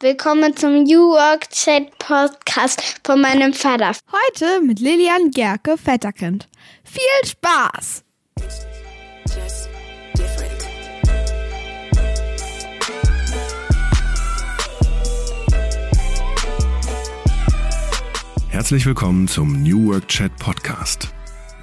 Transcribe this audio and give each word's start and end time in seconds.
Willkommen 0.00 0.54
zum 0.54 0.82
New 0.82 1.12
Work 1.12 1.48
Chat 1.48 1.98
Podcast 1.98 3.00
von 3.02 3.18
meinem 3.18 3.54
Vater. 3.54 3.92
Heute 4.12 4.60
mit 4.60 4.78
Lilian 4.78 5.30
Gerke 5.30 5.78
Vetterkind. 5.82 6.50
Viel 6.84 7.00
Spaß! 7.24 8.04
Herzlich 18.50 18.84
willkommen 18.84 19.28
zum 19.28 19.62
New 19.62 19.90
Work 19.90 20.08
Chat 20.08 20.36
Podcast, 20.36 21.14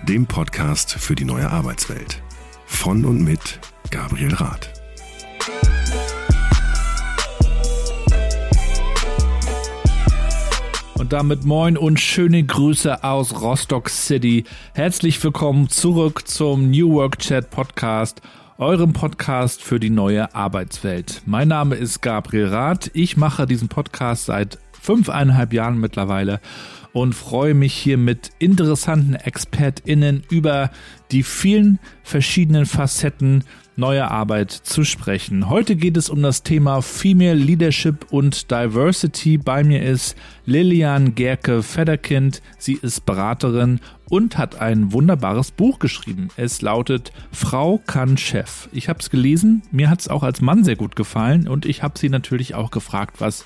dem 0.08 0.26
Podcast 0.26 0.92
für 0.92 1.14
die 1.14 1.26
neue 1.26 1.48
Arbeitswelt. 1.48 2.24
Von 2.66 3.06
und 3.06 3.24
mit 3.24 3.60
Gabriel 3.92 4.34
Rath. 4.34 4.74
Und 11.04 11.12
damit 11.12 11.44
moin 11.44 11.76
und 11.76 12.00
schöne 12.00 12.46
Grüße 12.46 13.04
aus 13.04 13.42
Rostock 13.42 13.90
City. 13.90 14.46
Herzlich 14.74 15.22
willkommen 15.22 15.68
zurück 15.68 16.26
zum 16.30 16.72
New 16.72 16.94
Work 16.94 17.20
Chat 17.20 17.50
Podcast, 17.50 18.22
eurem 18.58 18.94
Podcast 18.94 19.62
für 19.62 19.82
die 19.82 19.90
neue 19.90 20.34
Arbeitswelt. 20.34 21.22
Mein 21.26 21.50
Name 21.50 21.76
ist 21.76 22.02
Gabriel 22.02 22.48
Rath. 22.48 22.90
Ich 22.94 23.18
mache 23.18 23.46
diesen 23.46 23.68
Podcast 23.68 24.28
seit 24.28 24.60
fünfeinhalb 24.72 25.52
Jahren 25.52 25.78
mittlerweile 25.78 26.40
und 26.94 27.14
freue 27.16 27.54
mich 27.54 27.74
hier 27.74 27.98
mit 27.98 28.32
interessanten 28.40 29.16
ExpertInnen 29.16 30.24
über 30.30 30.70
die 31.12 31.24
vielen 31.24 31.80
verschiedenen 32.04 32.66
Facetten 32.66 33.44
neuer 33.76 34.10
Arbeit 34.12 34.52
zu 34.52 34.84
sprechen. 34.84 35.50
Heute 35.50 35.76
geht 35.76 35.98
es 35.98 36.10
um 36.10 36.22
das 36.22 36.44
Thema 36.44 36.82
Female 36.82 37.34
Leadership 37.34 38.08
und 38.12 38.52
Diversity. 38.52 39.38
Bei 39.38 39.64
mir 39.64 39.84
ist 39.84 40.16
Lilian 40.46 41.16
Gerke 41.16 41.64
Fedderkind. 41.64 42.42
Sie 42.58 42.74
ist 42.74 43.06
Beraterin 43.06 43.80
und 44.10 44.38
hat 44.38 44.62
ein 44.62 44.92
wunderbares 44.92 45.52
Buch 45.52 45.80
geschrieben. 45.80 46.30
Es 46.38 46.62
lautet 46.62 47.12
Frau 47.32 47.80
kann 47.86 48.18
Chef. 48.18 48.70
Ich 48.72 48.90
habe 48.90 49.00
es 49.00 49.10
gelesen, 49.10 49.64
mir 49.72 49.90
hat 49.90 50.02
es 50.02 50.08
auch 50.08 50.24
als 50.24 50.42
Mann 50.42 50.64
sehr 50.64 50.76
gut 50.76 50.96
gefallen 50.96 51.48
und 51.48 51.66
ich 51.66 51.82
habe 51.82 51.98
sie 51.98 52.10
natürlich 52.10 52.56
auch 52.56 52.72
gefragt, 52.72 53.16
was 53.20 53.46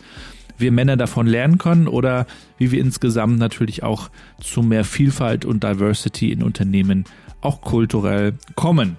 wir 0.57 0.71
Männer 0.71 0.97
davon 0.97 1.27
lernen 1.27 1.57
können 1.57 1.87
oder 1.87 2.25
wie 2.57 2.71
wir 2.71 2.81
insgesamt 2.81 3.37
natürlich 3.37 3.83
auch 3.83 4.09
zu 4.41 4.61
mehr 4.61 4.83
Vielfalt 4.83 5.45
und 5.45 5.63
Diversity 5.63 6.31
in 6.31 6.43
Unternehmen 6.43 7.05
auch 7.41 7.61
kulturell 7.61 8.33
kommen. 8.55 8.97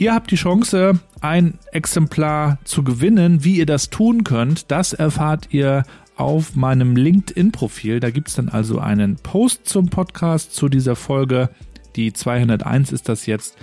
Ihr 0.00 0.14
habt 0.14 0.30
die 0.30 0.36
Chance, 0.36 0.98
ein 1.20 1.58
Exemplar 1.72 2.58
zu 2.64 2.82
gewinnen. 2.82 3.44
Wie 3.44 3.58
ihr 3.58 3.66
das 3.66 3.90
tun 3.90 4.24
könnt, 4.24 4.70
das 4.70 4.94
erfahrt 4.94 5.48
ihr 5.50 5.82
auf 6.16 6.56
meinem 6.56 6.96
LinkedIn-Profil. 6.96 8.00
Da 8.00 8.08
gibt 8.08 8.28
es 8.28 8.34
dann 8.36 8.48
also 8.48 8.78
einen 8.78 9.16
Post 9.16 9.68
zum 9.68 9.90
Podcast 9.90 10.54
zu 10.54 10.70
dieser 10.70 10.96
Folge. 10.96 11.50
Die 11.96 12.14
201 12.14 12.92
ist 12.92 13.10
das 13.10 13.26
jetzt. 13.26 13.58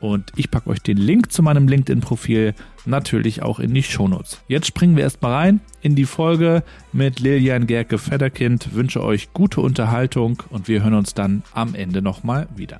Und 0.00 0.32
ich 0.36 0.50
packe 0.50 0.70
euch 0.70 0.80
den 0.80 0.96
Link 0.96 1.30
zu 1.30 1.42
meinem 1.42 1.68
LinkedIn-Profil 1.68 2.54
natürlich 2.86 3.42
auch 3.42 3.58
in 3.58 3.74
die 3.74 3.82
Shownotes. 3.82 4.40
Jetzt 4.48 4.68
springen 4.68 4.96
wir 4.96 5.02
erstmal 5.02 5.32
rein 5.32 5.60
in 5.82 5.96
die 5.96 6.06
Folge 6.06 6.62
mit 6.94 7.20
Lilian 7.20 7.66
Gerke 7.66 7.98
Fedderkind. 7.98 8.74
Wünsche 8.74 9.04
euch 9.04 9.34
gute 9.34 9.60
Unterhaltung 9.60 10.42
und 10.48 10.66
wir 10.66 10.82
hören 10.82 10.94
uns 10.94 11.12
dann 11.12 11.42
am 11.52 11.74
Ende 11.74 12.00
nochmal 12.00 12.48
wieder. 12.56 12.78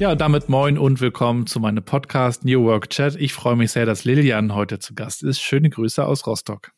Ja, 0.00 0.14
damit 0.14 0.48
moin 0.48 0.78
und 0.78 1.02
willkommen 1.02 1.46
zu 1.46 1.60
meinem 1.60 1.84
Podcast 1.84 2.42
New 2.42 2.64
Work 2.64 2.88
Chat. 2.88 3.16
Ich 3.16 3.34
freue 3.34 3.54
mich 3.54 3.72
sehr, 3.72 3.84
dass 3.84 4.06
Lilian 4.06 4.54
heute 4.54 4.78
zu 4.78 4.94
Gast 4.94 5.22
ist. 5.22 5.42
Schöne 5.42 5.68
Grüße 5.68 6.02
aus 6.02 6.26
Rostock. 6.26 6.72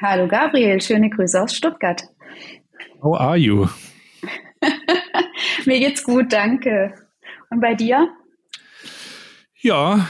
Hallo 0.00 0.26
Gabriel, 0.26 0.80
schöne 0.80 1.08
Grüße 1.08 1.40
aus 1.40 1.54
Stuttgart. 1.54 2.02
How 3.00 3.16
are 3.16 3.36
you? 3.36 3.68
Mir 5.66 5.78
geht's 5.78 6.02
gut, 6.02 6.32
danke. 6.32 6.92
Und 7.50 7.60
bei 7.60 7.74
dir? 7.74 8.12
Ja, 9.60 10.08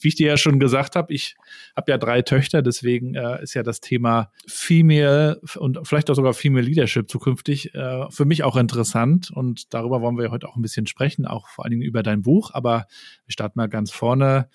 wie 0.00 0.08
ich 0.08 0.16
dir 0.16 0.26
ja 0.26 0.36
schon 0.36 0.60
gesagt 0.60 0.96
habe, 0.96 1.14
ich 1.14 1.34
habe 1.80 1.92
ja 1.92 1.98
drei 1.98 2.22
Töchter, 2.22 2.62
deswegen 2.62 3.14
äh, 3.14 3.42
ist 3.42 3.54
ja 3.54 3.62
das 3.62 3.80
Thema 3.80 4.30
Female 4.46 5.40
und 5.58 5.80
vielleicht 5.86 6.10
auch 6.10 6.14
sogar 6.14 6.34
Female 6.34 6.64
Leadership 6.64 7.08
zukünftig 7.08 7.74
äh, 7.74 8.10
für 8.10 8.24
mich 8.24 8.44
auch 8.44 8.56
interessant. 8.56 9.30
Und 9.30 9.72
darüber 9.72 10.00
wollen 10.02 10.18
wir 10.18 10.30
heute 10.30 10.48
auch 10.48 10.56
ein 10.56 10.62
bisschen 10.62 10.86
sprechen, 10.86 11.26
auch 11.26 11.48
vor 11.48 11.64
allen 11.64 11.72
Dingen 11.72 11.82
über 11.82 12.02
dein 12.02 12.22
Buch. 12.22 12.50
Aber 12.52 12.86
wir 13.24 13.32
starten 13.32 13.58
mal 13.58 13.68
ganz 13.68 13.90
vorne. 13.90 14.48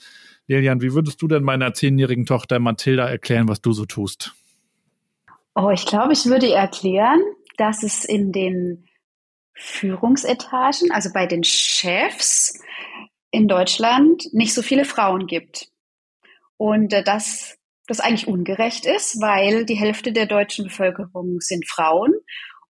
Lilian, 0.47 0.81
wie 0.81 0.93
würdest 0.93 1.21
du 1.21 1.27
denn 1.27 1.43
meiner 1.43 1.73
zehnjährigen 1.73 2.25
Tochter 2.25 2.59
Mathilda 2.59 3.09
erklären, 3.09 3.47
was 3.47 3.61
du 3.61 3.73
so 3.73 3.85
tust? 3.85 4.33
Oh, 5.55 5.71
ich 5.71 5.85
glaube, 5.85 6.13
ich 6.13 6.25
würde 6.25 6.53
erklären, 6.53 7.21
dass 7.57 7.81
es 7.81 8.05
in 8.05 8.31
den 8.31 8.85
Führungsetagen, 9.53 10.91
also 10.91 11.09
bei 11.13 11.25
den 11.25 11.43
Chefs 11.43 12.59
in 13.31 13.47
Deutschland, 13.47 14.31
nicht 14.33 14.53
so 14.53 14.61
viele 14.61 14.85
Frauen 14.85 15.27
gibt. 15.27 15.71
Und 16.57 16.93
äh, 16.93 17.03
dass 17.03 17.57
das 17.87 17.99
eigentlich 17.99 18.27
ungerecht 18.27 18.85
ist, 18.85 19.21
weil 19.21 19.65
die 19.65 19.75
Hälfte 19.75 20.11
der 20.11 20.25
deutschen 20.25 20.65
Bevölkerung 20.65 21.39
sind 21.39 21.67
Frauen 21.69 22.13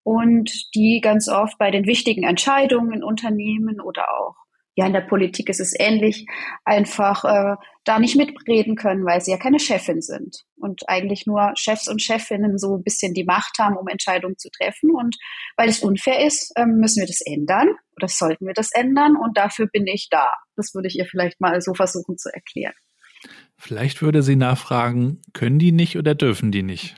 und 0.03 0.51
die 0.75 0.99
ganz 1.01 1.29
oft 1.29 1.57
bei 1.57 1.71
den 1.71 1.85
wichtigen 1.85 2.23
Entscheidungen 2.23 2.93
in 2.93 3.03
Unternehmen 3.03 3.79
oder 3.79 4.03
auch 4.11 4.35
ja, 4.77 4.85
in 4.85 4.93
der 4.93 5.01
Politik 5.01 5.47
ist 5.49 5.61
es 5.61 5.73
ähnlich, 5.77 6.25
einfach 6.65 7.23
äh, 7.23 7.55
da 7.85 7.97
nicht 7.97 8.17
mitreden 8.17 8.75
können, 8.75 9.05
weil 9.05 9.21
sie 9.21 9.31
ja 9.31 9.37
keine 9.37 9.59
Chefin 9.59 10.01
sind 10.01 10.43
und 10.57 10.89
eigentlich 10.89 11.25
nur 11.25 11.53
Chefs 11.55 11.87
und 11.87 12.01
Chefinnen 12.01 12.57
so 12.57 12.75
ein 12.75 12.83
bisschen 12.83 13.13
die 13.13 13.23
Macht 13.23 13.57
haben, 13.57 13.77
um 13.77 13.87
Entscheidungen 13.87 14.37
zu 14.37 14.49
treffen. 14.49 14.91
Und 14.91 15.15
weil 15.55 15.69
es 15.69 15.81
unfair 15.81 16.25
ist, 16.25 16.51
ähm, 16.57 16.77
müssen 16.79 16.99
wir 16.99 17.07
das 17.07 17.21
ändern 17.21 17.69
oder 17.95 18.09
sollten 18.09 18.47
wir 18.47 18.53
das 18.53 18.71
ändern 18.73 19.15
und 19.15 19.37
dafür 19.37 19.67
bin 19.67 19.87
ich 19.87 20.09
da. 20.11 20.33
Das 20.57 20.73
würde 20.73 20.89
ich 20.89 20.97
ihr 20.97 21.05
vielleicht 21.05 21.39
mal 21.39 21.61
so 21.61 21.73
versuchen 21.73 22.17
zu 22.17 22.29
erklären. 22.33 22.75
Vielleicht 23.57 24.01
würde 24.01 24.21
sie 24.21 24.35
nachfragen, 24.35 25.21
können 25.33 25.59
die 25.59 25.71
nicht 25.71 25.97
oder 25.97 26.15
dürfen 26.15 26.51
die 26.51 26.63
nicht? 26.63 26.95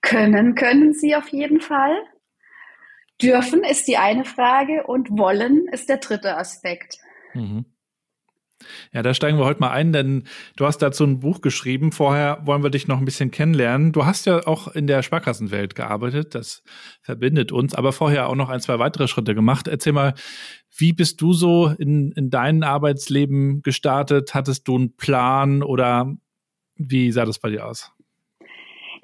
Können, 0.00 0.54
können 0.54 0.92
sie 0.92 1.14
auf 1.14 1.28
jeden 1.28 1.60
Fall. 1.60 1.96
Dürfen 3.20 3.62
ist 3.62 3.86
die 3.86 3.98
eine 3.98 4.24
Frage 4.24 4.84
und 4.86 5.10
wollen 5.10 5.68
ist 5.68 5.88
der 5.88 5.98
dritte 5.98 6.36
Aspekt. 6.36 6.98
Mhm. 7.34 7.66
Ja, 8.92 9.02
da 9.02 9.14
steigen 9.14 9.38
wir 9.38 9.44
heute 9.44 9.60
mal 9.60 9.70
ein, 9.70 9.92
denn 9.92 10.24
du 10.56 10.66
hast 10.66 10.78
dazu 10.78 11.04
ein 11.04 11.20
Buch 11.20 11.40
geschrieben. 11.40 11.92
Vorher 11.92 12.40
wollen 12.44 12.62
wir 12.62 12.70
dich 12.70 12.88
noch 12.88 12.98
ein 12.98 13.04
bisschen 13.04 13.30
kennenlernen. 13.30 13.92
Du 13.92 14.04
hast 14.06 14.26
ja 14.26 14.46
auch 14.46 14.68
in 14.68 14.86
der 14.86 15.02
Sparkassenwelt 15.02 15.74
gearbeitet, 15.74 16.34
das 16.34 16.62
verbindet 17.02 17.52
uns, 17.52 17.74
aber 17.74 17.92
vorher 17.92 18.28
auch 18.28 18.34
noch 18.34 18.48
ein, 18.48 18.60
zwei 18.60 18.78
weitere 18.78 19.08
Schritte 19.08 19.34
gemacht. 19.34 19.68
Erzähl 19.68 19.92
mal, 19.92 20.14
wie 20.76 20.92
bist 20.92 21.20
du 21.20 21.32
so 21.32 21.68
in, 21.68 22.12
in 22.12 22.30
dein 22.30 22.62
Arbeitsleben 22.62 23.62
gestartet? 23.62 24.34
Hattest 24.34 24.66
du 24.68 24.76
einen 24.76 24.96
Plan 24.96 25.62
oder 25.62 26.14
wie 26.76 27.12
sah 27.12 27.24
das 27.24 27.38
bei 27.38 27.50
dir 27.50 27.66
aus? 27.66 27.92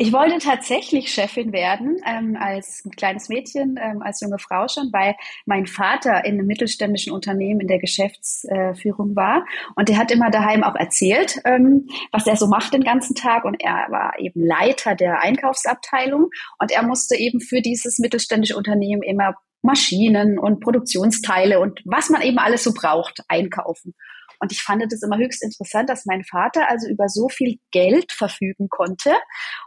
Ich 0.01 0.13
wollte 0.13 0.39
tatsächlich 0.39 1.13
Chefin 1.13 1.53
werden, 1.53 2.01
ähm, 2.07 2.37
als 2.41 2.89
kleines 2.97 3.29
Mädchen, 3.29 3.81
ähm, 3.83 4.01
als 4.01 4.21
junge 4.21 4.39
Frau 4.39 4.69
schon, 4.69 4.93
weil 4.93 5.17
mein 5.45 5.67
Vater 5.67 6.25
in 6.25 6.35
einem 6.35 6.47
mittelständischen 6.47 7.13
Unternehmen 7.13 7.59
in 7.59 7.67
der 7.67 7.81
Geschäftsführung 7.81 9.17
war. 9.17 9.45
Und 9.75 9.89
der 9.89 9.99
hat 9.99 10.13
immer 10.13 10.31
daheim 10.31 10.63
auch 10.63 10.77
erzählt, 10.77 11.41
ähm, 11.45 11.89
was 12.13 12.29
er 12.29 12.37
so 12.37 12.47
macht 12.47 12.75
den 12.75 12.85
ganzen 12.85 13.17
Tag. 13.17 13.45
Und 13.45 13.57
er 13.61 13.87
war 13.91 14.17
eben 14.21 14.41
Leiter 14.41 14.95
der 14.95 15.21
Einkaufsabteilung. 15.21 16.31
Und 16.61 16.71
er 16.71 16.85
musste 16.85 17.17
eben 17.17 17.41
für 17.41 17.61
dieses 17.61 17.99
mittelständische 17.99 18.57
Unternehmen 18.57 19.03
immer 19.03 19.35
Maschinen 19.63 20.39
und 20.39 20.61
Produktionsteile 20.61 21.59
und 21.59 21.81
was 21.85 22.09
man 22.09 22.23
eben 22.23 22.39
alles 22.39 22.63
so 22.63 22.73
braucht, 22.73 23.25
einkaufen. 23.27 23.95
Und 24.41 24.53
ich 24.53 24.63
fand 24.63 24.83
es 24.93 25.03
immer 25.03 25.19
höchst 25.19 25.43
interessant, 25.43 25.91
dass 25.91 26.07
mein 26.07 26.25
Vater 26.25 26.69
also 26.69 26.89
über 26.89 27.09
so 27.09 27.29
viel 27.29 27.59
Geld 27.73 28.13
verfügen 28.13 28.69
konnte 28.69 29.15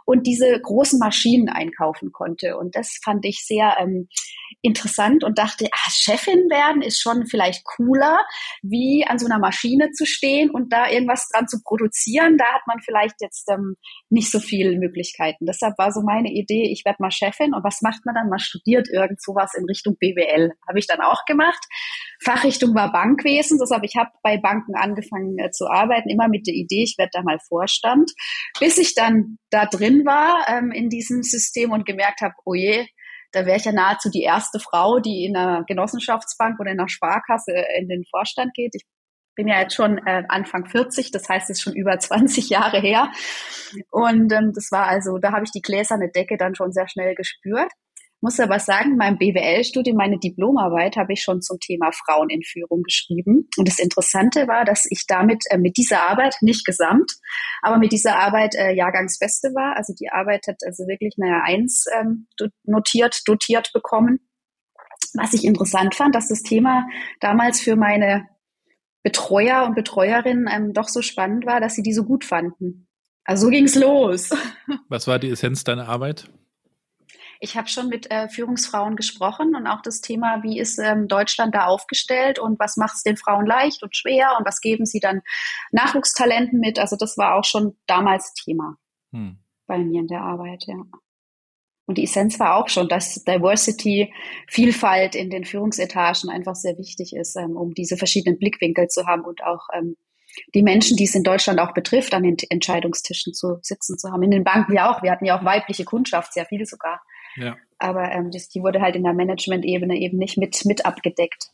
und 0.04 0.26
diese 0.26 0.60
großen 0.60 0.98
Maschinen 0.98 1.48
einkaufen 1.48 2.12
konnte. 2.12 2.56
Und 2.56 2.74
das 2.76 2.98
fand 3.02 3.24
ich 3.24 3.44
sehr 3.44 3.76
ähm, 3.80 4.08
interessant 4.62 5.24
und 5.24 5.38
dachte, 5.38 5.66
ah, 5.72 5.90
Chefin 5.90 6.48
werden 6.50 6.82
ist 6.82 7.00
schon 7.00 7.26
vielleicht 7.26 7.64
cooler, 7.64 8.18
wie 8.62 9.04
an 9.06 9.18
so 9.18 9.26
einer 9.26 9.38
Maschine 9.38 9.90
zu 9.90 10.06
stehen 10.06 10.50
und 10.50 10.72
da 10.72 10.88
irgendwas 10.88 11.28
dran 11.28 11.48
zu 11.48 11.60
produzieren. 11.62 12.38
Da 12.38 12.44
hat 12.46 12.62
man 12.66 12.80
vielleicht 12.80 13.16
jetzt 13.20 13.50
ähm, 13.50 13.76
nicht 14.08 14.30
so 14.30 14.38
viele 14.40 14.78
Möglichkeiten. 14.78 15.46
Deshalb 15.46 15.76
war 15.78 15.92
so 15.92 16.02
meine 16.02 16.30
Idee, 16.30 16.70
ich 16.70 16.84
werde 16.84 16.98
mal 17.00 17.10
Chefin 17.10 17.54
und 17.54 17.64
was 17.64 17.82
macht 17.82 18.06
man 18.06 18.14
dann? 18.14 18.28
Man 18.28 18.38
studiert 18.38 18.88
irgend 18.88 19.20
sowas 19.20 19.52
in 19.56 19.64
Richtung 19.64 19.96
BWL. 19.98 20.52
Habe 20.68 20.78
ich 20.78 20.86
dann 20.86 21.00
auch 21.00 21.24
gemacht. 21.26 21.64
Fachrichtung 22.24 22.74
war 22.74 22.92
Bankwesen, 22.92 23.58
deshalb 23.60 23.84
ich 23.84 23.96
habe 23.96 24.10
bei 24.22 24.38
Banken 24.38 24.74
angefangen 24.74 25.38
äh, 25.38 25.50
zu 25.50 25.66
arbeiten, 25.66 26.08
immer 26.08 26.28
mit 26.28 26.46
der 26.46 26.54
Idee, 26.54 26.84
ich 26.84 26.96
werde 26.98 27.10
da 27.12 27.22
mal 27.22 27.38
Vorstand, 27.48 28.10
bis 28.60 28.78
ich 28.78 28.94
dann 28.94 29.38
da 29.50 29.66
drin 29.66 30.04
war 30.04 30.46
ähm, 30.48 30.70
in 30.70 30.88
diesem 30.88 31.22
System 31.22 31.72
und 31.72 31.86
gemerkt 31.86 32.20
habe, 32.20 32.34
oh 32.44 32.54
je, 32.54 32.86
da 33.32 33.46
wäre 33.46 33.56
ich 33.56 33.64
ja 33.64 33.72
nahezu 33.72 34.10
die 34.10 34.22
erste 34.22 34.60
Frau, 34.60 35.00
die 35.00 35.24
in 35.24 35.36
einer 35.36 35.64
Genossenschaftsbank 35.66 36.60
oder 36.60 36.70
in 36.70 36.78
einer 36.78 36.88
Sparkasse 36.88 37.52
in 37.78 37.88
den 37.88 38.04
Vorstand 38.10 38.52
geht. 38.54 38.74
Ich 38.74 38.84
bin 39.34 39.48
ja 39.48 39.60
jetzt 39.60 39.74
schon 39.74 39.98
äh, 40.06 40.24
Anfang 40.28 40.66
40, 40.66 41.10
das 41.10 41.28
heißt, 41.28 41.48
es 41.48 41.58
ist 41.58 41.62
schon 41.62 41.74
über 41.74 41.98
20 41.98 42.50
Jahre 42.50 42.80
her. 42.80 43.10
Und 43.90 44.32
ähm, 44.32 44.52
das 44.54 44.70
war 44.70 44.86
also, 44.86 45.18
da 45.18 45.32
habe 45.32 45.44
ich 45.44 45.50
die 45.50 45.62
gläserne 45.62 46.10
Decke 46.10 46.36
dann 46.36 46.54
schon 46.54 46.72
sehr 46.72 46.88
schnell 46.88 47.14
gespürt. 47.14 47.72
Muss 48.24 48.38
aber 48.38 48.60
sagen, 48.60 48.96
mein 48.96 49.18
BWL-Studium, 49.18 49.96
meine 49.96 50.16
Diplomarbeit 50.16 50.96
habe 50.96 51.12
ich 51.12 51.22
schon 51.22 51.42
zum 51.42 51.58
Thema 51.58 51.90
Frauen 51.90 52.30
in 52.30 52.42
Führung 52.44 52.84
geschrieben. 52.84 53.48
Und 53.56 53.66
das 53.66 53.80
Interessante 53.80 54.46
war, 54.46 54.64
dass 54.64 54.86
ich 54.88 55.06
damit 55.08 55.42
äh, 55.50 55.58
mit 55.58 55.76
dieser 55.76 56.08
Arbeit, 56.08 56.36
nicht 56.40 56.64
gesamt, 56.64 57.16
aber 57.62 57.78
mit 57.78 57.90
dieser 57.90 58.16
Arbeit 58.16 58.54
äh, 58.54 58.74
Jahrgangsbeste 58.74 59.48
war. 59.48 59.76
Also 59.76 59.92
die 59.98 60.08
Arbeit 60.10 60.46
hat 60.46 60.58
also 60.64 60.86
wirklich 60.86 61.16
eine 61.20 61.42
Eins 61.42 61.86
ähm, 61.98 62.28
notiert, 62.62 63.22
dotiert 63.26 63.72
bekommen. 63.74 64.20
Was 65.14 65.34
ich 65.34 65.44
interessant 65.44 65.96
fand, 65.96 66.14
dass 66.14 66.28
das 66.28 66.44
Thema 66.44 66.86
damals 67.18 67.60
für 67.60 67.74
meine 67.74 68.28
Betreuer 69.02 69.64
und 69.66 69.74
Betreuerinnen 69.74 70.48
ähm, 70.48 70.72
doch 70.72 70.86
so 70.86 71.02
spannend 71.02 71.44
war, 71.44 71.60
dass 71.60 71.74
sie 71.74 71.82
die 71.82 71.92
so 71.92 72.04
gut 72.04 72.24
fanden. 72.24 72.86
Also 73.24 73.46
so 73.46 73.50
ging's 73.50 73.74
los. 73.74 74.30
Was 74.88 75.08
war 75.08 75.18
die 75.18 75.30
Essenz 75.30 75.64
deiner 75.64 75.88
Arbeit? 75.88 76.30
Ich 77.44 77.56
habe 77.56 77.68
schon 77.68 77.88
mit 77.88 78.08
äh, 78.08 78.28
Führungsfrauen 78.28 78.94
gesprochen 78.94 79.56
und 79.56 79.66
auch 79.66 79.82
das 79.82 80.00
Thema, 80.00 80.44
wie 80.44 80.60
ist 80.60 80.78
ähm, 80.78 81.08
Deutschland 81.08 81.52
da 81.56 81.66
aufgestellt 81.66 82.38
und 82.38 82.60
was 82.60 82.76
macht 82.76 82.94
es 82.94 83.02
den 83.02 83.16
Frauen 83.16 83.46
leicht 83.46 83.82
und 83.82 83.96
schwer 83.96 84.36
und 84.38 84.46
was 84.46 84.60
geben 84.60 84.86
sie 84.86 85.00
dann 85.00 85.22
Nachwuchstalenten 85.72 86.60
mit. 86.60 86.78
Also 86.78 86.94
das 86.94 87.18
war 87.18 87.34
auch 87.34 87.44
schon 87.44 87.76
damals 87.88 88.32
Thema 88.34 88.76
hm. 89.10 89.38
bei 89.66 89.78
mir 89.78 90.02
in 90.02 90.06
der 90.06 90.20
Arbeit, 90.20 90.66
ja. 90.68 90.76
Und 91.86 91.98
die 91.98 92.04
Essenz 92.04 92.38
war 92.38 92.54
auch 92.54 92.68
schon, 92.68 92.88
dass 92.88 93.24
Diversity, 93.24 94.14
Vielfalt 94.46 95.16
in 95.16 95.28
den 95.28 95.44
Führungsetagen 95.44 96.30
einfach 96.30 96.54
sehr 96.54 96.78
wichtig 96.78 97.12
ist, 97.12 97.34
ähm, 97.34 97.56
um 97.56 97.74
diese 97.74 97.96
verschiedenen 97.96 98.38
Blickwinkel 98.38 98.86
zu 98.86 99.08
haben 99.08 99.24
und 99.24 99.42
auch 99.42 99.66
ähm, 99.74 99.96
die 100.54 100.62
Menschen, 100.62 100.96
die 100.96 101.04
es 101.04 101.16
in 101.16 101.24
Deutschland 101.24 101.58
auch 101.58 101.74
betrifft, 101.74 102.14
an 102.14 102.22
den 102.22 102.36
Entscheidungstischen 102.50 103.34
zu 103.34 103.58
sitzen 103.62 103.98
zu 103.98 104.12
haben. 104.12 104.22
In 104.22 104.30
den 104.30 104.44
Banken 104.44 104.74
ja 104.74 104.92
auch. 104.92 105.02
Wir 105.02 105.10
hatten 105.10 105.24
ja 105.24 105.36
auch 105.36 105.44
weibliche 105.44 105.84
Kundschaft, 105.84 106.32
sehr 106.32 106.46
viel 106.46 106.64
sogar. 106.66 107.02
Ja. 107.36 107.56
Aber 107.78 108.12
ähm, 108.12 108.30
das, 108.30 108.48
die 108.48 108.60
wurde 108.60 108.80
halt 108.80 108.96
in 108.96 109.02
der 109.02 109.14
Management-Ebene 109.14 109.98
eben 109.98 110.18
nicht 110.18 110.38
mit, 110.38 110.64
mit 110.64 110.86
abgedeckt. 110.86 111.50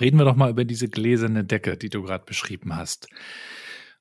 Reden 0.00 0.18
wir 0.18 0.24
doch 0.24 0.36
mal 0.36 0.50
über 0.50 0.64
diese 0.64 0.88
gläserne 0.88 1.44
Decke, 1.44 1.76
die 1.76 1.90
du 1.90 2.02
gerade 2.02 2.24
beschrieben 2.24 2.76
hast. 2.76 3.08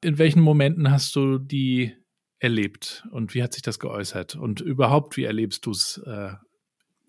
In 0.03 0.17
welchen 0.17 0.41
Momenten 0.41 0.91
hast 0.91 1.15
du 1.15 1.37
die 1.37 1.95
erlebt 2.39 3.07
und 3.11 3.33
wie 3.33 3.43
hat 3.43 3.53
sich 3.53 3.61
das 3.61 3.79
geäußert? 3.79 4.35
Und 4.35 4.61
überhaupt, 4.61 5.15
wie 5.15 5.25
erlebst 5.25 5.65
du 5.65 5.71
es 5.71 6.01
äh, 6.05 6.31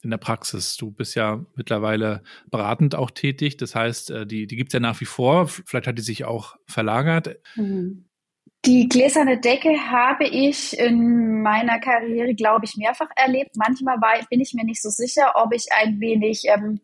in 0.03 0.11
der 0.11 0.19
Praxis? 0.19 0.77
Du 0.77 0.91
bist 0.91 1.15
ja 1.15 1.45
mittlerweile 1.55 2.23
beratend 2.51 2.95
auch 2.95 3.11
tätig. 3.11 3.57
Das 3.57 3.75
heißt, 3.75 4.11
äh, 4.11 4.27
die, 4.27 4.47
die 4.47 4.57
gibt 4.57 4.71
es 4.71 4.75
ja 4.75 4.81
nach 4.81 5.01
wie 5.01 5.07
vor. 5.07 5.49
Vielleicht 5.49 5.87
hat 5.87 5.99
die 5.99 6.03
sich 6.03 6.25
auch 6.25 6.57
verlagert. 6.67 7.39
Mhm. 7.57 8.05
Die 8.65 8.89
gläserne 8.89 9.41
Decke 9.41 9.91
habe 9.91 10.25
ich 10.25 10.79
in 10.79 11.43
meiner 11.43 11.81
Karriere, 11.81 12.35
glaube 12.35 12.65
ich, 12.65 12.77
mehrfach 12.77 13.11
erlebt. 13.17 13.57
Manchmal 13.57 14.01
war, 14.01 14.15
bin 14.31 14.41
ich 14.41 14.55
mir 14.55 14.65
nicht 14.65 14.81
so 14.81 14.89
sicher, 14.89 15.33
ob 15.35 15.53
ich 15.53 15.67
ein 15.73 15.99
wenig 15.99 16.45
ähm, 16.47 16.81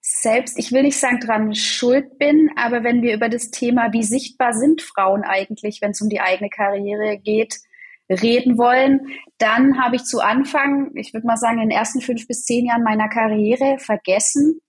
selbst, 0.00 0.58
ich 0.58 0.72
will 0.72 0.82
nicht 0.82 0.98
sagen, 0.98 1.20
dran 1.20 1.54
schuld 1.54 2.18
bin, 2.18 2.50
aber 2.56 2.84
wenn 2.84 3.02
wir 3.02 3.12
über 3.14 3.28
das 3.28 3.50
Thema, 3.50 3.92
wie 3.92 4.04
sichtbar 4.04 4.54
sind 4.54 4.80
Frauen 4.80 5.24
eigentlich, 5.24 5.82
wenn 5.82 5.90
es 5.90 6.00
um 6.00 6.08
die 6.08 6.20
eigene 6.20 6.48
Karriere 6.48 7.18
geht, 7.18 7.56
reden 8.08 8.56
wollen, 8.56 9.08
dann 9.38 9.82
habe 9.82 9.96
ich 9.96 10.04
zu 10.04 10.20
Anfang, 10.20 10.92
ich 10.94 11.12
würde 11.12 11.26
mal 11.26 11.36
sagen, 11.36 11.60
in 11.60 11.68
den 11.68 11.76
ersten 11.76 12.00
fünf 12.00 12.26
bis 12.28 12.44
zehn 12.44 12.66
Jahren 12.66 12.84
meiner 12.84 13.08
Karriere 13.08 13.78
vergessen, 13.78 14.60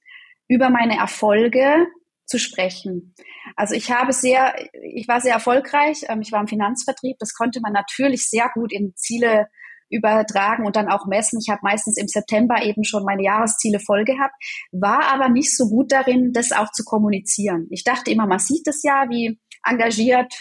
über 0.47 0.69
meine 0.69 0.97
Erfolge 0.97 1.87
zu 2.27 2.38
sprechen. 2.38 3.15
Also 3.56 3.74
ich 3.74 3.89
habe 3.89 4.13
sehr, 4.13 4.53
ich 4.83 5.07
war 5.07 5.21
sehr 5.21 5.33
erfolgreich, 5.33 6.03
ähm, 6.09 6.21
ich 6.21 6.31
war 6.31 6.41
im 6.41 6.47
Finanzvertrieb, 6.47 7.18
das 7.19 7.33
konnte 7.33 7.62
man 7.62 7.74
natürlich 7.74 8.29
sehr 8.29 8.50
gut 8.53 8.71
in 8.71 8.94
Ziele 8.95 9.47
übertragen 9.89 10.65
und 10.65 10.75
dann 10.75 10.89
auch 10.89 11.06
messen. 11.06 11.39
Ich 11.41 11.50
habe 11.50 11.62
meistens 11.63 11.97
im 11.97 12.07
September 12.07 12.62
eben 12.62 12.83
schon 12.83 13.06
meine 13.06 13.24
Jahresziele 13.24 13.79
voll 13.79 14.03
gehabt, 14.03 14.35
war 14.71 15.06
aber 15.13 15.29
nicht 15.29 15.56
so 15.56 15.69
gut 15.69 15.91
darin, 15.91 16.33
das 16.33 16.51
auch 16.51 16.71
zu 16.71 16.83
kommunizieren. 16.83 17.68
Ich 17.69 17.85
dachte 17.85 18.12
immer, 18.12 18.27
man 18.27 18.39
sieht 18.39 18.68
es 18.68 18.83
ja, 18.83 19.06
wie 19.09 19.39
engagiert, 19.63 20.33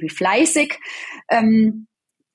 wie 0.00 0.10
fleißig 0.10 0.78
ähm, 1.30 1.86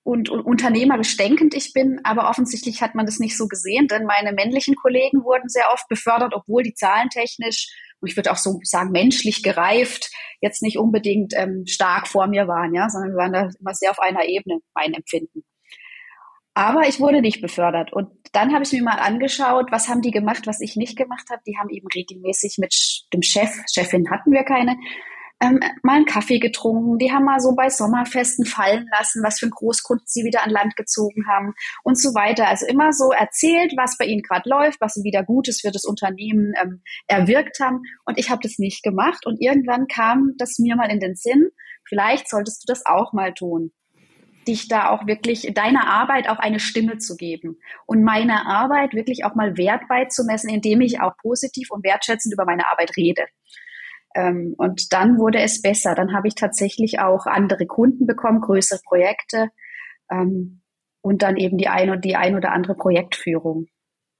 und, 0.06 0.30
und 0.30 0.42
unternehmerisch 0.42 1.18
denkend 1.18 1.56
ich 1.56 1.74
bin, 1.74 2.00
aber 2.04 2.30
offensichtlich 2.30 2.82
hat 2.82 2.94
man 2.94 3.08
das 3.08 3.20
nicht 3.20 3.36
so 3.36 3.48
gesehen, 3.48 3.88
denn 3.88 4.06
meine 4.06 4.34
männlichen 4.34 4.76
Kollegen 4.76 5.24
wurden 5.24 5.50
sehr 5.50 5.66
oft 5.74 5.88
befördert, 5.90 6.34
obwohl 6.36 6.62
die 6.62 6.76
zahlentechnisch 6.76 7.76
und 8.00 8.10
ich 8.10 8.16
würde 8.16 8.32
auch 8.32 8.38
so 8.38 8.60
sagen 8.62 8.92
menschlich 8.92 9.42
gereift 9.42 10.12
jetzt 10.42 10.62
nicht 10.62 10.78
unbedingt 10.78 11.34
ähm, 11.36 11.66
stark 11.66 12.08
vor 12.08 12.28
mir 12.28 12.48
waren, 12.48 12.76
ja, 12.76 12.88
sondern 12.88 13.14
wir 13.14 13.18
waren 13.18 13.34
da 13.34 13.50
immer 13.60 13.74
sehr 13.74 13.90
auf 13.90 14.00
einer 14.00 14.26
Ebene, 14.26 14.60
mein 14.76 14.94
Empfinden. 14.94 15.44
Aber 16.54 16.88
ich 16.88 17.00
wurde 17.00 17.22
nicht 17.22 17.42
befördert. 17.42 17.92
Und 17.92 18.10
dann 18.32 18.54
habe 18.54 18.64
ich 18.64 18.72
mir 18.72 18.84
mal 18.84 19.00
angeschaut, 19.00 19.72
was 19.72 19.90
haben 19.90 20.02
die 20.02 20.12
gemacht, 20.12 20.46
was 20.46 20.62
ich 20.62 20.76
nicht 20.76 20.98
gemacht 20.98 21.26
habe. 21.32 21.42
Die 21.48 21.58
haben 21.58 21.70
eben 21.70 21.88
regelmäßig 21.94 22.58
mit 22.60 22.74
dem 23.12 23.24
Chef, 23.24 23.50
Chefin 23.74 24.10
hatten 24.12 24.32
wir 24.32 24.44
keine, 24.44 24.78
ähm, 25.42 25.60
mal 25.84 25.98
einen 25.98 26.06
Kaffee 26.06 26.40
getrunken. 26.40 26.98
Die 26.98 27.12
haben 27.12 27.26
mal 27.26 27.40
so 27.40 27.56
bei 27.56 27.70
Sommerfesten 27.70 28.46
fallen 28.46 28.88
lassen, 28.98 29.22
was 29.24 29.40
für 29.40 29.46
einen 29.46 29.52
Großkunden 29.52 30.06
sie 30.08 30.24
wieder 30.24 30.44
an 30.44 30.50
Land 30.50 30.76
gezogen 30.76 31.28
haben 31.28 31.54
und 31.84 32.00
so 32.00 32.14
weiter. 32.14 32.48
Also 32.48 32.66
immer 32.66 32.94
so 32.94 33.12
erzählt, 33.12 33.74
was 33.78 33.98
bei 33.98 34.06
ihnen 34.06 34.22
gerade 34.22 34.50
läuft, 34.50 34.80
was 34.82 34.94
sie 34.94 35.04
wieder 35.04 35.24
Gutes 35.24 35.62
für 35.62 35.72
das 35.72 35.84
Unternehmen 35.84 36.54
ähm, 36.62 36.82
erwirkt 37.08 37.60
haben. 37.60 37.82
Und 38.06 38.18
ich 38.18 38.30
habe 38.30 38.42
das 38.42 38.58
nicht 38.58 38.84
gemacht. 38.84 39.26
Und 39.26 39.42
irgendwann 39.42 39.88
kam 39.88 40.34
das 40.38 40.58
mir 40.60 40.76
mal 40.76 40.92
in 40.92 41.00
den 41.00 41.16
Sinn, 41.16 41.50
vielleicht 41.88 42.30
solltest 42.30 42.64
du 42.64 42.72
das 42.72 42.86
auch 42.86 43.14
mal 43.14 43.34
tun 43.34 43.72
dich 44.48 44.68
da 44.68 44.90
auch 44.90 45.08
wirklich 45.08 45.52
deiner 45.56 45.88
Arbeit 45.88 46.30
auch 46.30 46.38
eine 46.38 46.60
Stimme 46.60 47.00
zu 47.00 47.16
geben 47.16 47.58
und 47.88 48.04
meiner 48.04 48.46
Arbeit 48.46 48.94
wirklich 48.94 49.26
auch 49.26 49.34
mal 49.34 49.58
Wert 49.58 49.88
beizumessen, 49.90 50.50
indem 50.50 50.82
ich 50.82 51.02
auch 51.02 51.18
positiv 51.18 51.72
und 51.72 51.84
wertschätzend 51.84 52.34
über 52.34 52.46
meine 52.46 52.70
Arbeit 52.70 52.96
rede. 52.96 53.26
Ähm, 54.16 54.56
und 54.58 54.94
dann 54.94 55.20
wurde 55.20 55.40
es 55.40 55.62
besser. 55.62 55.94
Dann 55.94 56.14
habe 56.14 56.28
ich 56.28 56.36
tatsächlich 56.36 57.00
auch 57.00 57.26
andere 57.28 57.68
Kunden 57.68 58.08
bekommen, 58.08 58.42
größere 58.42 58.80
Projekte 58.88 59.50
ähm, 60.10 60.62
und 61.02 61.22
dann 61.22 61.38
eben 61.38 61.58
die 61.58 61.68
ein, 61.68 62.02
die 62.02 62.16
ein 62.16 62.36
oder 62.36 62.52
andere 62.52 62.76
Projektführung. 62.76 63.68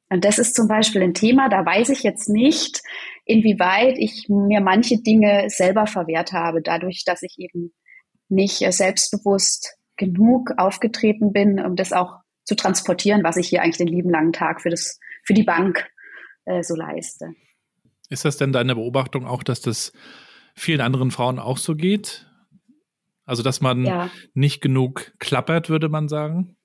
Und 0.10 0.24
das 0.24 0.38
ist 0.38 0.56
zum 0.56 0.68
Beispiel 0.68 1.02
ein 1.02 1.16
Thema, 1.16 1.50
da 1.50 1.66
weiß 1.66 1.90
ich 1.90 2.04
jetzt 2.04 2.30
nicht, 2.30 2.84
inwieweit 3.26 3.98
ich 3.98 4.28
mir 4.30 4.62
manche 4.62 5.02
Dinge 5.02 5.50
selber 5.50 5.88
verwehrt 5.88 6.32
habe, 6.32 6.62
dadurch, 6.62 7.04
dass 7.06 7.24
ich 7.24 7.38
eben 7.40 7.74
nicht 8.30 8.60
selbstbewusst 8.72 9.78
genug 9.98 10.52
aufgetreten 10.58 11.32
bin, 11.32 11.60
um 11.60 11.76
das 11.76 11.92
auch 11.92 12.18
zu 12.44 12.56
transportieren, 12.56 13.24
was 13.24 13.38
ich 13.38 13.48
hier 13.48 13.64
eigentlich 13.64 13.78
den 13.78 13.88
lieben 13.88 14.12
langen 14.12 14.34
Tag 14.34 14.62
für 14.62 14.70
das, 14.70 15.00
für 15.24 15.34
die 15.34 15.44
Bank 15.44 15.90
äh, 16.46 16.62
so 16.62 16.76
leiste. 16.76 17.34
Ist 18.10 18.26
das 18.26 18.38
denn 18.38 18.52
deine 18.52 18.76
Beobachtung 18.76 19.26
auch, 19.26 19.44
dass 19.44 19.62
das 19.62 19.92
vielen 20.56 20.82
anderen 20.82 21.12
Frauen 21.12 21.40
auch 21.40 21.58
so 21.58 21.76
geht? 21.76 22.28
Also, 23.26 23.42
dass 23.42 23.60
man 23.62 23.86
ja. 23.86 24.10
nicht 24.34 24.62
genug 24.62 25.14
klappert, 25.20 25.70
würde 25.70 25.90
man 25.90 26.08
sagen? 26.08 26.56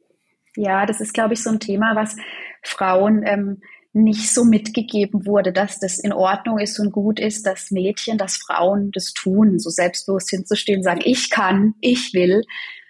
Ja, 0.57 0.85
das 0.85 1.01
ist, 1.01 1.15
glaube 1.15 1.35
ich, 1.35 1.43
so 1.43 1.51
ein 1.51 1.61
Thema, 1.61 1.97
was 1.97 2.17
Frauen 2.63 3.23
ähm, 3.25 3.63
nicht 3.93 4.33
so 4.33 4.45
mitgegeben 4.45 5.27
wurde, 5.27 5.53
dass 5.53 5.81
das 5.81 5.99
in 5.99 6.13
Ordnung 6.13 6.59
ist 6.59 6.79
und 6.79 6.93
gut 6.93 7.19
ist, 7.19 7.47
dass 7.47 7.71
Mädchen, 7.71 8.19
dass 8.19 8.37
Frauen 8.37 8.91
das 8.93 9.13
tun, 9.13 9.59
so 9.59 9.71
selbstbewusst 9.71 10.31
hinzustehen, 10.31 10.83
sagen, 10.83 11.01
ich 11.05 11.31
kann, 11.31 11.75
ich 11.81 12.13
will. 12.13 12.43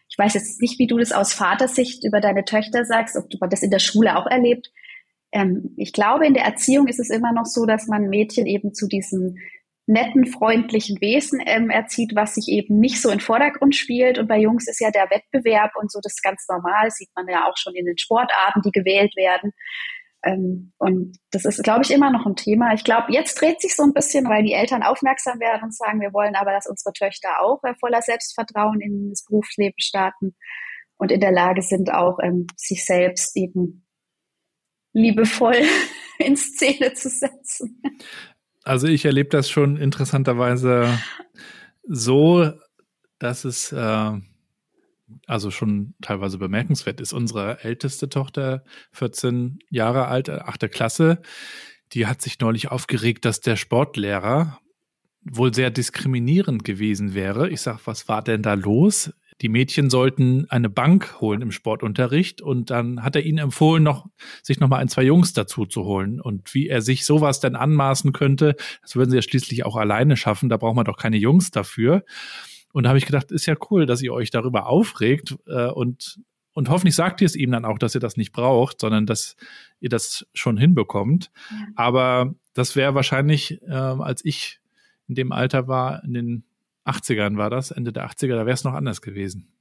Ich 0.09 0.19
weiß 0.19 0.35
jetzt 0.35 0.61
nicht, 0.61 0.78
wie 0.78 0.88
du 0.88 0.99
das 0.99 1.12
aus 1.12 1.33
Vatersicht 1.33 2.04
über 2.04 2.21
deine 2.21 2.45
Töchter 2.45 2.85
sagst, 2.85 3.16
ob 3.16 3.30
du 3.30 3.38
das 3.49 3.62
in 3.62 3.71
der 3.71 3.78
Schule 3.78 4.16
auch 4.16 4.26
erlebt 4.26 4.71
ähm, 5.32 5.75
ich 5.76 5.92
glaube, 5.92 6.26
in 6.26 6.34
der 6.34 6.44
Erziehung 6.44 6.87
ist 6.88 7.00
es 7.00 7.10
immer 7.10 7.32
noch 7.32 7.46
so, 7.46 7.66
dass 7.66 7.87
man 7.87 8.08
Mädchen 8.08 8.46
eben 8.46 8.75
zu 8.75 8.87
diesen 8.88 9.38
netten, 9.87 10.26
freundlichen 10.26 11.00
Wesen 11.00 11.42
ähm, 11.44 11.68
erzieht, 11.68 12.12
was 12.14 12.34
sich 12.34 12.49
eben 12.49 12.78
nicht 12.78 13.00
so 13.02 13.10
im 13.10 13.20
Vordergrund 13.20 13.75
spielt. 13.75 14.18
Und 14.18 14.28
bei 14.28 14.38
Jungs 14.38 14.68
ist 14.68 14.80
ja 14.80 14.90
der 14.90 15.10
Wettbewerb 15.10 15.72
und 15.76 15.90
so 15.90 16.00
das 16.02 16.14
ist 16.14 16.22
ganz 16.22 16.46
normal, 16.49 16.90
sieht 16.90 17.10
man 17.16 17.26
ja 17.28 17.49
auch 17.49 17.56
schon 17.56 17.75
in 17.75 17.87
den 17.87 17.99
Sportarten, 17.99 18.62
die 18.62 18.70
gewählt 18.70 19.14
werden. 19.16 19.52
Ähm, 20.22 20.72
und 20.78 21.16
das 21.30 21.44
ist, 21.44 21.62
glaube 21.64 21.82
ich, 21.82 21.90
immer 21.90 22.10
noch 22.10 22.26
ein 22.26 22.37
Thema. 22.37 22.72
Ich 22.75 22.84
glaube, 22.84 23.12
jetzt 23.12 23.40
dreht 23.40 23.60
sich 23.60 23.75
so 23.75 23.82
ein 23.82 23.94
bisschen, 23.94 24.28
weil 24.28 24.44
die 24.44 24.52
Eltern 24.52 24.82
aufmerksam 24.82 25.40
werden 25.40 25.64
und 25.64 25.75
sagen, 25.75 26.00
wir 26.00 26.12
wollen 26.12 26.37
aber, 26.37 26.52
dass 26.52 26.68
unsere 26.68 26.92
Töchter 26.92 27.40
auch 27.42 27.62
äh, 27.64 27.75
voller 27.80 28.02
Selbstvertrauen 28.02 28.80
in 28.80 29.10
das 29.10 29.25
Berufsleben 29.25 29.78
starten 29.78 30.37
und 30.99 31.10
in 31.10 31.20
der 31.20 31.32
Lage 31.32 31.62
sind, 31.62 31.92
auch 31.92 32.18
ähm, 32.22 32.46
sich 32.56 32.84
selbst 32.84 33.37
eben 33.37 33.87
liebevoll 34.92 35.62
in 36.18 36.37
Szene 36.37 36.92
zu 36.94 37.09
setzen. 37.09 37.82
Also 38.62 38.87
ich 38.87 39.04
erlebe 39.04 39.30
das 39.30 39.49
schon 39.49 39.76
interessanterweise 39.76 40.99
so, 41.82 42.52
dass 43.18 43.44
es 43.44 43.73
äh, 43.73 44.12
also 45.26 45.50
schon 45.50 45.94
teilweise 46.00 46.38
bemerkenswert 46.38 47.00
ist. 47.00 47.12
Unsere 47.12 47.62
älteste 47.64 48.09
Tochter, 48.09 48.64
14 48.92 49.59
Jahre 49.70 50.09
alt, 50.09 50.28
8. 50.28 50.70
Klasse, 50.70 51.20
die 51.92 52.06
hat 52.06 52.23
sich 52.23 52.38
neulich 52.40 52.70
aufgeregt, 52.70 53.25
dass 53.25 53.40
der 53.40 53.56
Sportlehrer 53.56 54.61
wohl 55.23 55.52
sehr 55.52 55.70
diskriminierend 55.70 56.64
gewesen 56.64 57.14
wäre. 57.14 57.50
Ich 57.50 57.61
sag, 57.61 57.87
was 57.87 58.09
war 58.09 58.23
denn 58.23 58.42
da 58.42 58.54
los? 58.54 59.12
Die 59.40 59.49
Mädchen 59.49 59.88
sollten 59.88 60.47
eine 60.50 60.68
Bank 60.68 61.20
holen 61.20 61.40
im 61.40 61.50
Sportunterricht 61.50 62.42
und 62.42 62.70
dann 62.70 63.02
hat 63.02 63.16
er 63.16 63.25
ihnen 63.25 63.38
empfohlen, 63.38 63.82
noch, 63.82 64.06
sich 64.42 64.61
noch 64.61 64.68
mal 64.68 64.78
ein, 64.78 64.88
zwei 64.88 65.02
Jungs 65.02 65.32
dazu 65.32 65.64
zu 65.64 65.85
holen. 65.85 66.20
Und 66.20 66.54
wie 66.54 66.68
er 66.68 66.82
sich 66.82 67.06
sowas 67.06 67.40
denn 67.40 67.56
anmaßen 67.56 68.12
könnte, 68.12 68.56
das 68.82 68.97
würden 68.97 69.11
sie 69.11 69.16
ja 69.16 69.23
schließlich 69.23 69.64
auch 69.64 69.76
alleine 69.76 70.16
schaffen. 70.16 70.49
Da 70.49 70.56
braucht 70.56 70.76
man 70.76 70.85
doch 70.85 70.99
keine 70.99 71.16
Jungs 71.16 71.50
dafür. 71.50 72.04
Und 72.73 72.85
da 72.85 72.90
habe 72.90 72.99
ich 72.99 73.06
gedacht, 73.06 73.32
ist 73.32 73.47
ja 73.47 73.56
cool, 73.70 73.87
dass 73.87 74.02
ihr 74.02 74.12
euch 74.12 74.30
darüber 74.30 74.66
aufregt 74.66 75.37
äh, 75.47 75.66
und 75.66 76.20
und 76.52 76.68
hoffentlich 76.68 76.97
sagt 76.97 77.20
ihr 77.20 77.26
es 77.26 77.37
ihm 77.37 77.52
dann 77.52 77.64
auch, 77.64 77.78
dass 77.78 77.94
ihr 77.94 78.00
das 78.00 78.16
nicht 78.16 78.32
braucht, 78.32 78.80
sondern 78.80 79.06
dass 79.06 79.37
ihr 79.78 79.88
das 79.88 80.26
schon 80.35 80.56
hinbekommt. 80.56 81.30
Ja. 81.50 81.56
Aber 81.76 82.35
das 82.54 82.75
wäre 82.75 82.94
wahrscheinlich, 82.94 83.62
äh, 83.62 83.73
als 83.73 84.25
ich 84.25 84.61
in 85.06 85.14
dem 85.14 85.32
Alter 85.32 85.68
war, 85.68 86.02
in 86.04 86.12
den 86.12 86.44
80ern 86.90 87.37
war 87.37 87.50
das, 87.50 87.70
Ende 87.70 87.92
der 87.92 88.09
80er, 88.09 88.35
da 88.35 88.47
wäre 88.47 88.54
es 88.54 88.64
noch 88.64 88.75
anders 88.75 89.02
gewesen. 89.02 89.52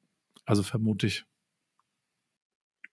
Also 0.46 0.64
vermute 0.64 1.08
ich 1.08 1.26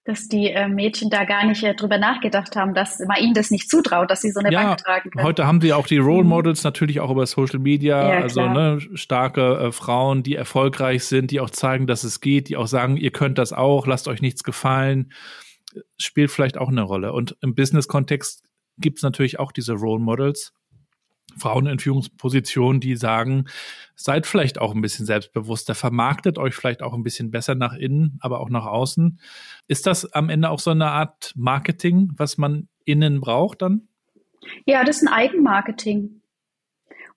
dass 0.06 0.28
die 0.28 0.50
äh, 0.50 0.68
Mädchen 0.68 1.10
da 1.10 1.24
gar 1.24 1.44
nicht 1.46 1.62
äh, 1.64 1.74
drüber 1.74 1.98
nachgedacht 1.98 2.54
haben, 2.54 2.74
dass 2.74 3.00
man 3.00 3.18
ihnen 3.20 3.34
das 3.34 3.50
nicht 3.50 3.68
zutraut, 3.68 4.10
dass 4.10 4.22
sie 4.22 4.30
so 4.30 4.38
eine 4.38 4.52
ja, 4.52 4.62
Bank 4.62 4.78
tragen 4.78 5.10
können. 5.10 5.24
Heute 5.24 5.46
haben 5.46 5.60
sie 5.60 5.72
auch 5.72 5.86
die 5.86 5.98
Role 5.98 6.22
mhm. 6.22 6.30
Models 6.30 6.64
natürlich 6.64 7.00
auch 7.00 7.10
über 7.10 7.26
Social 7.26 7.58
Media, 7.58 8.14
ja, 8.14 8.22
also 8.22 8.48
ne, 8.48 8.78
starke 8.94 9.58
äh, 9.58 9.72
Frauen, 9.72 10.22
die 10.22 10.36
erfolgreich 10.36 11.04
sind, 11.04 11.32
die 11.32 11.40
auch 11.40 11.50
zeigen, 11.50 11.86
dass 11.88 12.04
es 12.04 12.20
geht, 12.20 12.48
die 12.48 12.56
auch 12.56 12.68
sagen, 12.68 12.96
ihr 12.96 13.10
könnt 13.10 13.36
das 13.36 13.52
auch, 13.52 13.86
lasst 13.86 14.06
euch 14.06 14.22
nichts 14.22 14.44
gefallen, 14.44 15.12
spielt 15.98 16.30
vielleicht 16.30 16.56
auch 16.56 16.68
eine 16.68 16.82
Rolle. 16.82 17.12
Und 17.12 17.36
im 17.40 17.56
Business-Kontext 17.56 18.44
gibt 18.78 18.98
es 18.98 19.02
natürlich 19.02 19.40
auch 19.40 19.50
diese 19.50 19.72
Role 19.72 20.00
Models. 20.00 20.52
Frauen 21.38 21.66
in 21.66 21.78
Führungspositionen, 21.78 22.80
die 22.80 22.96
sagen, 22.96 23.46
seid 23.94 24.26
vielleicht 24.26 24.58
auch 24.58 24.74
ein 24.74 24.80
bisschen 24.80 25.06
selbstbewusster, 25.06 25.74
vermarktet 25.74 26.38
euch 26.38 26.54
vielleicht 26.54 26.82
auch 26.82 26.94
ein 26.94 27.02
bisschen 27.02 27.30
besser 27.30 27.54
nach 27.54 27.74
innen, 27.74 28.18
aber 28.20 28.40
auch 28.40 28.50
nach 28.50 28.66
außen. 28.66 29.18
Ist 29.68 29.86
das 29.86 30.12
am 30.12 30.28
Ende 30.28 30.50
auch 30.50 30.60
so 30.60 30.70
eine 30.70 30.90
Art 30.90 31.32
Marketing, 31.36 32.12
was 32.16 32.38
man 32.38 32.68
innen 32.84 33.20
braucht 33.20 33.62
dann? 33.62 33.88
Ja, 34.64 34.84
das 34.84 34.98
ist 34.98 35.08
ein 35.08 35.12
Eigenmarketing. 35.12 36.20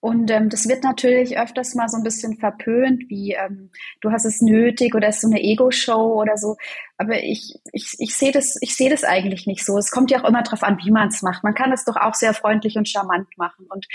Und 0.00 0.30
ähm, 0.30 0.48
das 0.48 0.66
wird 0.66 0.82
natürlich 0.82 1.38
öfters 1.38 1.74
mal 1.74 1.88
so 1.88 1.98
ein 1.98 2.02
bisschen 2.02 2.38
verpönt, 2.38 3.04
wie 3.08 3.32
ähm, 3.32 3.70
du 4.00 4.10
hast 4.10 4.24
es 4.24 4.40
nötig 4.40 4.94
oder 4.94 5.08
es 5.08 5.16
ist 5.16 5.22
so 5.22 5.28
eine 5.28 5.42
Ego-Show 5.42 6.14
oder 6.20 6.38
so. 6.38 6.56
Aber 6.96 7.22
ich, 7.22 7.54
ich, 7.72 7.96
ich 7.98 8.14
sehe 8.14 8.32
das, 8.32 8.56
ich 8.62 8.74
sehe 8.74 8.88
das 8.88 9.04
eigentlich 9.04 9.46
nicht 9.46 9.64
so. 9.64 9.76
Es 9.76 9.90
kommt 9.90 10.10
ja 10.10 10.20
auch 10.20 10.28
immer 10.28 10.42
darauf 10.42 10.62
an, 10.62 10.78
wie 10.82 10.90
man 10.90 11.08
es 11.08 11.20
macht. 11.20 11.44
Man 11.44 11.54
kann 11.54 11.70
es 11.72 11.84
doch 11.84 11.96
auch 11.96 12.14
sehr 12.14 12.32
freundlich 12.32 12.76
und 12.76 12.88
charmant 12.88 13.28
machen. 13.36 13.66
Und 13.68 13.86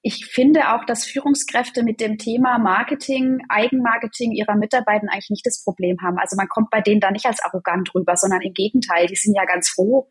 ich 0.00 0.26
finde 0.26 0.72
auch, 0.74 0.84
dass 0.86 1.04
Führungskräfte 1.04 1.84
mit 1.84 2.00
dem 2.00 2.16
Thema 2.16 2.58
Marketing, 2.58 3.40
Eigenmarketing 3.50 4.32
ihrer 4.32 4.56
Mitarbeiter 4.56 5.06
eigentlich 5.12 5.30
nicht 5.30 5.46
das 5.46 5.62
Problem 5.62 5.98
haben. 6.02 6.18
Also 6.18 6.34
man 6.34 6.48
kommt 6.48 6.70
bei 6.70 6.80
denen 6.80 7.00
da 7.00 7.10
nicht 7.10 7.26
als 7.26 7.42
arrogant 7.42 7.94
rüber, 7.94 8.16
sondern 8.16 8.40
im 8.40 8.54
Gegenteil, 8.54 9.06
die 9.06 9.16
sind 9.16 9.36
ja 9.36 9.44
ganz 9.44 9.68
froh, 9.68 10.08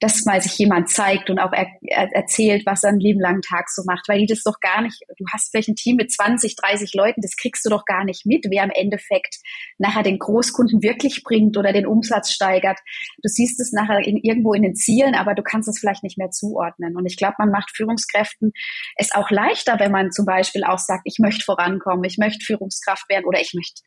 dass 0.00 0.24
mal 0.24 0.40
sich 0.40 0.56
jemand 0.56 0.88
zeigt 0.88 1.28
und 1.28 1.38
auch 1.38 1.52
er, 1.52 1.66
er 1.82 2.10
erzählt, 2.12 2.64
was 2.64 2.82
er 2.82 2.90
einen 2.90 3.00
lieben 3.00 3.20
langen 3.20 3.42
Tag 3.42 3.68
so 3.68 3.82
macht, 3.84 4.08
weil 4.08 4.18
die 4.18 4.26
das 4.26 4.42
doch 4.42 4.58
gar 4.60 4.80
nicht, 4.80 4.98
du 5.16 5.24
hast 5.32 5.50
vielleicht 5.50 5.68
ein 5.68 5.76
Team 5.76 5.96
mit 5.96 6.10
20, 6.10 6.56
30 6.56 6.94
Leuten, 6.94 7.20
das 7.20 7.36
kriegst 7.36 7.64
du 7.64 7.70
doch 7.70 7.84
gar 7.84 8.04
nicht 8.04 8.24
mit, 8.24 8.46
wer 8.48 8.64
im 8.64 8.70
Endeffekt 8.70 9.36
nachher 9.78 10.02
den 10.02 10.18
Großkunden 10.18 10.82
wirklich 10.82 11.22
bringt 11.22 11.56
oder 11.58 11.72
den 11.72 11.86
Umsatz 11.86 12.32
steigert. 12.32 12.78
Du 13.22 13.28
siehst 13.28 13.60
es 13.60 13.72
nachher 13.72 13.98
in, 13.98 14.16
irgendwo 14.16 14.54
in 14.54 14.62
den 14.62 14.74
Zielen, 14.74 15.14
aber 15.14 15.34
du 15.34 15.42
kannst 15.42 15.68
es 15.68 15.78
vielleicht 15.78 16.02
nicht 16.02 16.18
mehr 16.18 16.30
zuordnen. 16.30 16.96
Und 16.96 17.06
ich 17.06 17.16
glaube, 17.16 17.34
man 17.38 17.50
macht 17.50 17.70
Führungskräften 17.76 18.52
es 18.96 19.12
auch 19.14 19.30
leichter, 19.30 19.78
wenn 19.78 19.92
man 19.92 20.10
zum 20.10 20.24
Beispiel 20.24 20.64
auch 20.64 20.78
sagt, 20.78 21.02
ich 21.04 21.18
möchte 21.18 21.44
vorankommen, 21.44 22.04
ich 22.04 22.16
möchte 22.18 22.44
Führungskraft 22.44 23.08
werden 23.08 23.26
oder 23.26 23.40
ich 23.40 23.52
möchte 23.54 23.82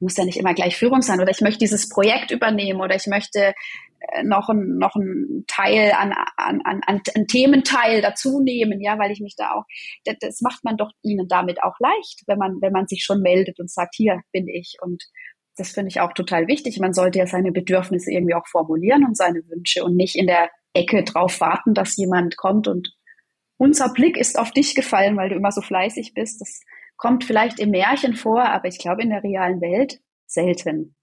muss 0.00 0.16
ja 0.16 0.24
nicht 0.24 0.38
immer 0.38 0.54
gleich 0.54 0.76
Führung 0.76 1.02
sein 1.02 1.20
oder 1.20 1.30
ich 1.30 1.40
möchte 1.40 1.60
dieses 1.60 1.88
Projekt 1.88 2.30
übernehmen 2.30 2.80
oder 2.80 2.94
ich 2.94 3.06
möchte 3.06 3.54
noch 4.24 4.48
ein, 4.48 4.78
noch 4.78 4.94
ein 4.94 5.44
Teil 5.46 5.92
an, 5.92 6.12
an, 6.36 6.60
an, 6.64 6.80
an 6.86 7.26
Thementeil 7.26 8.00
dazu 8.02 8.40
nehmen, 8.40 8.80
ja, 8.80 8.98
weil 8.98 9.10
ich 9.10 9.20
mich 9.20 9.36
da 9.36 9.52
auch, 9.52 9.64
das, 10.04 10.16
das 10.20 10.40
macht 10.40 10.64
man 10.64 10.76
doch 10.76 10.90
ihnen 11.02 11.28
damit 11.28 11.62
auch 11.62 11.78
leicht, 11.80 12.22
wenn 12.26 12.38
man, 12.38 12.58
wenn 12.60 12.72
man 12.72 12.86
sich 12.86 13.04
schon 13.04 13.20
meldet 13.20 13.60
und 13.60 13.70
sagt, 13.70 13.94
hier 13.94 14.20
bin 14.32 14.48
ich 14.48 14.76
und 14.80 15.04
das 15.56 15.70
finde 15.70 15.88
ich 15.88 16.00
auch 16.00 16.12
total 16.12 16.48
wichtig. 16.48 16.80
Man 16.80 16.92
sollte 16.92 17.20
ja 17.20 17.26
seine 17.26 17.52
Bedürfnisse 17.52 18.10
irgendwie 18.10 18.34
auch 18.34 18.46
formulieren 18.48 19.04
und 19.04 19.16
seine 19.16 19.40
Wünsche 19.48 19.84
und 19.84 19.94
nicht 19.94 20.16
in 20.16 20.26
der 20.26 20.50
Ecke 20.72 21.04
drauf 21.04 21.40
warten, 21.40 21.74
dass 21.74 21.96
jemand 21.96 22.36
kommt 22.36 22.66
und 22.66 22.92
unser 23.56 23.92
Blick 23.92 24.16
ist 24.16 24.38
auf 24.38 24.50
dich 24.50 24.74
gefallen, 24.74 25.16
weil 25.16 25.28
du 25.28 25.36
immer 25.36 25.52
so 25.52 25.60
fleißig 25.60 26.12
bist. 26.14 26.40
Das 26.40 26.60
kommt 26.96 27.24
vielleicht 27.24 27.60
im 27.60 27.70
Märchen 27.70 28.14
vor, 28.14 28.44
aber 28.44 28.66
ich 28.66 28.78
glaube 28.78 29.02
in 29.02 29.10
der 29.10 29.22
realen 29.22 29.60
Welt 29.60 30.00
selten. 30.26 30.96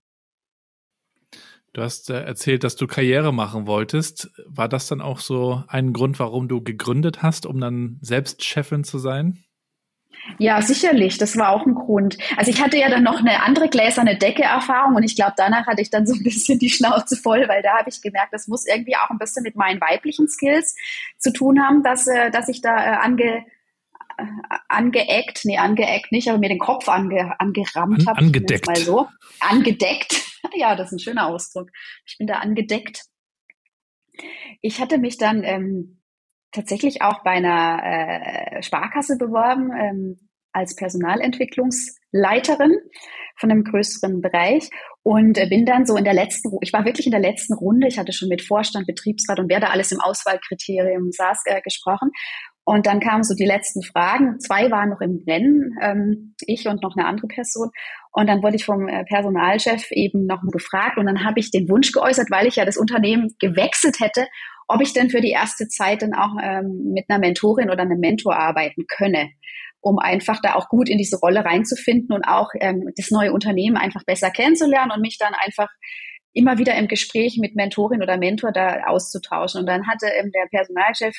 Du 1.74 1.82
hast 1.82 2.10
äh, 2.10 2.22
erzählt, 2.24 2.64
dass 2.64 2.76
du 2.76 2.86
Karriere 2.86 3.34
machen 3.34 3.66
wolltest. 3.66 4.30
War 4.46 4.68
das 4.68 4.88
dann 4.88 5.02
auch 5.02 5.20
so 5.20 5.64
ein 5.68 5.94
Grund, 5.94 6.20
warum 6.20 6.48
du 6.48 6.62
gegründet 6.62 7.24
hast, 7.24 7.46
um 7.46 7.60
dann 7.62 7.98
selbst 8.02 8.44
Chefin 8.44 8.84
zu 8.84 9.00
sein? 9.00 9.44
Ja, 10.38 10.62
sicherlich. 10.62 11.18
Das 11.18 11.38
war 11.38 11.50
auch 11.50 11.66
ein 11.66 11.74
Grund. 11.74 12.18
Also 12.38 12.52
ich 12.52 12.62
hatte 12.62 12.78
ja 12.78 12.90
dann 12.90 13.04
noch 13.04 13.20
eine 13.20 13.42
andere 13.44 13.70
gläserne 13.70 14.18
Decke-Erfahrung 14.18 14.96
und 14.96 15.04
ich 15.04 15.16
glaube, 15.16 15.34
danach 15.38 15.66
hatte 15.66 15.82
ich 15.82 15.90
dann 15.90 16.06
so 16.06 16.14
ein 16.14 16.24
bisschen 16.24 16.60
die 16.60 16.70
Schnauze 16.70 17.16
voll, 17.16 17.48
weil 17.48 17.62
da 17.62 17.78
habe 17.80 17.90
ich 17.90 18.02
gemerkt, 18.02 18.34
das 18.34 18.48
muss 18.48 18.68
irgendwie 18.68 18.96
auch 18.98 19.10
ein 19.10 19.18
bisschen 19.18 19.44
mit 19.44 19.56
meinen 19.56 19.80
weiblichen 19.80 20.28
Skills 20.28 20.76
zu 21.18 21.32
tun 21.32 21.62
haben, 21.62 21.84
dass, 21.84 22.06
äh, 22.08 22.30
dass 22.32 22.50
ich 22.50 22.62
da 22.62 22.76
äh, 22.76 22.98
ange, 22.98 23.46
angeeckt, 24.68 25.46
nee, 25.46 25.58
angeeckt 25.58 26.12
nicht, 26.12 26.30
aber 26.30 26.38
mir 26.38 26.50
den 26.50 26.60
Kopf 26.60 26.88
ange, 26.90 27.34
angerammt 27.40 28.06
habe. 28.08 28.20
Angedeckt. 28.20 28.68
Mal 28.68 28.76
so. 28.78 29.08
Angedeckt. 29.40 30.31
ja, 30.54 30.76
das 30.76 30.88
ist 30.88 30.94
ein 30.94 31.00
schöner 31.00 31.28
Ausdruck. 31.28 31.70
Ich 32.06 32.18
bin 32.18 32.28
da 32.28 32.36
angedeckt. 32.36 33.04
Ich 34.62 34.80
hatte 34.80 34.98
mich 34.98 35.18
dann 35.18 35.44
ähm, 35.44 36.02
tatsächlich 36.52 37.02
auch 37.02 37.24
bei 37.24 37.32
einer 37.32 37.82
äh, 37.84 38.62
Sparkasse 38.62 39.18
beworben 39.18 39.72
ähm, 39.72 40.30
als 40.52 40.76
Personalentwicklungsleiterin 40.76 42.78
von 43.38 43.50
einem 43.50 43.64
größeren 43.64 44.22
Bereich 44.22 44.70
und 45.02 45.38
äh, 45.38 45.48
bin 45.48 45.66
dann 45.66 45.86
so 45.86 45.96
in 45.96 46.04
der 46.04 46.14
letzten, 46.14 46.52
ich 46.62 46.74
war 46.74 46.84
wirklich 46.84 47.06
in 47.06 47.14
der 47.14 47.22
letzten 47.22 47.54
Runde, 47.54 47.88
ich 47.88 47.98
hatte 47.98 48.12
schon 48.12 48.28
mit 48.28 48.42
Vorstand, 48.42 48.86
Betriebsrat 48.86 49.40
und 49.40 49.50
wer 49.50 49.62
da 49.62 49.68
alles 49.68 49.94
im 49.94 50.02
Auswahlkriterium 50.02 51.12
saß, 51.12 51.44
äh, 51.46 51.62
gesprochen 51.62 52.12
und 52.64 52.86
dann 52.86 53.00
kamen 53.00 53.24
so 53.24 53.34
die 53.34 53.46
letzten 53.46 53.82
Fragen. 53.82 54.40
Zwei 54.40 54.70
waren 54.70 54.90
noch 54.90 55.02
im 55.02 55.24
Rennen, 55.28 55.78
ähm, 55.82 56.36
ich 56.46 56.68
und 56.68 56.84
noch 56.84 56.96
eine 56.96 57.08
andere 57.08 57.28
Person. 57.28 57.72
Und 58.14 58.28
dann 58.28 58.44
wurde 58.44 58.58
ich 58.58 58.66
vom 58.66 58.88
äh, 58.88 59.06
Personalchef 59.06 59.90
eben 59.92 60.26
noch 60.26 60.42
gefragt 60.52 60.98
und 60.98 61.06
dann 61.06 61.24
habe 61.24 61.40
ich 61.40 61.50
den 61.50 61.70
Wunsch 61.70 61.92
geäußert, 61.94 62.30
weil 62.30 62.46
ich 62.46 62.58
ja 62.58 62.66
das 62.66 62.78
Unternehmen 62.78 63.36
gewechselt 63.40 64.00
hätte, 64.00 64.28
ob 64.68 64.82
ich 64.82 64.94
denn 64.94 65.10
für 65.10 65.22
die 65.22 65.32
erste 65.32 65.68
Zeit 65.68 66.02
dann 66.02 66.14
auch 66.14 66.36
ähm, 66.42 66.92
mit 66.94 67.06
einer 67.08 67.20
Mentorin 67.20 67.70
oder 67.70 67.84
einem 67.84 68.00
Mentor 68.00 68.36
arbeiten 68.36 68.86
könne, 68.88 69.30
um 69.80 69.98
einfach 69.98 70.42
da 70.42 70.56
auch 70.56 70.68
gut 70.68 70.90
in 70.90 70.98
diese 70.98 71.20
Rolle 71.20 71.46
reinzufinden 71.46 72.14
und 72.14 72.26
auch 72.26 72.50
ähm, 72.60 72.90
das 72.98 73.12
neue 73.12 73.32
Unternehmen 73.32 73.78
einfach 73.78 74.04
besser 74.06 74.30
kennenzulernen 74.30 74.92
und 74.92 75.02
mich 75.02 75.18
dann 75.18 75.34
einfach 75.34 75.70
immer 76.34 76.58
wieder 76.58 76.76
im 76.76 76.88
Gespräch 76.88 77.38
mit 77.40 77.56
Mentorin 77.56 78.02
oder 78.02 78.18
Mentor 78.18 78.52
da 78.52 78.84
auszutauschen. 78.88 79.62
Und 79.62 79.68
dann 79.68 79.88
hatte 79.88 80.08
ähm, 80.08 80.32
der 80.32 80.48
Personalchef 80.50 81.16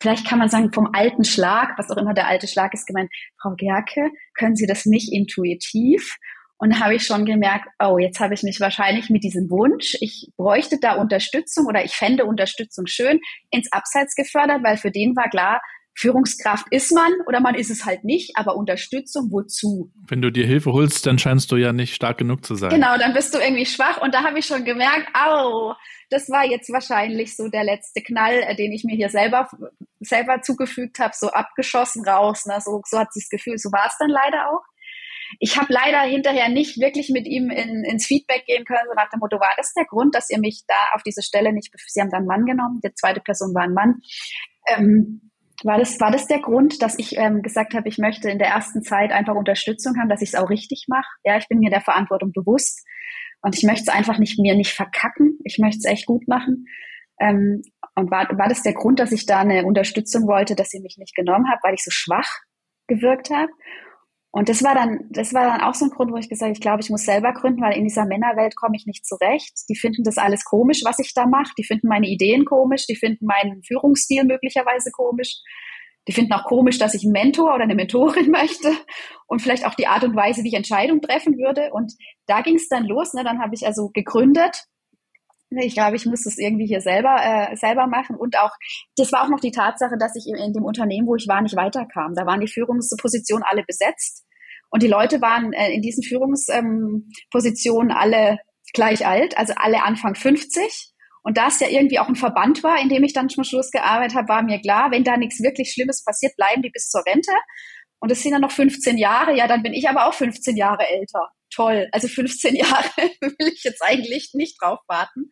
vielleicht 0.00 0.26
kann 0.26 0.38
man 0.38 0.48
sagen, 0.48 0.72
vom 0.72 0.90
alten 0.92 1.24
Schlag, 1.24 1.78
was 1.78 1.90
auch 1.90 1.96
immer 1.96 2.14
der 2.14 2.28
alte 2.28 2.48
Schlag 2.48 2.74
ist, 2.74 2.86
gemeint, 2.86 3.10
Frau 3.40 3.54
Gerke, 3.56 4.10
können 4.38 4.56
Sie 4.56 4.66
das 4.66 4.86
nicht 4.86 5.12
intuitiv? 5.12 6.16
Und 6.58 6.74
da 6.74 6.80
habe 6.80 6.94
ich 6.94 7.04
schon 7.04 7.26
gemerkt, 7.26 7.68
oh, 7.78 7.98
jetzt 7.98 8.18
habe 8.18 8.32
ich 8.32 8.42
mich 8.42 8.60
wahrscheinlich 8.60 9.10
mit 9.10 9.22
diesem 9.24 9.50
Wunsch, 9.50 9.96
ich 10.00 10.30
bräuchte 10.36 10.78
da 10.80 10.94
Unterstützung 10.94 11.66
oder 11.66 11.84
ich 11.84 11.92
fände 11.92 12.24
Unterstützung 12.24 12.86
schön, 12.86 13.20
ins 13.50 13.70
Abseits 13.72 14.14
gefördert, 14.14 14.62
weil 14.62 14.78
für 14.78 14.90
den 14.90 15.14
war 15.16 15.28
klar, 15.28 15.60
Führungskraft 15.98 16.66
ist 16.70 16.92
man 16.92 17.10
oder 17.26 17.40
man 17.40 17.54
ist 17.54 17.70
es 17.70 17.86
halt 17.86 18.04
nicht, 18.04 18.32
aber 18.36 18.56
Unterstützung 18.56 19.30
wozu? 19.30 19.90
Wenn 20.06 20.20
du 20.20 20.30
dir 20.30 20.46
Hilfe 20.46 20.72
holst, 20.72 21.06
dann 21.06 21.18
scheinst 21.18 21.50
du 21.50 21.56
ja 21.56 21.72
nicht 21.72 21.94
stark 21.94 22.18
genug 22.18 22.44
zu 22.44 22.54
sein. 22.54 22.68
Genau, 22.68 22.98
dann 22.98 23.14
bist 23.14 23.34
du 23.34 23.38
irgendwie 23.38 23.64
schwach 23.64 24.02
und 24.02 24.14
da 24.14 24.22
habe 24.22 24.38
ich 24.38 24.46
schon 24.46 24.64
gemerkt, 24.64 25.08
au, 25.14 25.72
das 26.10 26.28
war 26.28 26.44
jetzt 26.44 26.70
wahrscheinlich 26.70 27.34
so 27.34 27.48
der 27.48 27.64
letzte 27.64 28.02
Knall, 28.02 28.44
äh, 28.46 28.54
den 28.54 28.72
ich 28.72 28.84
mir 28.84 28.94
hier 28.94 29.08
selber 29.08 29.48
selber 30.08 30.42
zugefügt 30.42 30.98
habe, 30.98 31.14
so 31.14 31.28
abgeschossen 31.30 32.06
raus, 32.06 32.46
ne? 32.46 32.58
so, 32.60 32.82
so 32.86 32.98
hat 32.98 33.12
sich 33.12 33.24
das 33.24 33.30
Gefühl, 33.30 33.58
so 33.58 33.70
war 33.72 33.86
es 33.86 33.96
dann 33.98 34.10
leider 34.10 34.50
auch. 34.50 34.62
Ich 35.40 35.56
habe 35.58 35.72
leider 35.72 36.00
hinterher 36.02 36.48
nicht 36.48 36.78
wirklich 36.78 37.10
mit 37.10 37.26
ihm 37.26 37.50
in, 37.50 37.84
ins 37.84 38.06
Feedback 38.06 38.44
gehen 38.46 38.64
können, 38.64 38.86
so 38.88 38.94
nach 38.94 39.10
dem 39.10 39.18
Motto, 39.18 39.40
war 39.40 39.54
das 39.56 39.74
der 39.74 39.84
Grund, 39.84 40.14
dass 40.14 40.30
ihr 40.30 40.38
mich 40.38 40.62
da 40.68 40.76
auf 40.94 41.02
diese 41.02 41.22
Stelle 41.22 41.52
nicht, 41.52 41.72
Sie 41.88 42.00
haben 42.00 42.10
dann 42.10 42.26
Mann 42.26 42.44
genommen, 42.44 42.80
die 42.84 42.94
zweite 42.94 43.20
Person 43.20 43.54
war 43.54 43.62
ein 43.62 43.74
Mann. 43.74 43.96
Ähm, 44.68 45.26
war 45.64 45.78
das, 45.78 45.98
war 46.00 46.10
das 46.10 46.26
der 46.26 46.40
Grund, 46.40 46.82
dass 46.82 46.98
ich 46.98 47.16
ähm, 47.16 47.42
gesagt 47.42 47.74
habe, 47.74 47.88
ich 47.88 47.98
möchte 47.98 48.30
in 48.30 48.38
der 48.38 48.48
ersten 48.48 48.82
Zeit 48.82 49.10
einfach 49.10 49.34
Unterstützung 49.34 49.94
haben, 49.98 50.08
dass 50.08 50.22
ich 50.22 50.30
es 50.30 50.34
auch 50.34 50.50
richtig 50.50 50.84
mache? 50.88 51.08
Ja, 51.24 51.38
ich 51.38 51.48
bin 51.48 51.58
mir 51.58 51.70
der 51.70 51.80
Verantwortung 51.80 52.32
bewusst 52.32 52.84
und 53.40 53.56
ich 53.56 53.62
möchte 53.62 53.82
es 53.82 53.88
einfach 53.88 54.18
nicht 54.18 54.38
mir 54.38 54.54
nicht 54.54 54.72
verkacken. 54.72 55.38
Ich 55.44 55.58
möchte 55.58 55.78
es 55.78 55.84
echt 55.86 56.06
gut 56.06 56.28
machen. 56.28 56.66
Ähm, 57.20 57.62
und 57.96 58.10
war, 58.10 58.28
war 58.38 58.48
das 58.48 58.62
der 58.62 58.74
Grund, 58.74 59.00
dass 59.00 59.10
ich 59.10 59.26
da 59.26 59.40
eine 59.40 59.64
Unterstützung 59.64 60.28
wollte, 60.28 60.54
dass 60.54 60.68
sie 60.68 60.80
mich 60.80 60.96
nicht 60.98 61.16
genommen 61.16 61.50
hat, 61.50 61.60
weil 61.62 61.74
ich 61.74 61.82
so 61.82 61.90
schwach 61.90 62.28
gewirkt 62.86 63.30
habe. 63.30 63.50
Und 64.30 64.50
das 64.50 64.62
war 64.62 64.74
dann, 64.74 65.06
das 65.08 65.32
war 65.32 65.44
dann 65.44 65.62
auch 65.62 65.72
so 65.72 65.86
ein 65.86 65.90
Grund, 65.90 66.12
wo 66.12 66.16
ich 66.18 66.28
gesagt 66.28 66.48
habe, 66.48 66.52
ich 66.52 66.60
glaube, 66.60 66.82
ich 66.82 66.90
muss 66.90 67.06
selber 67.06 67.32
gründen, 67.32 67.62
weil 67.62 67.74
in 67.74 67.84
dieser 67.84 68.04
Männerwelt 68.04 68.54
komme 68.54 68.76
ich 68.76 68.84
nicht 68.84 69.06
zurecht. 69.06 69.54
Die 69.70 69.76
finden 69.76 70.04
das 70.04 70.18
alles 70.18 70.44
komisch, 70.44 70.82
was 70.84 70.98
ich 70.98 71.14
da 71.14 71.26
mache. 71.26 71.52
Die 71.56 71.64
finden 71.64 71.88
meine 71.88 72.06
Ideen 72.06 72.44
komisch. 72.44 72.86
Die 72.86 72.96
finden 72.96 73.24
meinen 73.24 73.62
Führungsstil 73.62 74.24
möglicherweise 74.24 74.90
komisch. 74.90 75.40
Die 76.06 76.12
finden 76.12 76.34
auch 76.34 76.44
komisch, 76.44 76.76
dass 76.76 76.92
ich 76.92 77.02
einen 77.04 77.12
Mentor 77.12 77.54
oder 77.54 77.64
eine 77.64 77.74
Mentorin 77.74 78.30
möchte 78.30 78.76
und 79.26 79.40
vielleicht 79.40 79.66
auch 79.66 79.74
die 79.74 79.86
Art 79.86 80.04
und 80.04 80.14
Weise, 80.14 80.44
wie 80.44 80.48
ich 80.48 80.54
Entscheidungen 80.54 81.00
treffen 81.00 81.38
würde. 81.38 81.70
Und 81.72 81.94
da 82.26 82.42
ging 82.42 82.56
es 82.56 82.68
dann 82.68 82.84
los. 82.84 83.14
Ne? 83.14 83.24
Dann 83.24 83.40
habe 83.40 83.54
ich 83.54 83.66
also 83.66 83.88
gegründet. 83.88 84.66
Ich 85.50 85.74
glaube, 85.74 85.96
ich 85.96 86.06
muss 86.06 86.24
das 86.24 86.38
irgendwie 86.38 86.66
hier 86.66 86.80
selber 86.80 87.16
äh, 87.22 87.56
selber 87.56 87.86
machen. 87.86 88.16
Und 88.16 88.38
auch, 88.38 88.50
das 88.96 89.12
war 89.12 89.22
auch 89.22 89.28
noch 89.28 89.40
die 89.40 89.52
Tatsache, 89.52 89.96
dass 89.98 90.16
ich 90.16 90.26
in, 90.26 90.52
dem 90.52 90.64
Unternehmen, 90.64 91.06
wo 91.06 91.14
ich 91.14 91.28
war, 91.28 91.40
nicht 91.40 91.56
weiterkam. 91.56 92.14
Da 92.14 92.26
waren 92.26 92.40
die 92.40 92.48
Führungspositionen 92.48 93.44
alle 93.48 93.62
besetzt. 93.64 94.24
Und 94.70 94.82
die 94.82 94.88
Leute 94.88 95.20
waren 95.20 95.52
äh, 95.52 95.70
in 95.72 95.82
diesen 95.82 96.02
Führungspositionen 96.02 97.90
ähm, 97.90 97.96
alle 97.96 98.38
gleich 98.74 99.06
alt, 99.06 99.38
also 99.38 99.54
alle 99.56 99.84
Anfang 99.84 100.16
50. 100.16 100.92
Und 101.22 101.38
da 101.38 101.48
es 101.48 101.60
ja 101.60 101.68
irgendwie 101.68 101.98
auch 101.98 102.08
ein 102.08 102.16
Verband 102.16 102.62
war, 102.62 102.80
in 102.80 102.88
dem 102.88 103.02
ich 103.02 103.12
dann 103.12 103.28
zum 103.28 103.44
Schluss 103.44 103.70
gearbeitet 103.70 104.16
habe, 104.16 104.28
war 104.28 104.42
mir 104.42 104.60
klar, 104.60 104.90
wenn 104.90 105.02
da 105.02 105.16
nichts 105.16 105.42
wirklich 105.42 105.72
Schlimmes 105.72 106.04
passiert, 106.04 106.36
bleiben 106.36 106.62
die 106.62 106.70
bis 106.70 106.88
zur 106.88 107.02
Rente. 107.04 107.32
Und 108.00 108.12
es 108.12 108.22
sind 108.22 108.32
dann 108.32 108.42
noch 108.42 108.50
15 108.50 108.98
Jahre. 108.98 109.36
Ja, 109.36 109.46
dann 109.46 109.62
bin 109.62 109.72
ich 109.72 109.88
aber 109.88 110.06
auch 110.06 110.14
15 110.14 110.56
Jahre 110.56 110.88
älter. 110.88 111.30
Toll. 111.50 111.88
Also 111.92 112.08
15 112.08 112.54
Jahre 112.56 112.84
will 113.20 113.48
ich 113.52 113.64
jetzt 113.64 113.82
eigentlich 113.82 114.30
nicht 114.34 114.60
drauf 114.60 114.80
warten. 114.86 115.30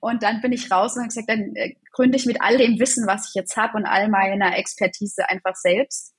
Und 0.00 0.24
dann 0.24 0.40
bin 0.40 0.52
ich 0.52 0.70
raus 0.70 0.96
und 0.96 1.02
habe 1.02 1.08
gesagt, 1.08 1.28
dann 1.28 1.54
äh, 1.54 1.74
gründe 1.92 2.16
ich 2.16 2.26
mit 2.26 2.40
all 2.40 2.58
dem 2.58 2.80
Wissen, 2.80 3.06
was 3.06 3.28
ich 3.28 3.34
jetzt 3.34 3.56
habe 3.56 3.76
und 3.76 3.86
all 3.86 4.08
meiner 4.08 4.58
Expertise 4.58 5.28
einfach 5.28 5.54
selbst. 5.54 6.12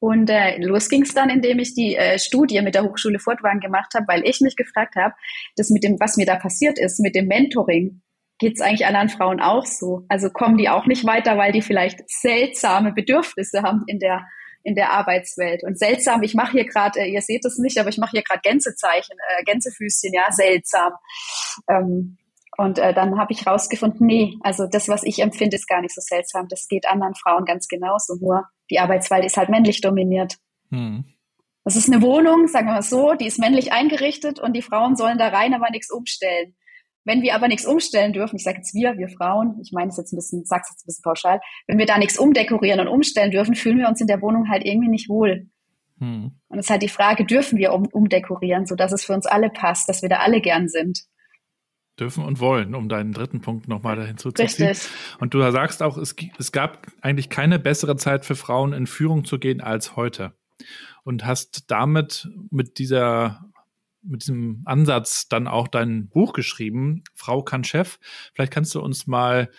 Und 0.00 0.30
äh, 0.30 0.58
los 0.58 0.88
ging 0.88 1.02
es 1.02 1.14
dann, 1.14 1.28
indem 1.28 1.58
ich 1.58 1.74
die 1.74 1.96
äh, 1.96 2.20
Studie 2.20 2.62
mit 2.62 2.76
der 2.76 2.84
Hochschule 2.84 3.18
Furtwangen 3.18 3.60
gemacht 3.60 3.94
habe, 3.94 4.06
weil 4.06 4.24
ich 4.24 4.40
mich 4.40 4.54
gefragt 4.54 4.94
habe, 4.94 5.14
das 5.56 5.70
mit 5.70 5.82
dem, 5.82 5.98
was 5.98 6.16
mir 6.16 6.26
da 6.26 6.36
passiert 6.36 6.78
ist, 6.78 7.00
mit 7.00 7.16
dem 7.16 7.26
Mentoring, 7.26 8.02
geht 8.38 8.54
es 8.54 8.60
eigentlich 8.60 8.86
anderen 8.86 9.08
Frauen 9.08 9.40
auch 9.40 9.66
so? 9.66 10.04
Also 10.08 10.30
kommen 10.30 10.56
die 10.56 10.68
auch 10.68 10.86
nicht 10.86 11.04
weiter, 11.04 11.36
weil 11.36 11.50
die 11.50 11.62
vielleicht 11.62 12.08
seltsame 12.08 12.92
Bedürfnisse 12.92 13.62
haben 13.62 13.82
in 13.88 13.98
der 13.98 14.28
in 14.62 14.74
der 14.74 14.92
Arbeitswelt. 14.92 15.64
Und 15.64 15.78
seltsam, 15.78 16.22
ich 16.22 16.34
mache 16.34 16.52
hier 16.52 16.66
gerade, 16.66 17.00
äh, 17.00 17.10
ihr 17.10 17.22
seht 17.22 17.44
es 17.44 17.58
nicht, 17.58 17.78
aber 17.78 17.88
ich 17.88 17.98
mache 17.98 18.12
hier 18.12 18.22
gerade 18.22 18.40
Gänsezeichen, 18.42 19.16
äh, 19.28 19.44
Gänsefüßchen, 19.44 20.12
ja, 20.12 20.30
seltsam. 20.30 20.92
Ähm, 21.68 22.18
und 22.56 22.78
äh, 22.78 22.92
dann 22.92 23.18
habe 23.18 23.32
ich 23.32 23.46
rausgefunden, 23.46 24.04
nee, 24.04 24.34
also 24.40 24.66
das, 24.66 24.88
was 24.88 25.04
ich 25.04 25.20
empfinde, 25.20 25.56
ist 25.56 25.68
gar 25.68 25.80
nicht 25.80 25.94
so 25.94 26.00
seltsam. 26.00 26.48
Das 26.48 26.66
geht 26.66 26.88
anderen 26.88 27.14
Frauen 27.14 27.44
ganz 27.44 27.68
genauso. 27.68 28.16
Nur 28.20 28.46
die 28.68 28.80
Arbeitswelt 28.80 29.24
ist 29.24 29.36
halt 29.36 29.48
männlich 29.48 29.80
dominiert. 29.80 30.38
Hm. 30.70 31.04
Das 31.64 31.76
ist 31.76 31.88
eine 31.88 32.02
Wohnung, 32.02 32.48
sagen 32.48 32.66
wir 32.66 32.72
mal 32.72 32.82
so, 32.82 33.14
die 33.14 33.26
ist 33.26 33.38
männlich 33.38 33.72
eingerichtet 33.72 34.40
und 34.40 34.54
die 34.54 34.62
Frauen 34.62 34.96
sollen 34.96 35.18
da 35.18 35.28
rein, 35.28 35.54
aber 35.54 35.70
nichts 35.70 35.90
umstellen. 35.90 36.56
Wenn 37.04 37.22
wir 37.22 37.34
aber 37.34 37.48
nichts 37.48 37.64
umstellen 37.64 38.12
dürfen, 38.12 38.36
ich 38.36 38.44
sage 38.44 38.58
jetzt 38.58 38.74
wir, 38.74 38.98
wir 38.98 39.08
Frauen, 39.08 39.58
ich 39.62 39.72
meine 39.72 39.88
es 39.88 39.96
jetzt 39.96 40.12
ein 40.12 40.16
bisschen, 40.16 40.44
sag's 40.44 40.70
jetzt 40.70 40.84
ein 40.84 40.86
bisschen 40.86 41.02
pauschal, 41.02 41.40
wenn 41.66 41.78
wir 41.78 41.86
da 41.86 41.98
nichts 41.98 42.18
umdekorieren 42.18 42.80
und 42.80 42.88
umstellen 42.88 43.30
dürfen, 43.30 43.54
fühlen 43.54 43.78
wir 43.78 43.88
uns 43.88 44.00
in 44.00 44.06
der 44.06 44.20
Wohnung 44.20 44.48
halt 44.50 44.64
irgendwie 44.64 44.88
nicht 44.88 45.08
wohl. 45.08 45.48
Hm. 45.98 46.32
Und 46.48 46.58
es 46.58 46.66
ist 46.66 46.70
halt 46.70 46.82
die 46.82 46.88
Frage, 46.88 47.24
dürfen 47.24 47.58
wir 47.58 47.72
um, 47.72 47.86
umdekorieren, 47.86 48.66
sodass 48.66 48.92
es 48.92 49.04
für 49.04 49.14
uns 49.14 49.26
alle 49.26 49.50
passt, 49.50 49.88
dass 49.88 50.02
wir 50.02 50.08
da 50.08 50.18
alle 50.18 50.40
gern 50.40 50.68
sind 50.68 51.08
dürfen 51.98 52.24
und 52.24 52.40
wollen, 52.40 52.74
um 52.74 52.88
deinen 52.88 53.12
dritten 53.12 53.40
Punkt 53.40 53.68
nochmal 53.68 53.96
dahin 53.96 54.16
zu 54.16 54.30
ziehen. 54.30 54.76
Und 55.18 55.34
du 55.34 55.50
sagst 55.50 55.82
auch, 55.82 55.96
es, 55.96 56.14
es 56.38 56.52
gab 56.52 56.86
eigentlich 57.00 57.28
keine 57.28 57.58
bessere 57.58 57.96
Zeit 57.96 58.24
für 58.24 58.36
Frauen 58.36 58.72
in 58.72 58.86
Führung 58.86 59.24
zu 59.24 59.38
gehen 59.38 59.60
als 59.60 59.96
heute. 59.96 60.34
Und 61.04 61.24
hast 61.24 61.70
damit 61.70 62.28
mit 62.50 62.78
dieser 62.78 63.47
mit 64.08 64.22
diesem 64.22 64.62
Ansatz 64.64 65.28
dann 65.28 65.46
auch 65.46 65.68
dein 65.68 66.08
Buch 66.08 66.32
geschrieben, 66.32 67.02
Frau 67.14 67.42
kann 67.42 67.64
Chef. 67.64 67.98
Vielleicht 68.34 68.52
kannst 68.52 68.74
du 68.74 68.80
uns 68.80 69.06
mal 69.06 69.50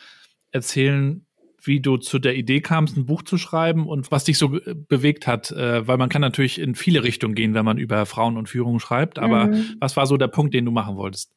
erzählen, 0.51 1.25
wie 1.61 1.81
du 1.81 1.97
zu 1.97 2.19
der 2.19 2.35
Idee 2.35 2.61
kamst, 2.61 2.97
ein 2.97 3.05
Buch 3.05 3.21
zu 3.23 3.37
schreiben 3.37 3.87
und 3.87 4.11
was 4.11 4.23
dich 4.23 4.37
so 4.37 4.59
bewegt 4.87 5.27
hat, 5.27 5.51
äh, 5.51 5.85
weil 5.87 5.97
man 5.97 6.09
kann 6.09 6.21
natürlich 6.21 6.59
in 6.59 6.75
viele 6.75 7.03
Richtungen 7.03 7.35
gehen, 7.35 7.53
wenn 7.53 7.65
man 7.65 7.77
über 7.77 8.05
Frauen 8.05 8.37
und 8.37 8.47
Führung 8.47 8.79
schreibt, 8.79 9.19
aber 9.19 9.47
mhm. 9.47 9.75
was 9.79 9.97
war 9.97 10.07
so 10.07 10.17
der 10.17 10.27
Punkt, 10.27 10.53
den 10.53 10.65
du 10.65 10.71
machen 10.71 10.95
wolltest? 10.95 11.31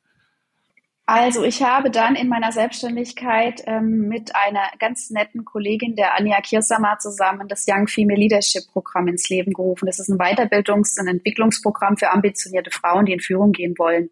Also 1.04 1.42
ich 1.42 1.62
habe 1.62 1.90
dann 1.90 2.14
in 2.14 2.28
meiner 2.28 2.52
Selbstständigkeit 2.52 3.62
ähm, 3.66 4.08
mit 4.08 4.36
einer 4.36 4.70
ganz 4.78 5.10
netten 5.10 5.44
Kollegin, 5.44 5.96
der 5.96 6.16
Anja 6.16 6.40
Kirsamer, 6.40 6.98
zusammen 7.00 7.48
das 7.48 7.66
Young 7.68 7.88
Female 7.88 8.20
Leadership 8.20 8.62
Programm 8.72 9.08
ins 9.08 9.28
Leben 9.28 9.52
gerufen. 9.52 9.86
Das 9.86 9.98
ist 9.98 10.08
ein 10.08 10.18
Weiterbildungs- 10.18 11.00
und 11.00 11.08
Entwicklungsprogramm 11.08 11.96
für 11.96 12.10
ambitionierte 12.10 12.70
Frauen, 12.70 13.06
die 13.06 13.12
in 13.12 13.20
Führung 13.20 13.50
gehen 13.50 13.74
wollen. 13.78 14.10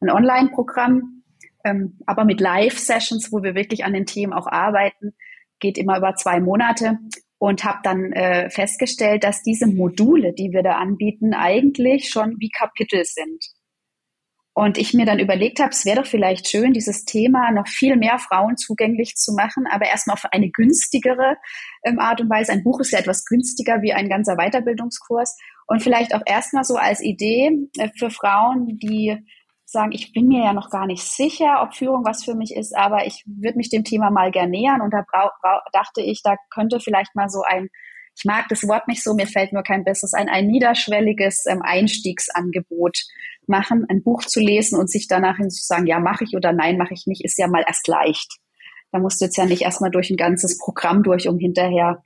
Ein 0.00 0.10
Online-Programm, 0.10 1.22
ähm, 1.64 1.98
aber 2.06 2.24
mit 2.24 2.40
Live-Sessions, 2.40 3.30
wo 3.30 3.42
wir 3.42 3.54
wirklich 3.54 3.84
an 3.84 3.92
den 3.92 4.06
Themen 4.06 4.32
auch 4.32 4.46
arbeiten, 4.46 5.14
geht 5.60 5.76
immer 5.76 5.98
über 5.98 6.14
zwei 6.16 6.40
Monate 6.40 6.98
und 7.38 7.62
habe 7.64 7.80
dann 7.82 8.12
äh, 8.12 8.48
festgestellt, 8.48 9.22
dass 9.22 9.42
diese 9.42 9.66
Module, 9.66 10.32
die 10.32 10.52
wir 10.52 10.62
da 10.62 10.76
anbieten, 10.76 11.34
eigentlich 11.34 12.08
schon 12.08 12.36
wie 12.38 12.48
Kapitel 12.48 13.04
sind. 13.04 13.44
Und 14.54 14.76
ich 14.76 14.92
mir 14.92 15.06
dann 15.06 15.18
überlegt 15.18 15.60
habe, 15.60 15.70
es 15.70 15.86
wäre 15.86 16.02
doch 16.02 16.06
vielleicht 16.06 16.46
schön, 16.46 16.74
dieses 16.74 17.06
Thema 17.06 17.50
noch 17.52 17.66
viel 17.66 17.96
mehr 17.96 18.18
Frauen 18.18 18.58
zugänglich 18.58 19.14
zu 19.16 19.32
machen, 19.32 19.64
aber 19.70 19.86
erstmal 19.86 20.14
auf 20.14 20.26
eine 20.30 20.50
günstigere 20.50 21.36
ähm, 21.84 21.98
Art 21.98 22.20
und 22.20 22.28
Weise. 22.28 22.52
Ein 22.52 22.62
Buch 22.62 22.80
ist 22.80 22.92
ja 22.92 22.98
etwas 22.98 23.24
günstiger 23.24 23.80
wie 23.80 23.94
ein 23.94 24.10
ganzer 24.10 24.36
Weiterbildungskurs. 24.36 25.38
Und 25.66 25.82
vielleicht 25.82 26.14
auch 26.14 26.20
erstmal 26.26 26.64
so 26.64 26.76
als 26.76 27.00
Idee 27.00 27.50
äh, 27.78 27.88
für 27.96 28.10
Frauen, 28.10 28.78
die 28.78 29.24
sagen, 29.64 29.92
ich 29.92 30.12
bin 30.12 30.28
mir 30.28 30.44
ja 30.44 30.52
noch 30.52 30.68
gar 30.68 30.86
nicht 30.86 31.02
sicher, 31.02 31.62
ob 31.62 31.74
Führung 31.74 32.04
was 32.04 32.22
für 32.22 32.34
mich 32.34 32.54
ist, 32.54 32.76
aber 32.76 33.06
ich 33.06 33.24
würde 33.26 33.56
mich 33.56 33.70
dem 33.70 33.84
Thema 33.84 34.10
mal 34.10 34.30
gern 34.30 34.50
nähern. 34.50 34.82
Und 34.82 34.92
da 34.92 35.02
dachte 35.72 36.02
ich, 36.02 36.20
da 36.22 36.36
könnte 36.50 36.78
vielleicht 36.78 37.14
mal 37.14 37.30
so 37.30 37.40
ein 37.42 37.68
ich 38.16 38.24
mag 38.24 38.46
das 38.48 38.66
Wort 38.68 38.88
nicht 38.88 39.02
so, 39.02 39.14
mir 39.14 39.26
fällt 39.26 39.52
nur 39.52 39.62
kein 39.62 39.84
besseres 39.84 40.12
ein, 40.12 40.28
ein 40.28 40.46
niederschwelliges 40.46 41.44
ähm, 41.46 41.62
Einstiegsangebot 41.62 42.98
machen, 43.46 43.86
ein 43.88 44.02
Buch 44.02 44.24
zu 44.24 44.40
lesen 44.40 44.78
und 44.78 44.90
sich 44.90 45.08
danach 45.08 45.36
hin 45.36 45.50
zu 45.50 45.64
sagen, 45.64 45.86
ja, 45.86 45.98
mache 45.98 46.24
ich 46.24 46.36
oder 46.36 46.52
nein, 46.52 46.78
mache 46.78 46.94
ich 46.94 47.06
nicht, 47.06 47.24
ist 47.24 47.38
ja 47.38 47.48
mal 47.48 47.64
erst 47.66 47.88
leicht. 47.88 48.38
Da 48.92 48.98
musst 48.98 49.20
du 49.20 49.24
jetzt 49.24 49.36
ja 49.36 49.46
nicht 49.46 49.62
erstmal 49.62 49.90
durch 49.90 50.10
ein 50.10 50.16
ganzes 50.16 50.58
Programm 50.58 51.02
durch, 51.02 51.26
um 51.28 51.38
hinterher 51.38 52.04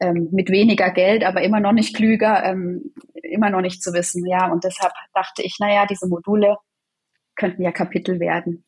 ähm, 0.00 0.28
mit 0.32 0.50
weniger 0.50 0.90
Geld, 0.90 1.24
aber 1.24 1.42
immer 1.42 1.60
noch 1.60 1.72
nicht 1.72 1.96
klüger, 1.96 2.44
ähm, 2.44 2.92
immer 3.22 3.50
noch 3.50 3.62
nicht 3.62 3.82
zu 3.82 3.92
wissen. 3.92 4.26
Ja, 4.26 4.50
und 4.52 4.64
deshalb 4.64 4.92
dachte 5.14 5.42
ich, 5.42 5.56
naja, 5.58 5.86
diese 5.86 6.08
Module 6.08 6.56
könnten 7.36 7.62
ja 7.62 7.72
Kapitel 7.72 8.20
werden. 8.20 8.64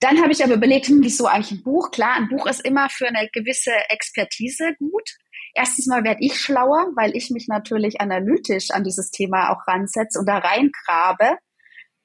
Dann 0.00 0.22
habe 0.22 0.32
ich 0.32 0.44
aber 0.44 0.54
überlegt, 0.54 0.86
hm, 0.86 1.00
wieso 1.02 1.26
eigentlich 1.26 1.58
ein 1.58 1.62
Buch? 1.62 1.90
Klar, 1.90 2.16
ein 2.16 2.28
Buch 2.28 2.46
ist 2.46 2.64
immer 2.64 2.88
für 2.88 3.08
eine 3.08 3.28
gewisse 3.32 3.72
Expertise 3.88 4.74
gut. 4.78 5.10
Erstens 5.58 5.86
mal 5.86 6.04
werde 6.04 6.20
ich 6.22 6.38
schlauer, 6.38 6.92
weil 6.94 7.16
ich 7.16 7.30
mich 7.30 7.48
natürlich 7.48 8.00
analytisch 8.00 8.70
an 8.70 8.84
dieses 8.84 9.10
Thema 9.10 9.50
auch 9.50 9.66
ransetze 9.66 10.20
und 10.20 10.26
da 10.26 10.38
reingrabe. 10.38 11.36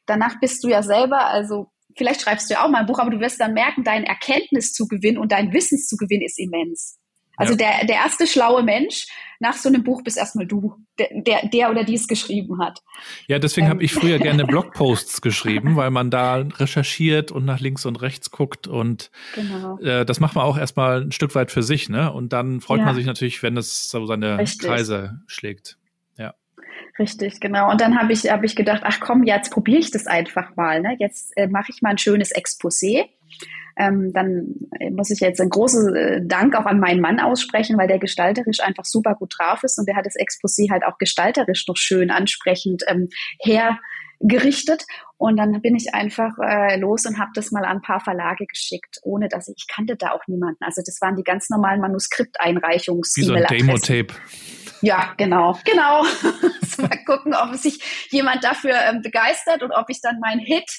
Danach 0.07 0.39
bist 0.39 0.63
du 0.63 0.69
ja 0.69 0.81
selber, 0.81 1.27
also 1.27 1.71
vielleicht 1.95 2.21
schreibst 2.21 2.49
du 2.49 2.55
ja 2.55 2.65
auch 2.65 2.69
mal 2.69 2.79
ein 2.79 2.87
Buch, 2.87 2.97
aber 2.97 3.11
du 3.11 3.19
wirst 3.19 3.39
dann 3.39 3.53
merken, 3.53 3.83
dein 3.83 4.05
Erkenntniszugewinn 4.05 5.19
und 5.19 5.31
dein 5.31 5.53
Wissenszugewinn 5.53 6.23
ist 6.23 6.39
immens. 6.39 6.97
Also 7.37 7.53
ja. 7.53 7.57
der, 7.57 7.85
der 7.85 7.95
erste 7.97 8.25
schlaue 8.25 8.63
Mensch 8.63 9.05
nach 9.43 9.57
so 9.57 9.67
einem 9.67 9.83
Buch 9.83 10.01
bist 10.03 10.17
erstmal 10.17 10.47
du, 10.47 10.77
der, 10.97 11.47
der 11.47 11.69
oder 11.69 11.83
die 11.83 11.95
es 11.95 12.07
geschrieben 12.07 12.59
hat. 12.59 12.81
Ja, 13.27 13.39
deswegen 13.39 13.67
ähm. 13.67 13.73
habe 13.73 13.83
ich 13.83 13.93
früher 13.93 14.17
gerne 14.17 14.45
Blogposts 14.47 15.21
geschrieben, 15.21 15.75
weil 15.75 15.91
man 15.91 16.09
da 16.09 16.35
recherchiert 16.35 17.29
und 17.31 17.43
nach 17.43 17.59
links 17.59 17.85
und 17.85 18.01
rechts 18.01 18.31
guckt 18.31 18.67
und 18.67 19.11
genau. 19.35 19.77
äh, 19.79 20.05
das 20.05 20.21
macht 20.21 20.35
man 20.35 20.45
auch 20.45 20.57
erstmal 20.57 21.01
ein 21.01 21.11
Stück 21.11 21.35
weit 21.35 21.51
für 21.51 21.61
sich, 21.61 21.89
ne? 21.89 22.11
Und 22.11 22.31
dann 22.31 22.61
freut 22.61 22.79
ja. 22.79 22.85
man 22.85 22.95
sich 22.95 23.05
natürlich, 23.05 23.43
wenn 23.43 23.57
es 23.57 23.89
so 23.89 24.05
seine 24.05 24.37
Richtig. 24.37 24.65
Kreise 24.65 25.21
schlägt. 25.27 25.77
Ja. 26.17 26.33
Richtig, 26.97 27.41
genau. 27.41 27.69
Und 27.69 27.81
dann 27.81 27.99
habe 27.99 28.13
ich, 28.13 28.31
hab 28.31 28.43
ich 28.43 28.55
gedacht, 28.55 28.83
ach 28.85 29.01
komm, 29.01 29.25
jetzt 29.25 29.51
probiere 29.51 29.79
ich 29.79 29.91
das 29.91 30.07
einfach 30.07 30.55
mal. 30.55 30.79
Ne? 30.81 30.95
Jetzt 30.99 31.33
äh, 31.35 31.47
mache 31.47 31.73
ich 31.73 31.81
mal 31.81 31.89
ein 31.89 31.97
schönes 31.97 32.33
Exposé 32.33 33.09
ähm, 33.77 34.11
dann 34.13 34.55
muss 34.91 35.09
ich 35.09 35.19
jetzt 35.19 35.41
einen 35.41 35.49
großen 35.49 35.95
äh, 35.95 36.21
Dank 36.25 36.55
auch 36.55 36.65
an 36.65 36.79
meinen 36.79 37.01
Mann 37.01 37.19
aussprechen, 37.19 37.77
weil 37.77 37.87
der 37.87 37.99
gestalterisch 37.99 38.59
einfach 38.59 38.85
super 38.85 39.15
gut 39.15 39.33
drauf 39.37 39.63
ist 39.63 39.79
und 39.79 39.87
der 39.87 39.95
hat 39.95 40.05
das 40.05 40.15
Exposé 40.15 40.71
halt 40.71 40.83
auch 40.85 40.97
gestalterisch 40.97 41.67
noch 41.67 41.77
schön 41.77 42.11
ansprechend 42.11 42.83
ähm, 42.87 43.09
hergerichtet. 43.39 44.85
Und 45.17 45.37
dann 45.37 45.61
bin 45.61 45.75
ich 45.75 45.93
einfach 45.93 46.33
äh, 46.41 46.77
los 46.77 47.05
und 47.05 47.17
habe 47.17 47.31
das 47.33 47.51
mal 47.51 47.65
an 47.65 47.77
ein 47.77 47.81
paar 47.81 48.01
Verlage 48.01 48.45
geschickt, 48.45 48.99
ohne 49.03 49.29
dass 49.29 49.47
ich, 49.47 49.55
ich 49.57 49.67
kannte 49.73 49.95
da 49.95 50.11
auch 50.11 50.27
niemanden. 50.27 50.63
Also 50.63 50.81
das 50.85 50.99
waren 51.01 51.15
die 51.15 51.23
ganz 51.23 51.49
normalen 51.49 51.79
Manuskripteinreichungs 51.79 53.13
Wie 53.15 53.23
so 53.23 53.33
ein 53.33 53.45
Demo-Tape. 53.49 54.13
Ja, 54.81 55.13
genau, 55.17 55.57
genau. 55.63 56.03
mal 56.77 56.99
gucken, 57.05 57.33
ob 57.33 57.55
sich 57.55 58.07
jemand 58.09 58.43
dafür 58.43 58.75
ähm, 58.89 59.01
begeistert 59.01 59.63
und 59.63 59.71
ob 59.71 59.89
ich 59.89 60.01
dann 60.01 60.19
meinen 60.19 60.41
Hit 60.41 60.69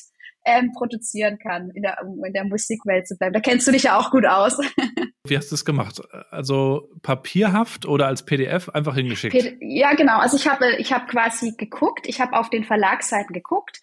ähm, 0.44 0.72
produzieren 0.72 1.38
kann, 1.38 1.70
in 1.70 1.82
der, 1.82 1.98
in 2.02 2.32
der 2.32 2.44
Musikwelt 2.44 3.06
zu 3.06 3.16
bleiben. 3.16 3.32
Da 3.32 3.40
kennst 3.40 3.66
du 3.66 3.72
dich 3.72 3.84
ja 3.84 3.98
auch 3.98 4.10
gut 4.10 4.26
aus. 4.26 4.58
Wie 5.26 5.36
hast 5.36 5.50
du 5.50 5.54
es 5.54 5.64
gemacht? 5.64 6.02
Also 6.30 6.90
papierhaft 7.02 7.86
oder 7.86 8.06
als 8.06 8.24
PDF 8.24 8.68
einfach 8.68 8.94
hingeschickt? 8.94 9.56
Ja, 9.60 9.94
genau. 9.94 10.18
Also 10.18 10.36
ich 10.36 10.46
habe 10.46 10.76
ich 10.76 10.92
habe 10.92 11.06
quasi 11.06 11.54
geguckt, 11.56 12.06
ich 12.06 12.20
habe 12.20 12.34
auf 12.34 12.50
den 12.50 12.64
Verlagsseiten 12.64 13.32
geguckt, 13.32 13.80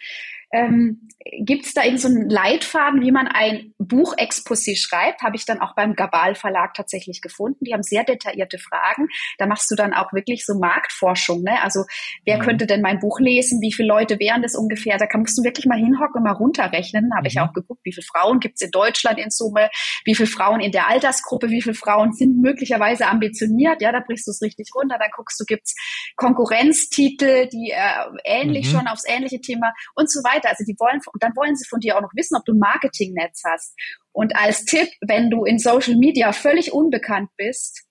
ähm, 0.52 1.08
Gibt 1.40 1.66
es 1.66 1.74
da 1.74 1.84
irgendeinen 1.84 2.30
so 2.30 2.36
Leitfaden, 2.36 3.02
wie 3.02 3.12
man 3.12 3.28
ein 3.28 3.74
Buchexposé 3.78 4.76
schreibt? 4.76 5.22
Habe 5.22 5.36
ich 5.36 5.46
dann 5.46 5.62
auch 5.62 5.76
beim 5.76 5.94
Gabal 5.94 6.34
Verlag 6.34 6.74
tatsächlich 6.74 7.22
gefunden. 7.22 7.64
Die 7.64 7.74
haben 7.74 7.84
sehr 7.84 8.04
detaillierte 8.04 8.58
Fragen. 8.58 9.08
Da 9.38 9.46
machst 9.46 9.70
du 9.70 9.76
dann 9.76 9.94
auch 9.94 10.14
wirklich 10.14 10.46
so 10.46 10.58
Marktforschung. 10.58 11.44
Ne? 11.44 11.62
Also 11.62 11.84
wer 12.26 12.38
mhm. 12.38 12.42
könnte 12.42 12.66
denn 12.66 12.82
mein 12.82 13.00
Buch 13.00 13.20
lesen? 13.20 13.62
Wie 13.62 13.72
viele 13.72 13.90
Leute 13.90 14.18
wären 14.20 14.42
das 14.42 14.56
ungefähr? 14.56 14.98
Da 14.98 15.06
musst 15.16 15.38
du 15.38 15.44
wirklich 15.44 15.66
mal 15.68 15.78
hinhocken 15.78 16.18
und 16.18 16.24
mal 16.24 16.32
runterrechnen. 16.32 17.12
Habe 17.14 17.24
mhm. 17.24 17.28
ich 17.28 17.40
auch 17.40 17.54
geguckt, 17.54 17.82
wie 17.84 17.94
viele 17.94 18.06
Frauen 18.06 18.40
gibt 18.40 18.56
es 18.56 18.62
in 18.62 18.72
Deutschland 18.72 19.20
in 19.20 19.30
Summe? 19.30 19.70
Wie 20.06 20.16
viele 20.16 20.28
Frauen 20.28 20.60
in 20.60 20.72
der 20.72 20.88
Altersgruppe? 20.88 21.50
Wie 21.50 21.62
viele 21.62 21.76
Frauen 21.76 22.14
sind 22.14 22.42
möglicherweise 22.42 23.08
ambitioniert? 23.08 23.82
Ja, 23.82 23.92
da 23.92 24.00
brichst 24.00 24.26
du 24.26 24.32
es 24.32 24.42
richtig 24.42 24.70
runter. 24.74 24.98
Dann 24.98 25.12
guckst 25.16 25.40
du, 25.40 25.46
gibt 25.46 25.68
es 25.68 25.76
Konkurrenztitel, 26.16 27.48
die 27.48 27.72
äh, 27.72 28.10
ähnlich 28.24 28.68
mhm. 28.68 28.78
schon 28.78 28.88
aufs 28.88 29.08
ähnliche 29.08 29.40
Thema 29.40 29.72
und 29.94 30.10
so 30.10 30.22
weiter 30.22 30.41
weiter. 30.42 30.50
Also 30.50 30.64
die 30.64 30.76
wollen, 30.80 31.00
und 31.14 31.24
dann 31.24 31.36
wollen 31.36 31.56
sie 31.56 31.66
von 31.68 31.80
dir 31.80 31.98
auch 31.98 32.02
noch 32.02 32.12
wissen, 32.16 32.36
ob 32.36 32.46
du 32.46 32.54
ein 32.54 32.60
Marketingnetz 32.60 33.42
hast. 33.46 33.76
Und 34.12 34.36
als 34.36 34.66
Tipp, 34.66 34.90
wenn 35.02 35.30
du 35.30 35.46
in 35.46 35.60
Social 35.60 35.96
Media 35.96 36.32
völlig 36.34 36.74
unbekannt 36.74 37.30
bist, 37.38 37.84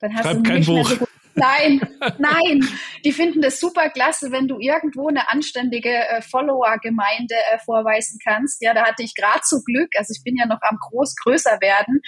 dann 0.00 0.14
hast 0.14 0.24
Schreib 0.24 0.44
du 0.44 0.52
nicht 0.52 0.68
mehr 0.68 0.84
so 0.84 0.96
gut 0.96 1.08
Nein, 1.34 1.80
nein. 2.18 2.60
Die 3.04 3.12
finden 3.12 3.40
das 3.40 3.58
super 3.58 3.88
klasse, 3.90 4.30
wenn 4.30 4.46
du 4.48 4.58
irgendwo 4.58 5.08
eine 5.08 5.28
anständige 5.28 5.90
äh, 5.90 6.22
Follower-Gemeinde 6.22 7.34
äh, 7.52 7.58
vorweisen 7.58 8.18
kannst. 8.24 8.62
Ja, 8.62 8.72
da 8.72 8.86
hatte 8.86 9.02
ich 9.02 9.14
gerade 9.14 9.42
so 9.42 9.60
Glück, 9.62 9.90
also 9.96 10.14
ich 10.16 10.22
bin 10.22 10.36
ja 10.36 10.46
noch 10.46 10.62
am 10.62 10.78
groß 10.78 11.16
größer 11.16 11.60
werden, 11.60 12.00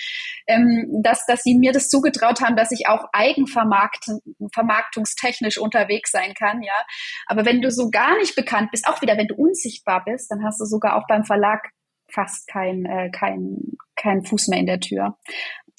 ähm, 0.46 1.02
dass, 1.02 1.26
dass 1.26 1.42
sie 1.42 1.58
mir 1.58 1.72
das 1.72 1.88
zugetraut 1.88 2.40
haben, 2.40 2.56
dass 2.56 2.70
ich 2.70 2.88
auch 2.88 3.06
eigenvermarktungstechnisch 3.12 5.58
unterwegs 5.58 6.12
sein 6.12 6.34
kann. 6.34 6.62
Ja, 6.62 6.86
aber 7.26 7.44
wenn 7.44 7.60
du 7.60 7.70
so 7.70 7.90
gar 7.90 8.16
nicht 8.18 8.36
bekannt 8.36 8.70
bist, 8.70 8.86
auch 8.86 9.02
wieder, 9.02 9.16
wenn 9.16 9.28
du 9.28 9.34
unsichtbar 9.34 10.04
bist, 10.04 10.30
dann 10.30 10.44
hast 10.44 10.60
du 10.60 10.64
sogar 10.64 10.96
auch 10.96 11.06
beim 11.08 11.24
Verlag 11.24 11.70
fast 12.08 12.46
kein, 12.48 12.86
äh, 12.86 13.10
kein, 13.10 13.76
kein 13.96 14.24
Fuß 14.24 14.48
mehr 14.48 14.60
in 14.60 14.66
der 14.66 14.80
Tür. 14.80 15.18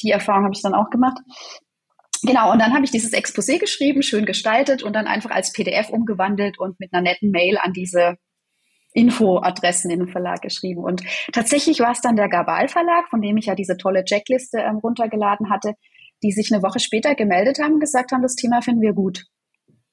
Die 0.02 0.12
Erfahrung 0.12 0.44
habe 0.44 0.54
ich 0.54 0.62
dann 0.62 0.76
auch 0.76 0.90
gemacht. 0.90 1.18
Genau, 2.24 2.52
und 2.52 2.60
dann 2.60 2.74
habe 2.74 2.86
ich 2.86 2.92
dieses 2.92 3.14
Exposé 3.14 3.60
geschrieben, 3.60 4.02
schön 4.02 4.26
gestaltet 4.26 4.84
und 4.84 4.94
dann 4.94 5.08
einfach 5.08 5.32
als 5.32 5.54
PDF 5.54 5.90
umgewandelt 5.90 6.60
und 6.60 6.80
mit 6.80 6.94
einer 6.94 7.02
netten 7.02 7.32
Mail 7.32 7.58
an 7.58 7.74
diese 7.74 8.16
Infoadressen 8.94 9.92
in 9.92 10.00
den 10.00 10.08
Verlag 10.08 10.42
geschrieben. 10.42 10.84
Und 10.84 11.04
tatsächlich 11.32 11.80
war 11.80 11.92
es 11.92 12.02
dann 12.02 12.16
der 12.16 12.30
Gabal 12.30 12.68
Verlag, 12.68 13.10
von 13.10 13.22
dem 13.22 13.38
ich 13.38 13.46
ja 13.46 13.56
diese 13.56 13.78
tolle 13.78 14.04
Checkliste 14.04 14.58
ähm, 14.60 14.78
runtergeladen 14.78 15.50
hatte, 15.50 15.74
die 16.24 16.32
sich 16.32 16.52
eine 16.52 16.64
Woche 16.64 16.80
später 16.80 17.14
gemeldet 17.14 17.60
haben 17.62 17.74
und 17.74 17.80
gesagt 17.80 18.12
haben, 18.12 18.24
das 18.24 18.36
Thema 18.36 18.62
finden 18.62 18.82
wir 18.82 18.94
gut. 18.94 19.26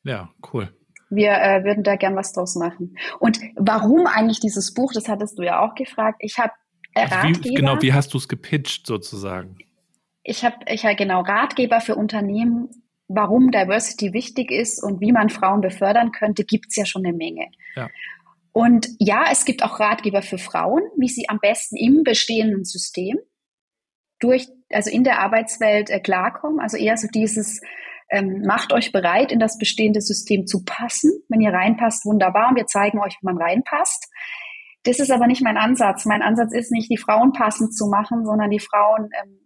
Ja, 0.05 0.31
cool. 0.53 0.75
Wir 1.11 1.33
äh, 1.33 1.65
würden 1.65 1.85
da 1.85 1.97
gern 1.97 2.17
was 2.17 2.33
draus 2.33 2.57
machen. 2.57 2.97
Und 3.21 3.41
warum 3.57 4.07
eigentlich 4.07 4.41
dieses 4.41 4.73
Buch, 4.73 4.93
das 4.93 5.09
hattest 5.09 5.39
du 5.39 5.43
ja 5.43 5.61
auch 5.61 5.75
gefragt. 5.75 6.17
Ich 6.21 6.39
habe 6.39 6.53
also 6.95 7.17
wie, 7.43 7.55
Genau, 7.55 7.83
wie 7.83 7.93
hast 7.93 8.15
du 8.15 8.19
es 8.19 8.29
gepitcht 8.29 8.87
sozusagen? 8.87 9.59
Ich 10.25 10.45
habe 10.45 10.57
ich 10.67 10.85
hab 10.85 10.97
genau 10.97 11.21
Ratgeber 11.21 11.81
für 11.81 11.95
Unternehmen, 11.95 12.71
warum 13.09 13.51
Diversity 13.51 14.13
wichtig 14.15 14.51
ist 14.51 14.83
und 14.83 15.01
wie 15.01 15.13
man 15.13 15.29
Frauen 15.29 15.61
befördern 15.61 16.11
könnte, 16.11 16.45
gibt's 16.45 16.77
ja 16.77 16.87
schon 16.87 17.05
eine 17.05 17.17
Menge. 17.17 17.51
Ja. 17.77 17.89
Und 18.53 18.89
ja, 18.99 19.27
es 19.31 19.45
gibt 19.45 19.63
auch 19.63 19.79
Ratgeber 19.79 20.23
für 20.23 20.39
Frauen, 20.39 20.83
wie 20.97 21.09
sie 21.09 21.29
am 21.29 21.39
besten 21.41 21.77
im 21.77 22.03
bestehenden 22.05 22.65
System 22.65 23.19
durch, 24.21 24.47
also 24.71 24.91
in 24.91 25.05
der 25.05 25.19
Arbeitswelt 25.19 25.91
äh, 25.91 26.01
klarkommen. 26.01 26.61
Also 26.61 26.77
eher 26.77 26.97
so 26.97 27.09
dieses, 27.09 27.61
ähm, 28.11 28.43
macht 28.47 28.73
euch 28.73 28.93
bereit, 28.93 29.33
in 29.33 29.41
das 29.41 29.59
bestehende 29.59 30.01
System 30.01 30.47
zu 30.47 30.65
passen. 30.65 31.11
Wenn 31.29 31.41
ihr 31.41 31.53
reinpasst, 31.53 32.07
wunderbar. 32.07 32.49
Und 32.49 32.57
wir 32.57 32.67
zeigen 32.67 33.01
euch, 33.01 33.17
wie 33.21 33.27
man 33.27 33.39
reinpasst. 33.39 34.09
Das 34.85 35.01
ist 35.01 35.11
aber 35.11 35.27
nicht 35.27 35.43
mein 35.43 35.59
Ansatz. 35.59 36.07
Mein 36.07 36.23
Ansatz 36.23 36.55
ist 36.55 36.71
nicht, 36.71 36.91
die 36.91 36.97
Frauen 36.97 37.33
passend 37.33 37.77
zu 37.77 37.89
machen, 37.89 38.25
sondern 38.25 38.51
die 38.51 38.61
Frauen 38.61 39.11
ähm, 39.21 39.44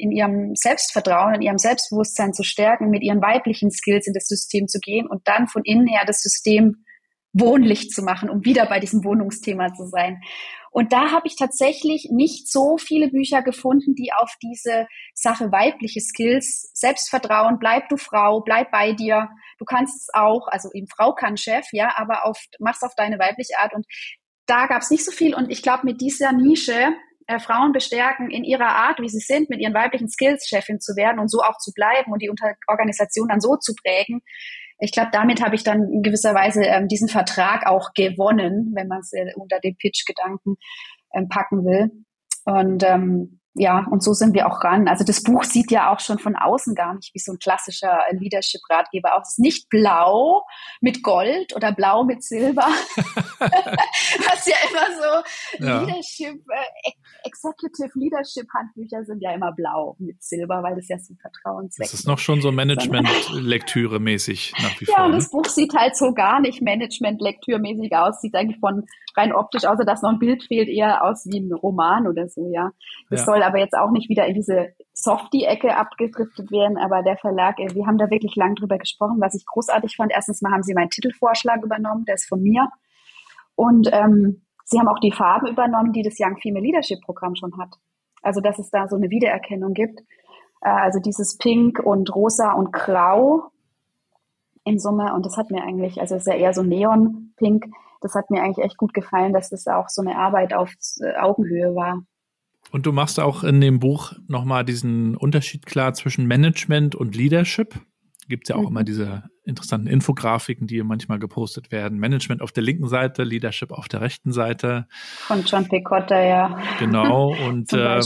in 0.00 0.10
ihrem 0.10 0.54
Selbstvertrauen, 0.54 1.34
in 1.34 1.42
ihrem 1.42 1.58
Selbstbewusstsein 1.58 2.32
zu 2.32 2.42
stärken, 2.42 2.90
mit 2.90 3.02
ihren 3.02 3.22
weiblichen 3.22 3.70
Skills 3.70 4.06
in 4.06 4.14
das 4.14 4.26
System 4.26 4.66
zu 4.66 4.78
gehen 4.80 5.06
und 5.06 5.22
dann 5.26 5.48
von 5.48 5.62
innen 5.64 5.86
her 5.86 6.02
das 6.06 6.22
System 6.22 6.84
wohnlich 7.32 7.90
zu 7.90 8.02
machen, 8.02 8.28
um 8.28 8.44
wieder 8.44 8.66
bei 8.66 8.80
diesem 8.80 9.04
Wohnungsthema 9.04 9.72
zu 9.74 9.86
sein. 9.86 10.20
Und 10.72 10.92
da 10.92 11.10
habe 11.10 11.26
ich 11.26 11.36
tatsächlich 11.36 12.08
nicht 12.10 12.50
so 12.50 12.78
viele 12.78 13.08
Bücher 13.08 13.42
gefunden, 13.42 13.94
die 13.94 14.12
auf 14.12 14.32
diese 14.42 14.86
Sache 15.14 15.50
weibliche 15.50 16.00
Skills, 16.00 16.70
Selbstvertrauen, 16.74 17.58
bleib 17.58 17.88
du 17.88 17.96
Frau, 17.96 18.40
bleib 18.40 18.70
bei 18.70 18.92
dir, 18.92 19.28
du 19.58 19.64
kannst 19.64 19.96
es 19.96 20.08
auch, 20.12 20.46
also 20.48 20.70
eben 20.72 20.86
Frau 20.86 21.12
kann 21.12 21.36
Chef, 21.36 21.66
ja, 21.72 21.92
aber 21.96 22.24
auf, 22.24 22.40
mach's 22.60 22.82
auf 22.82 22.94
deine 22.96 23.18
weibliche 23.18 23.58
Art. 23.58 23.74
Und 23.74 23.84
da 24.46 24.66
gab 24.66 24.82
es 24.82 24.90
nicht 24.90 25.04
so 25.04 25.10
viel. 25.10 25.34
Und 25.34 25.50
ich 25.50 25.62
glaube, 25.62 25.84
mit 25.84 26.00
dieser 26.00 26.32
Nische 26.32 26.94
äh, 27.30 27.38
Frauen 27.38 27.72
bestärken, 27.72 28.30
in 28.30 28.44
ihrer 28.44 28.68
Art, 28.68 29.00
wie 29.00 29.08
sie 29.08 29.20
sind, 29.20 29.50
mit 29.50 29.60
ihren 29.60 29.74
weiblichen 29.74 30.08
Skills 30.08 30.46
Chefin 30.48 30.80
zu 30.80 30.96
werden 30.96 31.20
und 31.20 31.30
so 31.30 31.40
auch 31.42 31.58
zu 31.58 31.72
bleiben 31.72 32.12
und 32.12 32.20
die 32.22 32.28
Unter 32.28 32.54
Organisation 32.66 33.28
dann 33.28 33.40
so 33.40 33.56
zu 33.56 33.72
prägen. 33.74 34.20
Ich 34.80 34.92
glaube, 34.92 35.10
damit 35.12 35.42
habe 35.44 35.54
ich 35.54 35.62
dann 35.62 35.90
in 35.92 36.02
gewisser 36.02 36.34
Weise 36.34 36.64
ähm, 36.64 36.88
diesen 36.88 37.08
Vertrag 37.08 37.66
auch 37.66 37.92
gewonnen, 37.94 38.72
wenn 38.74 38.88
man 38.88 39.00
es 39.00 39.12
äh, 39.12 39.32
unter 39.36 39.60
den 39.60 39.76
Pitch-Gedanken 39.76 40.56
ähm, 41.14 41.28
packen 41.28 41.64
will. 41.64 41.90
Und 42.44 42.82
ähm, 42.82 43.39
ja, 43.54 43.84
und 43.90 44.02
so 44.02 44.12
sind 44.12 44.34
wir 44.34 44.46
auch 44.46 44.62
ran. 44.62 44.86
Also 44.86 45.04
das 45.04 45.24
Buch 45.24 45.42
sieht 45.42 45.72
ja 45.72 45.92
auch 45.92 45.98
schon 45.98 46.18
von 46.18 46.36
außen 46.36 46.76
gar 46.76 46.94
nicht 46.94 47.12
wie 47.14 47.18
so 47.18 47.32
ein 47.32 47.38
klassischer 47.38 47.98
Leadership-Ratgeber 48.12 49.16
aus. 49.16 49.28
Es 49.28 49.32
ist 49.32 49.38
nicht 49.40 49.68
blau 49.68 50.44
mit 50.80 51.02
Gold 51.02 51.54
oder 51.56 51.72
blau 51.72 52.04
mit 52.04 52.22
Silber, 52.22 52.66
was 52.66 54.46
ja 54.46 54.56
immer 54.70 54.86
so 54.96 55.64
ja. 55.64 55.80
Leadership, 55.82 56.40
äh, 56.48 56.90
Executive 57.24 57.90
Leadership 57.94 58.46
Handbücher 58.54 59.04
sind 59.04 59.20
ja 59.20 59.32
immer 59.32 59.52
blau 59.52 59.96
mit 59.98 60.22
Silber, 60.22 60.62
weil 60.62 60.76
das 60.76 60.88
ja 60.88 60.98
so 60.98 61.14
vertrauenswürdig 61.20 61.86
ist. 61.86 61.92
Das 61.92 62.00
ist 62.00 62.06
noch 62.06 62.18
schon 62.18 62.40
so 62.40 62.52
Management-Lektüre 62.52 63.98
mäßig 63.98 64.52
nach 64.62 64.80
wie 64.80 64.84
vor. 64.86 64.94
Ja, 64.96 65.04
und 65.06 65.10
ne? 65.10 65.16
das 65.16 65.30
Buch 65.30 65.46
sieht 65.46 65.74
halt 65.74 65.96
so 65.96 66.14
gar 66.14 66.40
nicht 66.40 66.62
Management-Lektüre-mäßig 66.62 67.92
aus. 67.96 68.20
Sieht 68.20 68.36
eigentlich 68.36 68.60
von 68.60 68.86
rein 69.16 69.34
optisch, 69.34 69.64
außer 69.64 69.84
dass 69.84 70.02
noch 70.02 70.10
ein 70.10 70.18
Bild 70.18 70.44
fehlt, 70.44 70.68
eher 70.68 71.04
aus 71.04 71.26
wie 71.26 71.40
ein 71.40 71.52
Roman 71.52 72.06
oder 72.06 72.28
so, 72.28 72.48
ja. 72.52 72.70
Das 73.10 73.20
ja. 73.20 73.26
soll 73.26 73.39
aber 73.42 73.58
jetzt 73.58 73.74
auch 73.74 73.90
nicht 73.90 74.08
wieder 74.08 74.26
in 74.26 74.34
diese 74.34 74.74
Softie-Ecke 74.92 75.76
abgedriftet 75.76 76.50
werden, 76.50 76.78
aber 76.78 77.02
der 77.02 77.16
Verlag, 77.16 77.58
äh, 77.58 77.74
wir 77.74 77.86
haben 77.86 77.98
da 77.98 78.10
wirklich 78.10 78.36
lang 78.36 78.54
drüber 78.54 78.78
gesprochen, 78.78 79.20
was 79.20 79.34
ich 79.34 79.44
großartig 79.46 79.96
fand. 79.96 80.12
Erstens 80.12 80.42
mal 80.42 80.52
haben 80.52 80.62
sie 80.62 80.74
meinen 80.74 80.90
Titelvorschlag 80.90 81.62
übernommen, 81.62 82.04
der 82.04 82.16
ist 82.16 82.28
von 82.28 82.42
mir. 82.42 82.68
Und 83.54 83.88
ähm, 83.92 84.42
sie 84.64 84.78
haben 84.78 84.88
auch 84.88 84.98
die 85.00 85.12
Farben 85.12 85.46
übernommen, 85.46 85.92
die 85.92 86.02
das 86.02 86.16
Young 86.18 86.38
Female 86.38 86.64
Leadership 86.64 87.00
Programm 87.02 87.34
schon 87.34 87.56
hat. 87.58 87.74
Also, 88.22 88.40
dass 88.40 88.58
es 88.58 88.70
da 88.70 88.88
so 88.88 88.96
eine 88.96 89.10
Wiedererkennung 89.10 89.72
gibt. 89.72 90.00
Äh, 90.60 90.68
also 90.68 91.00
dieses 91.00 91.36
Pink 91.38 91.78
und 91.78 92.14
Rosa 92.14 92.52
und 92.52 92.72
Grau 92.72 93.50
in 94.64 94.78
Summe. 94.78 95.14
Und 95.14 95.26
das 95.26 95.36
hat 95.36 95.50
mir 95.50 95.62
eigentlich, 95.62 96.00
also 96.00 96.14
es 96.14 96.26
ist 96.26 96.32
ja 96.32 96.38
eher 96.38 96.52
so 96.52 96.62
Neon-Pink, 96.62 97.66
das 98.00 98.14
hat 98.14 98.30
mir 98.30 98.42
eigentlich 98.42 98.64
echt 98.64 98.76
gut 98.76 98.94
gefallen, 98.94 99.32
dass 99.32 99.50
das 99.50 99.66
auch 99.66 99.88
so 99.88 100.02
eine 100.02 100.16
Arbeit 100.16 100.54
auf 100.54 100.72
äh, 101.00 101.16
Augenhöhe 101.18 101.74
war. 101.74 102.02
Und 102.70 102.86
du 102.86 102.92
machst 102.92 103.18
auch 103.18 103.42
in 103.42 103.60
dem 103.60 103.80
Buch 103.80 104.12
nochmal 104.28 104.64
diesen 104.64 105.16
Unterschied 105.16 105.66
klar 105.66 105.92
zwischen 105.94 106.26
Management 106.26 106.94
und 106.94 107.16
Leadership. 107.16 107.74
Gibt 108.28 108.44
es 108.44 108.48
ja 108.50 108.56
auch 108.56 108.62
mhm. 108.62 108.68
immer 108.68 108.84
diese 108.84 109.24
interessanten 109.44 109.88
Infografiken, 109.88 110.68
die 110.68 110.80
manchmal 110.82 111.18
gepostet 111.18 111.72
werden. 111.72 111.98
Management 111.98 112.42
auf 112.42 112.52
der 112.52 112.62
linken 112.62 112.88
Seite, 112.88 113.24
Leadership 113.24 113.72
auf 113.72 113.88
der 113.88 114.00
rechten 114.00 114.32
Seite. 114.32 114.86
Von 115.26 115.44
John 115.44 115.68
Picotta, 115.68 116.22
ja. 116.22 116.58
Genau. 116.78 117.34
Und 117.46 117.72
äh, 117.72 118.00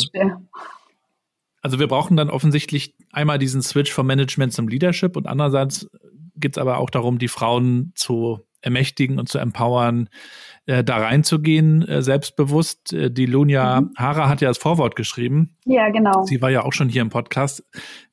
also 1.64 1.79
wir 1.79 1.88
brauchen 1.88 2.16
dann 2.16 2.29
offensichtlich 2.29 2.94
einmal 3.11 3.38
diesen 3.38 3.62
Switch 3.62 3.90
vom 3.90 4.07
Management 4.07 4.53
zum 4.53 4.68
Leadership 4.68 5.16
und 5.16 5.27
andererseits 5.27 5.88
geht 6.37 6.57
es 6.57 6.61
aber 6.61 6.77
auch 6.77 6.90
darum, 6.90 7.18
die 7.18 7.29
Frauen 7.29 7.92
zu 7.94 8.46
ermächtigen 8.64 9.18
und 9.18 9.29
zu 9.29 9.38
empowern, 9.38 10.09
äh, 10.66 10.83
da 10.83 10.96
reinzugehen, 10.96 11.87
äh, 11.87 12.00
selbstbewusst. 12.00 12.92
Äh, 12.92 13.11
die 13.11 13.27
Lunia 13.27 13.83
mhm. 13.83 13.90
Hara 13.96 14.29
hat 14.29 14.40
ja 14.40 14.48
das 14.48 14.57
Vorwort 14.57 14.96
geschrieben. 14.96 15.57
Ja, 15.66 15.90
genau. 15.90 16.24
Sie 16.24 16.40
war 16.40 16.50
ja 16.50 16.62
auch 16.62 16.72
schon 16.72 16.88
hier 16.88 17.03
im 17.03 17.11
Podcast, 17.11 17.62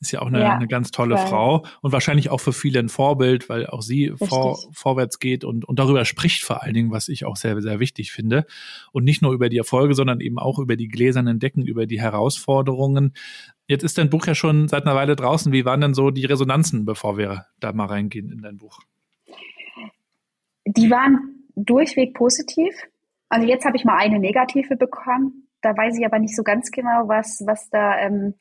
ist 0.02 0.12
ja 0.12 0.22
auch 0.22 0.28
eine, 0.28 0.42
ja, 0.42 0.54
eine 0.54 0.68
ganz 0.68 0.92
tolle 0.92 1.16
geil. 1.16 1.28
Frau 1.28 1.66
und 1.82 1.94
wahrscheinlich 1.94 2.30
auch 2.30 2.40
für 2.40 2.52
viele 2.52 2.80
ein 2.80 2.90
Vorbild, 2.90 3.48
weil 3.48 3.68
auch 3.68 3.82
sie 3.82 4.14
vor, 4.18 4.60
vorwärts 4.74 5.20
geht 5.20 5.46
und, 5.46 5.64
und 5.64 5.80
darüber 5.80 6.04
spricht 6.04 6.44
vor 6.44 6.62
allen 6.62 6.74
Dingen, 6.74 6.92
was 6.92 7.08
ich 7.08 7.26
auch 7.26 7.38
sehr, 7.38 7.62
sehr 7.62 7.80
wichtig 7.80 8.12
finde. 8.12 8.46
Und 8.92 9.06
nicht 9.06 9.22
nur 9.22 9.32
über 9.32 9.48
die 9.48 9.58
Erfolge, 9.58 9.94
sondern 9.94 10.20
eben 10.20 10.38
auch 10.38 10.60
über 10.60 10.76
die 10.76 10.90
gläsernen 10.90 11.40
Decken, 11.40 11.66
über 11.66 11.86
die 11.86 12.02
Herausforderungen. 12.02 13.14
Jetzt 13.68 13.84
ist 13.84 13.98
dein 13.98 14.10
Buch 14.10 14.28
ja 14.28 14.36
schon 14.36 14.68
seit 14.68 14.86
einer 14.86 14.96
Weile 14.96 15.16
draußen. 15.16 15.54
Wie 15.54 15.64
waren 15.64 15.80
denn 15.80 15.94
so 15.94 16.12
die 16.12 16.26
Resonanzen, 16.26 16.84
bevor 16.84 17.18
wir 17.18 17.46
da 17.62 17.72
mal 17.72 17.86
reingehen 17.86 18.30
in 18.30 18.42
dein 18.42 18.58
Buch? 18.58 18.80
Die 20.66 20.90
waren 20.90 21.48
durchweg 21.56 22.14
positiv. 22.14 22.74
Also 23.30 23.48
jetzt 23.48 23.66
habe 23.66 23.78
ich 23.78 23.86
mal 23.86 23.98
eine 23.98 24.20
negative 24.20 24.76
bekommen. 24.76 25.48
Da 25.62 25.76
weiß 25.76 25.98
ich 25.98 26.06
aber 26.06 26.20
nicht 26.20 26.36
so 26.36 26.44
ganz 26.44 26.72
genau, 26.72 27.08
was, 27.08 27.44
was 27.46 27.70
da 27.70 28.00
ähm, 28.00 28.36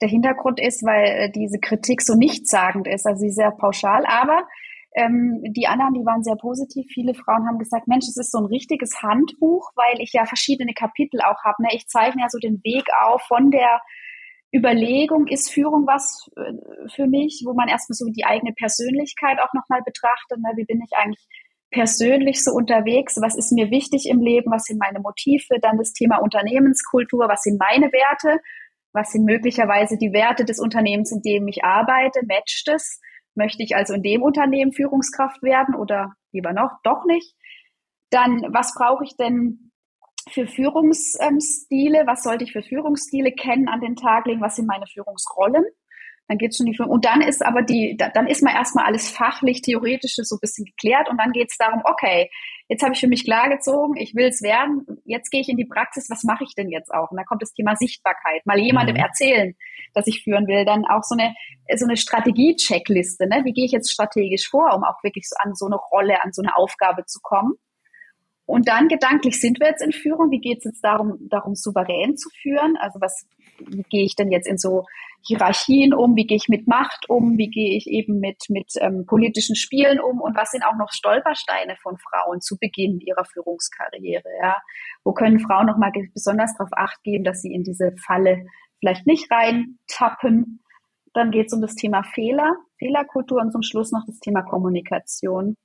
Der 0.00 0.08
Hintergrund 0.08 0.60
ist, 0.60 0.84
weil 0.84 1.04
äh, 1.04 1.30
diese 1.30 1.58
Kritik 1.58 2.02
so 2.02 2.14
nichtssagend 2.14 2.88
ist, 2.88 3.06
also 3.06 3.20
sie 3.20 3.28
ist 3.28 3.36
sehr 3.36 3.50
pauschal, 3.50 4.04
aber 4.06 4.46
ähm, 4.94 5.40
die 5.42 5.66
anderen, 5.66 5.94
die 5.94 6.04
waren 6.04 6.22
sehr 6.22 6.36
positiv. 6.36 6.86
Viele 6.92 7.14
Frauen 7.14 7.46
haben 7.46 7.58
gesagt, 7.58 7.88
Mensch, 7.88 8.06
es 8.08 8.16
ist 8.16 8.30
so 8.30 8.38
ein 8.38 8.46
richtiges 8.46 9.02
Handbuch, 9.02 9.70
weil 9.74 10.00
ich 10.00 10.12
ja 10.12 10.26
verschiedene 10.26 10.74
Kapitel 10.74 11.20
auch 11.20 11.42
habe. 11.44 11.62
Ne? 11.62 11.68
Ich 11.72 11.88
zeichne 11.88 12.22
ja 12.22 12.28
so 12.28 12.38
den 12.38 12.62
Weg 12.62 12.84
auf 13.00 13.22
von 13.22 13.50
der 13.50 13.80
Überlegung, 14.54 15.28
ist 15.28 15.50
Führung 15.50 15.86
was 15.86 16.30
äh, 16.36 16.88
für 16.94 17.06
mich, 17.06 17.42
wo 17.46 17.54
man 17.54 17.68
erstmal 17.68 17.96
so 17.96 18.04
die 18.12 18.24
eigene 18.24 18.52
Persönlichkeit 18.52 19.38
auch 19.40 19.52
nochmal 19.54 19.80
betrachtet. 19.82 20.38
Ne? 20.38 20.52
Wie 20.56 20.64
bin 20.64 20.82
ich 20.82 20.92
eigentlich 20.94 21.26
persönlich 21.72 22.44
so 22.44 22.52
unterwegs? 22.52 23.18
Was 23.20 23.36
ist 23.36 23.52
mir 23.52 23.70
wichtig 23.70 24.08
im 24.08 24.20
Leben? 24.20 24.52
Was 24.52 24.64
sind 24.64 24.78
meine 24.78 25.00
Motive? 25.00 25.58
Dann 25.60 25.78
das 25.78 25.92
Thema 25.92 26.18
Unternehmenskultur. 26.18 27.28
Was 27.28 27.42
sind 27.42 27.58
meine 27.58 27.90
Werte? 27.92 28.40
Was 28.92 29.10
sind 29.10 29.24
möglicherweise 29.24 29.96
die 29.96 30.12
Werte 30.12 30.44
des 30.44 30.60
Unternehmens, 30.60 31.10
in 31.10 31.22
dem 31.22 31.48
ich 31.48 31.64
arbeite? 31.64 32.20
Matcht 32.26 32.68
es? 32.68 33.00
Möchte 33.34 33.62
ich 33.62 33.74
also 33.74 33.94
in 33.94 34.02
dem 34.02 34.22
Unternehmen 34.22 34.72
Führungskraft 34.72 35.42
werden 35.42 35.74
oder 35.74 36.12
lieber 36.32 36.52
noch, 36.52 36.70
doch 36.84 37.06
nicht? 37.06 37.34
Dann, 38.10 38.42
was 38.52 38.74
brauche 38.74 39.04
ich 39.04 39.16
denn 39.16 39.72
für 40.30 40.46
Führungsstile? 40.46 42.06
Was 42.06 42.22
sollte 42.22 42.44
ich 42.44 42.52
für 42.52 42.62
Führungsstile 42.62 43.32
kennen 43.32 43.68
an 43.68 43.80
den 43.80 43.96
Tag 43.96 44.26
legen? 44.26 44.42
Was 44.42 44.56
sind 44.56 44.66
meine 44.66 44.86
Führungsrollen? 44.86 45.64
Dann 46.28 46.38
geht's 46.38 46.56
schon 46.56 46.66
die 46.66 46.74
Führung. 46.74 46.92
Und 46.92 47.04
dann 47.04 47.20
ist 47.20 47.44
aber 47.44 47.62
die, 47.62 47.96
dann 47.96 48.26
ist 48.26 48.42
mal 48.42 48.54
erstmal 48.54 48.86
alles 48.86 49.10
fachlich, 49.10 49.60
theoretische 49.60 50.24
so 50.24 50.36
ein 50.36 50.40
bisschen 50.40 50.64
geklärt 50.64 51.10
und 51.10 51.18
dann 51.18 51.32
geht's 51.32 51.58
darum, 51.58 51.82
okay, 51.84 52.30
jetzt 52.68 52.82
habe 52.82 52.94
ich 52.94 53.00
für 53.00 53.08
mich 53.08 53.24
klargezogen, 53.24 53.96
ich 53.96 54.14
will 54.14 54.26
es 54.26 54.42
werden, 54.42 54.86
jetzt 55.04 55.30
gehe 55.30 55.40
ich 55.40 55.48
in 55.48 55.56
die 55.56 55.66
Praxis, 55.66 56.08
was 56.08 56.24
mache 56.24 56.44
ich 56.44 56.54
denn 56.54 56.70
jetzt 56.70 56.92
auch? 56.92 57.10
Und 57.10 57.18
da 57.18 57.24
kommt 57.24 57.42
das 57.42 57.52
Thema 57.52 57.76
Sichtbarkeit, 57.76 58.46
mal 58.46 58.58
jemandem 58.58 58.96
mhm. 58.96 59.02
erzählen, 59.02 59.54
dass 59.94 60.06
ich 60.06 60.22
führen 60.22 60.46
will, 60.46 60.64
dann 60.64 60.86
auch 60.86 61.02
so 61.02 61.16
eine, 61.18 61.34
so 61.76 61.84
eine 61.84 61.96
Strategie-Checkliste, 61.96 63.26
ne? 63.26 63.42
wie 63.44 63.52
gehe 63.52 63.66
ich 63.66 63.72
jetzt 63.72 63.92
strategisch 63.92 64.48
vor, 64.48 64.74
um 64.74 64.84
auch 64.84 65.02
wirklich 65.02 65.28
so 65.28 65.36
an 65.38 65.54
so 65.54 65.66
eine 65.66 65.76
Rolle, 65.76 66.22
an 66.22 66.32
so 66.32 66.40
eine 66.42 66.56
Aufgabe 66.56 67.04
zu 67.04 67.20
kommen. 67.20 67.54
Und 68.46 68.68
dann 68.68 68.88
gedanklich 68.88 69.40
sind 69.40 69.60
wir 69.60 69.68
jetzt 69.68 69.82
in 69.82 69.92
Führung. 69.92 70.30
Wie 70.30 70.40
geht 70.40 70.58
es 70.58 70.64
jetzt 70.64 70.84
darum, 70.84 71.16
darum 71.28 71.54
souverän 71.54 72.16
zu 72.16 72.28
führen? 72.42 72.76
Also 72.76 73.00
was, 73.00 73.26
wie 73.58 73.82
gehe 73.82 74.04
ich 74.04 74.16
denn 74.16 74.30
jetzt 74.30 74.48
in 74.48 74.58
so 74.58 74.84
Hierarchien 75.26 75.94
um? 75.94 76.16
Wie 76.16 76.26
gehe 76.26 76.36
ich 76.36 76.48
mit 76.48 76.66
Macht 76.66 77.08
um? 77.08 77.38
Wie 77.38 77.48
gehe 77.48 77.76
ich 77.76 77.86
eben 77.86 78.18
mit, 78.18 78.44
mit 78.48 78.72
ähm, 78.80 79.06
politischen 79.06 79.56
Spielen 79.56 80.00
um? 80.00 80.20
Und 80.20 80.36
was 80.36 80.50
sind 80.50 80.64
auch 80.64 80.76
noch 80.76 80.90
Stolpersteine 80.92 81.76
von 81.82 81.96
Frauen 81.98 82.40
zu 82.40 82.56
Beginn 82.58 83.00
ihrer 83.00 83.24
Führungskarriere? 83.24 84.28
Ja? 84.40 84.56
Wo 85.04 85.12
können 85.12 85.38
Frauen 85.38 85.66
nochmal 85.66 85.92
besonders 86.12 86.54
darauf 86.56 86.72
acht 86.72 87.02
geben, 87.02 87.24
dass 87.24 87.42
sie 87.42 87.52
in 87.52 87.62
diese 87.62 87.92
Falle 88.04 88.46
vielleicht 88.80 89.06
nicht 89.06 89.30
reintappen? 89.30 90.60
Dann 91.14 91.30
geht 91.30 91.46
es 91.46 91.52
um 91.52 91.60
das 91.60 91.74
Thema 91.74 92.02
Fehler, 92.02 92.56
Fehlerkultur 92.78 93.40
und 93.40 93.52
zum 93.52 93.62
Schluss 93.62 93.92
noch 93.92 94.04
das 94.06 94.18
Thema 94.18 94.42
Kommunikation. 94.42 95.56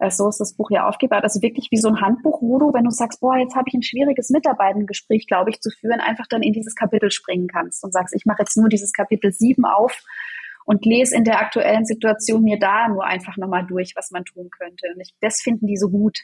Äh, 0.00 0.10
so 0.10 0.28
ist 0.28 0.40
das 0.40 0.54
Buch 0.54 0.70
ja 0.70 0.88
aufgebaut. 0.88 1.22
Also 1.22 1.42
wirklich 1.42 1.68
wie 1.70 1.76
so 1.76 1.88
ein 1.88 2.00
Handbuch, 2.00 2.40
wo 2.42 2.58
du, 2.58 2.72
wenn 2.72 2.84
du 2.84 2.90
sagst, 2.90 3.20
boah, 3.20 3.36
jetzt 3.36 3.54
habe 3.54 3.66
ich 3.68 3.74
ein 3.74 3.82
schwieriges 3.82 4.30
Mitarbeitengespräch, 4.30 5.26
glaube 5.26 5.50
ich, 5.50 5.60
zu 5.60 5.70
führen, 5.70 6.00
einfach 6.00 6.26
dann 6.26 6.42
in 6.42 6.52
dieses 6.52 6.74
Kapitel 6.74 7.10
springen 7.10 7.48
kannst 7.48 7.84
und 7.84 7.92
sagst, 7.92 8.14
ich 8.14 8.24
mache 8.24 8.40
jetzt 8.40 8.56
nur 8.56 8.68
dieses 8.68 8.92
Kapitel 8.92 9.30
7 9.30 9.64
auf 9.64 10.02
und 10.64 10.84
lese 10.86 11.14
in 11.14 11.24
der 11.24 11.40
aktuellen 11.40 11.84
Situation 11.84 12.42
mir 12.42 12.58
da 12.58 12.88
nur 12.88 13.04
einfach 13.04 13.36
nochmal 13.36 13.66
durch, 13.66 13.92
was 13.94 14.10
man 14.10 14.24
tun 14.24 14.48
könnte. 14.50 14.86
Und 14.94 15.00
ich, 15.00 15.14
das 15.20 15.40
finden 15.42 15.66
die 15.66 15.76
so 15.76 15.90
gut, 15.90 16.18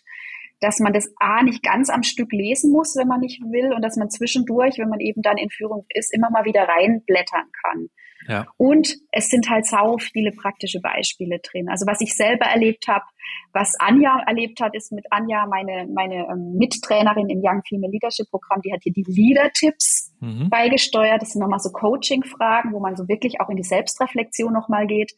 dass 0.60 0.80
man 0.80 0.94
das 0.94 1.12
A 1.18 1.42
nicht 1.42 1.62
ganz 1.62 1.90
am 1.90 2.02
Stück 2.02 2.32
lesen 2.32 2.72
muss, 2.72 2.96
wenn 2.96 3.08
man 3.08 3.20
nicht 3.20 3.42
will, 3.42 3.74
und 3.74 3.82
dass 3.82 3.96
man 3.96 4.08
zwischendurch, 4.08 4.78
wenn 4.78 4.88
man 4.88 5.00
eben 5.00 5.20
dann 5.20 5.36
in 5.36 5.50
Führung 5.50 5.84
ist, 5.90 6.14
immer 6.14 6.30
mal 6.30 6.46
wieder 6.46 6.62
reinblättern 6.62 7.50
kann. 7.62 7.90
Ja. 8.28 8.46
Und 8.56 8.94
es 9.12 9.28
sind 9.28 9.48
halt 9.48 9.66
sau 9.66 9.98
viele 9.98 10.32
praktische 10.32 10.80
Beispiele 10.80 11.38
drin. 11.40 11.68
Also 11.68 11.86
was 11.86 12.00
ich 12.00 12.14
selber 12.14 12.46
erlebt 12.46 12.88
habe, 12.88 13.04
was 13.52 13.74
Anja 13.78 14.22
erlebt 14.26 14.60
hat, 14.60 14.74
ist 14.74 14.92
mit 14.92 15.06
Anja, 15.10 15.46
meine, 15.46 15.86
meine 15.92 16.26
ähm, 16.30 16.54
Mittrainerin 16.56 17.28
im 17.28 17.40
Young 17.42 17.62
Female 17.68 17.90
Leadership 17.90 18.28
Programm, 18.30 18.60
die 18.62 18.72
hat 18.72 18.80
hier 18.82 18.92
die 18.92 19.04
Leader-Tipps 19.06 20.12
mhm. 20.20 20.50
beigesteuert. 20.50 21.22
Das 21.22 21.30
sind 21.30 21.40
nochmal 21.40 21.60
so 21.60 21.70
Coaching-Fragen, 21.70 22.72
wo 22.72 22.80
man 22.80 22.96
so 22.96 23.08
wirklich 23.08 23.40
auch 23.40 23.48
in 23.48 23.56
die 23.56 23.62
Selbstreflexion 23.62 24.52
nochmal 24.52 24.86
geht. 24.86 25.12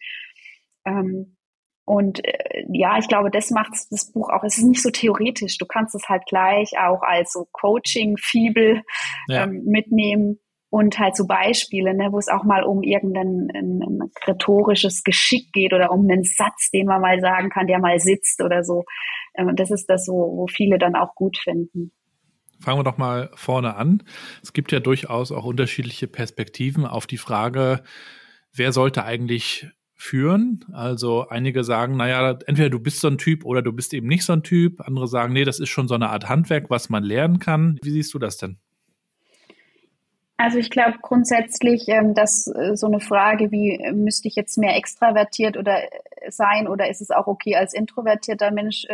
Ähm, 0.85 1.37
und 1.85 2.23
äh, 2.25 2.65
ja, 2.71 2.99
ich 2.99 3.09
glaube, 3.09 3.31
das 3.31 3.51
macht 3.51 3.73
das 3.91 4.13
Buch 4.13 4.29
auch. 4.29 4.45
Es 4.45 4.59
ist 4.59 4.65
nicht 4.65 4.83
so 4.83 4.91
theoretisch. 4.91 5.57
Du 5.57 5.67
kannst 5.67 5.95
es 5.95 6.07
halt 6.09 6.23
gleich 6.27 6.79
auch 6.79 7.03
als 7.03 7.33
so 7.33 7.49
Coaching-Fibel 7.53 8.83
ja. 9.29 9.45
ähm, 9.45 9.65
mitnehmen 9.65 10.39
und 10.71 10.99
halt 10.99 11.17
so 11.17 11.27
Beispiele, 11.27 11.95
ne, 11.95 12.09
wo 12.13 12.19
es 12.19 12.29
auch 12.29 12.45
mal 12.45 12.63
um 12.63 12.83
irgendein 12.83 13.49
ein, 13.55 13.83
ein 13.83 14.11
rhetorisches 14.27 15.03
Geschick 15.03 15.53
geht 15.53 15.73
oder 15.73 15.91
um 15.91 16.09
einen 16.09 16.25
Satz, 16.25 16.71
den 16.71 16.87
man 16.87 17.01
mal 17.01 17.21
sagen 17.21 17.49
kann, 17.49 17.67
der 17.67 17.79
mal 17.79 17.99
sitzt 17.99 18.43
oder 18.43 18.63
so. 18.65 18.85
Ähm, 19.35 19.57
das 19.57 19.71
ist 19.71 19.87
das, 19.87 20.07
wo, 20.09 20.37
wo 20.37 20.47
viele 20.47 20.79
dann 20.79 20.95
auch 20.95 21.15
gut 21.15 21.39
finden. 21.39 21.93
Fangen 22.61 22.79
wir 22.79 22.85
doch 22.85 22.99
mal 22.99 23.31
vorne 23.35 23.77
an. 23.77 24.03
Es 24.43 24.53
gibt 24.53 24.73
ja 24.73 24.81
durchaus 24.81 25.33
auch 25.33 25.45
unterschiedliche 25.45 26.09
Perspektiven 26.09 26.87
auf 26.87 27.07
die 27.07 27.19
Frage, 27.19 27.83
wer 28.53 28.73
sollte 28.73 29.05
eigentlich 29.05 29.69
führen. 29.95 30.65
Also 30.73 31.29
einige 31.29 31.65
sagen, 31.65 31.97
naja, 31.97 32.39
entweder 32.47 32.71
du 32.71 32.81
bist 32.81 33.01
so 33.01 33.09
ein 33.09 33.19
Typ 33.19 33.45
oder 33.45 33.63
du 33.63 33.73
bist 33.73 33.95
eben 33.95 34.07
nicht 34.07 34.25
so 34.25 34.33
ein 34.33 34.43
Typ. 34.43 34.81
Andere 34.81 35.09
sagen, 35.09 35.33
nee, 35.33 35.45
das 35.45 35.61
ist 35.61 35.71
schon 35.71 35.89
so 35.89 35.95
eine 35.95 36.11
Art 36.11 36.29
Handwerk, 36.29 36.69
was 36.69 36.89
man 36.89 37.05
lernen 37.05 37.39
kann. 37.39 37.79
Wie 37.83 37.91
siehst 37.91 38.13
du 38.13 38.19
das 38.19 38.37
denn? 38.37 38.59
Also 40.41 40.59
ich 40.59 40.71
glaube 40.71 40.99
grundsätzlich, 41.03 41.89
ähm, 41.89 42.15
dass 42.15 42.47
äh, 42.47 42.77
so 42.77 42.87
eine 42.87 43.01
Frage 43.01 43.51
wie, 43.51 43.73
äh, 43.73 43.93
müsste 43.93 44.29
ich 44.29 44.37
jetzt 44.37 44.57
mehr 44.57 44.77
extravertiert 44.77 45.57
oder 45.57 45.83
äh, 45.83 46.31
sein 46.31 46.69
oder 46.69 46.89
ist 46.89 47.01
es 47.01 47.11
auch 47.11 47.27
okay 47.27 47.57
als 47.57 47.75
introvertierter 47.75 48.53
Mensch, 48.53 48.87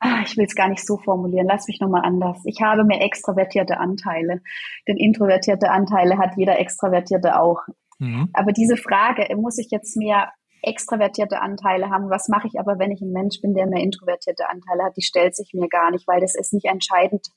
ah, 0.00 0.22
ich 0.24 0.36
will 0.36 0.44
es 0.44 0.54
gar 0.54 0.68
nicht 0.68 0.86
so 0.86 0.96
formulieren, 0.96 1.48
lass 1.48 1.66
mich 1.66 1.80
nochmal 1.80 2.04
anders. 2.04 2.38
Ich 2.44 2.62
habe 2.62 2.84
mehr 2.84 3.02
extravertierte 3.02 3.78
Anteile, 3.78 4.40
denn 4.86 4.96
introvertierte 4.96 5.70
Anteile 5.70 6.18
hat 6.18 6.36
jeder 6.36 6.58
Extravertierte 6.60 7.40
auch. 7.40 7.62
Mhm. 7.98 8.30
Aber 8.32 8.52
diese 8.52 8.76
Frage, 8.76 9.34
muss 9.36 9.58
ich 9.58 9.70
jetzt 9.70 9.96
mehr 9.96 10.32
extravertierte 10.62 11.40
Anteile 11.40 11.90
haben. 11.90 12.10
Was 12.10 12.28
mache 12.28 12.48
ich 12.48 12.58
aber, 12.58 12.78
wenn 12.78 12.90
ich 12.90 13.00
ein 13.00 13.12
Mensch 13.12 13.40
bin, 13.40 13.54
der 13.54 13.66
mehr 13.66 13.82
introvertierte 13.82 14.48
Anteile 14.48 14.84
hat? 14.84 14.96
Die 14.96 15.02
stellt 15.02 15.34
sich 15.34 15.52
mir 15.54 15.68
gar 15.68 15.90
nicht, 15.90 16.06
weil 16.06 16.20
das 16.20 16.34
ist 16.34 16.52
nicht 16.52 16.66
entscheidend, 16.66 17.28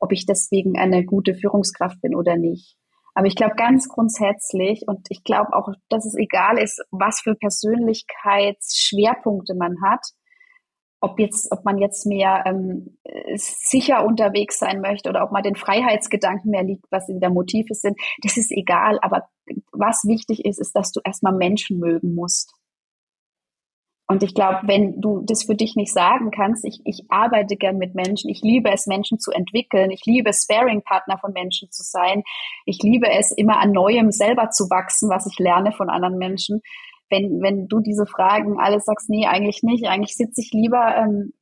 ob 0.00 0.12
ich 0.12 0.26
deswegen 0.26 0.78
eine 0.78 1.04
gute 1.04 1.34
Führungskraft 1.34 2.00
bin 2.00 2.14
oder 2.14 2.36
nicht. 2.36 2.76
Aber 3.14 3.26
ich 3.26 3.36
glaube 3.36 3.54
ganz 3.56 3.88
grundsätzlich 3.88 4.86
und 4.88 5.06
ich 5.08 5.22
glaube 5.22 5.54
auch, 5.54 5.68
dass 5.88 6.04
es 6.04 6.16
egal 6.16 6.58
ist, 6.58 6.84
was 6.90 7.20
für 7.20 7.36
Persönlichkeitsschwerpunkte 7.36 9.54
man 9.54 9.80
hat, 9.82 10.04
ob 11.00 11.20
jetzt, 11.20 11.52
ob 11.52 11.64
man 11.64 11.78
jetzt 11.78 12.06
mehr 12.06 12.42
ähm, 12.46 12.98
sicher 13.36 14.04
unterwegs 14.04 14.58
sein 14.58 14.80
möchte 14.80 15.08
oder 15.10 15.22
ob 15.22 15.30
man 15.32 15.42
den 15.42 15.54
Freiheitsgedanken 15.54 16.50
mehr 16.50 16.64
liegt, 16.64 16.86
was 16.90 17.06
wieder 17.08 17.28
Motive 17.30 17.74
sind, 17.74 18.00
das 18.22 18.38
ist 18.38 18.50
egal. 18.50 18.98
Aber 19.02 19.28
was 19.70 20.04
wichtig 20.04 20.44
ist, 20.44 20.58
ist, 20.58 20.74
dass 20.74 20.90
du 20.92 21.00
erstmal 21.04 21.34
Menschen 21.34 21.78
mögen 21.78 22.14
musst. 22.14 22.54
Und 24.06 24.22
ich 24.22 24.34
glaube, 24.34 24.60
wenn 24.64 25.00
du 25.00 25.22
das 25.24 25.44
für 25.44 25.54
dich 25.54 25.76
nicht 25.76 25.92
sagen 25.92 26.30
kannst, 26.30 26.64
ich, 26.66 26.80
ich 26.84 27.04
arbeite 27.08 27.56
gern 27.56 27.78
mit 27.78 27.94
Menschen, 27.94 28.28
ich 28.28 28.42
liebe 28.42 28.70
es, 28.70 28.86
Menschen 28.86 29.18
zu 29.18 29.30
entwickeln, 29.30 29.90
ich 29.90 30.04
liebe 30.04 30.28
es, 30.28 30.42
Sparing-Partner 30.42 31.18
von 31.18 31.32
Menschen 31.32 31.70
zu 31.70 31.82
sein, 31.82 32.22
ich 32.66 32.82
liebe 32.82 33.08
es, 33.10 33.30
immer 33.30 33.58
an 33.58 33.72
Neuem 33.72 34.10
selber 34.10 34.50
zu 34.50 34.68
wachsen, 34.68 35.08
was 35.08 35.26
ich 35.26 35.38
lerne 35.38 35.72
von 35.72 35.88
anderen 35.88 36.18
Menschen. 36.18 36.60
Wenn, 37.08 37.40
wenn 37.40 37.66
du 37.66 37.80
diese 37.80 38.04
Fragen 38.04 38.60
alles 38.60 38.84
sagst, 38.84 39.08
nee, 39.08 39.26
eigentlich 39.26 39.62
nicht, 39.62 39.86
eigentlich 39.86 40.16
sitze 40.16 40.42
ich 40.42 40.52
lieber 40.52 40.96
ähm, 40.96 41.32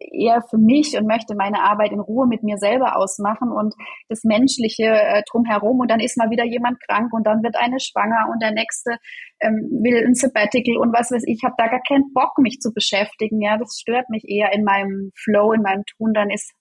eher 0.00 0.42
für 0.42 0.58
mich 0.58 0.96
und 0.98 1.06
möchte 1.06 1.34
meine 1.34 1.62
Arbeit 1.62 1.92
in 1.92 2.00
Ruhe 2.00 2.26
mit 2.26 2.42
mir 2.42 2.58
selber 2.58 2.96
ausmachen 2.96 3.50
und 3.50 3.74
das 4.08 4.24
Menschliche 4.24 4.84
äh, 4.84 5.22
drumherum 5.30 5.80
und 5.80 5.90
dann 5.90 6.00
ist 6.00 6.16
mal 6.16 6.30
wieder 6.30 6.44
jemand 6.44 6.80
krank 6.80 7.12
und 7.12 7.26
dann 7.26 7.42
wird 7.42 7.56
eine 7.56 7.80
schwanger 7.80 8.28
und 8.32 8.42
der 8.42 8.52
nächste 8.52 8.96
ähm, 9.40 9.68
will 9.82 10.04
ein 10.04 10.14
Sabbatical 10.14 10.76
und 10.76 10.92
was 10.92 11.10
weiß 11.10 11.24
ich, 11.26 11.34
ich 11.38 11.44
habe 11.44 11.54
da 11.58 11.66
gar 11.66 11.82
keinen 11.86 12.12
Bock, 12.12 12.38
mich 12.38 12.60
zu 12.60 12.72
beschäftigen. 12.72 13.40
Ja, 13.40 13.58
das 13.58 13.78
stört 13.80 14.08
mich 14.08 14.24
eher 14.28 14.52
in 14.52 14.64
meinem 14.64 15.10
Flow, 15.16 15.52
in 15.52 15.62
meinem 15.62 15.84
Tun. 15.84 16.14
Dann 16.14 16.30
ist, 16.30 16.52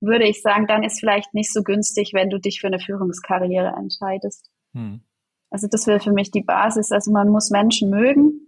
würde 0.00 0.26
ich 0.26 0.42
sagen, 0.42 0.66
dann 0.66 0.82
ist 0.82 1.00
vielleicht 1.00 1.34
nicht 1.34 1.52
so 1.52 1.62
günstig, 1.62 2.12
wenn 2.14 2.30
du 2.30 2.38
dich 2.38 2.60
für 2.60 2.66
eine 2.66 2.78
Führungskarriere 2.78 3.74
entscheidest. 3.76 4.50
Hm. 4.74 5.00
Also 5.50 5.66
das 5.66 5.86
wäre 5.86 6.00
für 6.00 6.12
mich 6.12 6.30
die 6.30 6.42
Basis. 6.42 6.92
Also 6.92 7.10
man 7.10 7.28
muss 7.28 7.50
Menschen 7.50 7.90
mögen 7.90 8.47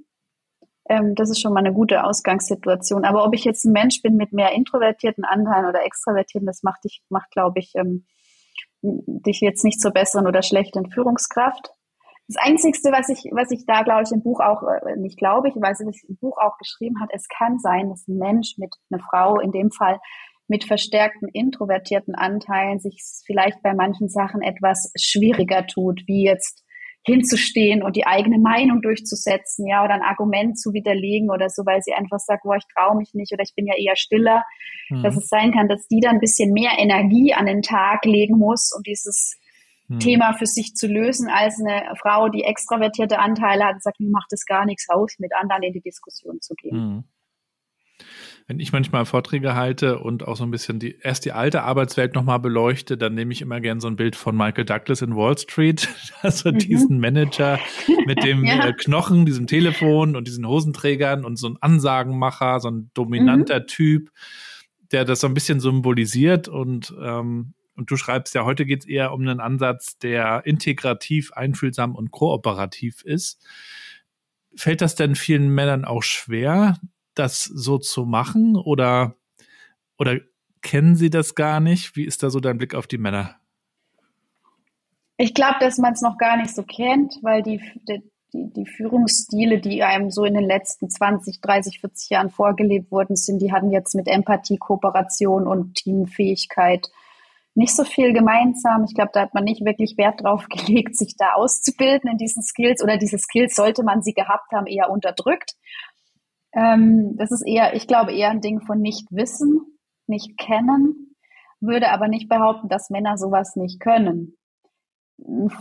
ähm, 0.90 1.14
das 1.14 1.30
ist 1.30 1.40
schon 1.40 1.54
mal 1.54 1.60
eine 1.60 1.72
gute 1.72 2.04
Ausgangssituation. 2.04 3.04
Aber 3.04 3.24
ob 3.24 3.34
ich 3.34 3.44
jetzt 3.44 3.64
ein 3.64 3.72
Mensch 3.72 4.02
bin 4.02 4.16
mit 4.16 4.32
mehr 4.32 4.52
introvertierten 4.52 5.24
Anteilen 5.24 5.66
oder 5.66 5.84
extravertierten, 5.84 6.46
das 6.46 6.62
macht 6.62 6.84
dich, 6.84 7.02
macht, 7.08 7.30
glaube 7.30 7.60
ich, 7.60 7.72
ähm, 7.76 8.06
dich 8.82 9.40
jetzt 9.40 9.64
nicht 9.64 9.80
zur 9.80 9.92
besseren 9.92 10.26
oder 10.26 10.42
schlechten 10.42 10.90
Führungskraft. 10.90 11.70
Das 12.26 12.36
Einzigste, 12.44 12.90
was 12.90 13.08
ich, 13.08 13.30
was 13.32 13.50
ich 13.52 13.66
da, 13.66 13.82
glaube 13.82 14.02
ich, 14.02 14.12
im 14.12 14.22
Buch 14.22 14.40
auch, 14.40 14.62
äh, 14.62 14.96
nicht 14.96 15.16
glaube 15.16 15.48
ich, 15.48 15.54
weiß, 15.54 15.82
was 15.84 15.96
ich 15.96 16.08
im 16.08 16.16
Buch 16.16 16.38
auch 16.38 16.58
geschrieben 16.58 17.00
hat, 17.00 17.10
es 17.12 17.28
kann 17.28 17.58
sein, 17.58 17.88
dass 17.88 18.08
ein 18.08 18.18
Mensch 18.18 18.54
mit, 18.58 18.74
einer 18.90 19.02
Frau 19.02 19.38
in 19.38 19.52
dem 19.52 19.70
Fall, 19.70 20.00
mit 20.48 20.64
verstärkten 20.64 21.28
introvertierten 21.28 22.16
Anteilen 22.16 22.80
sich 22.80 23.00
vielleicht 23.24 23.62
bei 23.62 23.72
manchen 23.74 24.08
Sachen 24.08 24.42
etwas 24.42 24.90
schwieriger 24.96 25.64
tut, 25.68 26.02
wie 26.06 26.24
jetzt 26.24 26.64
hinzustehen 27.02 27.82
und 27.82 27.96
die 27.96 28.06
eigene 28.06 28.38
Meinung 28.38 28.82
durchzusetzen, 28.82 29.66
ja, 29.66 29.84
oder 29.84 29.94
ein 29.94 30.02
Argument 30.02 30.58
zu 30.58 30.72
widerlegen 30.72 31.30
oder 31.30 31.48
so, 31.48 31.64
weil 31.64 31.80
sie 31.82 31.94
einfach 31.94 32.18
sagt, 32.18 32.42
boah, 32.42 32.56
ich 32.56 32.64
traue 32.74 32.96
mich 32.96 33.14
nicht 33.14 33.32
oder 33.32 33.42
ich 33.42 33.54
bin 33.54 33.66
ja 33.66 33.74
eher 33.74 33.96
stiller, 33.96 34.44
mhm. 34.90 35.02
dass 35.02 35.16
es 35.16 35.28
sein 35.28 35.52
kann, 35.52 35.68
dass 35.68 35.86
die 35.88 36.00
dann 36.00 36.16
ein 36.16 36.20
bisschen 36.20 36.52
mehr 36.52 36.72
Energie 36.78 37.32
an 37.32 37.46
den 37.46 37.62
Tag 37.62 38.04
legen 38.04 38.36
muss, 38.36 38.70
um 38.76 38.82
dieses 38.82 39.38
mhm. 39.88 40.00
Thema 40.00 40.34
für 40.34 40.46
sich 40.46 40.74
zu 40.74 40.86
lösen, 40.86 41.28
als 41.28 41.58
eine 41.60 41.94
Frau, 41.96 42.28
die 42.28 42.44
extravertierte 42.44 43.18
Anteile 43.18 43.64
hat 43.64 43.74
und 43.74 43.82
sagt, 43.82 44.00
mir 44.00 44.10
macht 44.10 44.32
es 44.32 44.44
gar 44.44 44.66
nichts 44.66 44.86
aus, 44.90 45.14
mit 45.18 45.34
anderen 45.34 45.62
in 45.62 45.72
die 45.72 45.80
Diskussion 45.80 46.40
zu 46.40 46.54
gehen. 46.54 46.76
Mhm 46.76 47.04
wenn 48.50 48.58
ich 48.58 48.72
manchmal 48.72 49.06
Vorträge 49.06 49.54
halte 49.54 50.00
und 50.00 50.26
auch 50.26 50.34
so 50.34 50.42
ein 50.42 50.50
bisschen 50.50 50.80
die, 50.80 50.98
erst 51.00 51.24
die 51.24 51.30
alte 51.30 51.62
Arbeitswelt 51.62 52.16
nochmal 52.16 52.40
beleuchte, 52.40 52.98
dann 52.98 53.14
nehme 53.14 53.32
ich 53.32 53.42
immer 53.42 53.60
gern 53.60 53.78
so 53.78 53.86
ein 53.86 53.94
Bild 53.94 54.16
von 54.16 54.36
Michael 54.36 54.64
Douglas 54.64 55.02
in 55.02 55.14
Wall 55.14 55.38
Street, 55.38 55.88
also 56.22 56.50
mhm. 56.50 56.58
diesen 56.58 56.98
Manager 56.98 57.60
mit 58.06 58.24
dem 58.24 58.44
ja. 58.44 58.66
Äh, 58.66 58.72
Knochen, 58.72 59.24
diesem 59.24 59.46
Telefon 59.46 60.16
und 60.16 60.26
diesen 60.26 60.44
Hosenträgern 60.48 61.24
und 61.24 61.36
so 61.36 61.48
ein 61.48 61.58
Ansagenmacher, 61.60 62.58
so 62.58 62.72
ein 62.72 62.90
dominanter 62.92 63.60
mhm. 63.60 63.66
Typ, 63.68 64.10
der 64.90 65.04
das 65.04 65.20
so 65.20 65.28
ein 65.28 65.34
bisschen 65.34 65.60
symbolisiert 65.60 66.48
und 66.48 66.92
ähm, 67.00 67.54
und 67.76 67.88
du 67.88 67.96
schreibst 67.96 68.34
ja, 68.34 68.44
heute 68.44 68.66
geht 68.66 68.80
es 68.80 68.88
eher 68.88 69.12
um 69.12 69.20
einen 69.20 69.38
Ansatz, 69.38 69.96
der 69.96 70.44
integrativ, 70.44 71.32
einfühlsam 71.34 71.94
und 71.94 72.10
kooperativ 72.10 73.04
ist. 73.04 73.46
Fällt 74.56 74.80
das 74.80 74.96
denn 74.96 75.14
vielen 75.14 75.54
Männern 75.54 75.84
auch 75.84 76.02
schwer, 76.02 76.80
das 77.14 77.44
so 77.44 77.78
zu 77.78 78.04
machen 78.04 78.56
oder, 78.56 79.16
oder 79.98 80.18
kennen 80.62 80.96
Sie 80.96 81.10
das 81.10 81.34
gar 81.34 81.60
nicht? 81.60 81.96
Wie 81.96 82.04
ist 82.04 82.22
da 82.22 82.30
so 82.30 82.40
dein 82.40 82.58
Blick 82.58 82.74
auf 82.74 82.86
die 82.86 82.98
Männer? 82.98 83.36
Ich 85.16 85.34
glaube, 85.34 85.56
dass 85.60 85.78
man 85.78 85.92
es 85.92 86.00
noch 86.00 86.16
gar 86.16 86.36
nicht 86.36 86.54
so 86.54 86.62
kennt, 86.62 87.18
weil 87.22 87.42
die, 87.42 87.60
die, 87.88 88.02
die 88.32 88.66
Führungsstile, 88.66 89.60
die 89.60 89.82
einem 89.82 90.10
so 90.10 90.24
in 90.24 90.34
den 90.34 90.46
letzten 90.46 90.88
20, 90.88 91.40
30, 91.40 91.80
40 91.80 92.10
Jahren 92.10 92.30
vorgelebt 92.30 92.90
worden 92.90 93.16
sind, 93.16 93.40
die 93.40 93.52
hatten 93.52 93.70
jetzt 93.70 93.94
mit 93.94 94.08
Empathie, 94.08 94.56
Kooperation 94.56 95.46
und 95.46 95.74
Teamfähigkeit 95.74 96.88
nicht 97.54 97.74
so 97.74 97.84
viel 97.84 98.12
gemeinsam. 98.12 98.84
Ich 98.84 98.94
glaube, 98.94 99.10
da 99.12 99.22
hat 99.22 99.34
man 99.34 99.44
nicht 99.44 99.64
wirklich 99.64 99.96
Wert 99.98 100.22
drauf 100.22 100.46
gelegt, 100.48 100.96
sich 100.96 101.16
da 101.16 101.32
auszubilden 101.34 102.10
in 102.10 102.18
diesen 102.18 102.42
Skills 102.42 102.82
oder 102.82 102.96
diese 102.96 103.18
Skills 103.18 103.54
sollte 103.54 103.82
man 103.82 104.02
sie 104.02 104.14
gehabt 104.14 104.52
haben, 104.52 104.66
eher 104.66 104.90
unterdrückt. 104.90 105.54
Ähm, 106.52 107.16
das 107.16 107.30
ist 107.30 107.46
eher, 107.46 107.74
ich 107.74 107.86
glaube, 107.86 108.12
eher 108.12 108.30
ein 108.30 108.40
Ding 108.40 108.60
von 108.60 108.80
nicht 108.80 109.06
wissen, 109.10 109.78
nicht 110.06 110.36
kennen, 110.38 111.16
würde 111.60 111.90
aber 111.90 112.08
nicht 112.08 112.28
behaupten, 112.28 112.68
dass 112.68 112.90
Männer 112.90 113.16
sowas 113.16 113.56
nicht 113.56 113.80
können. 113.80 114.36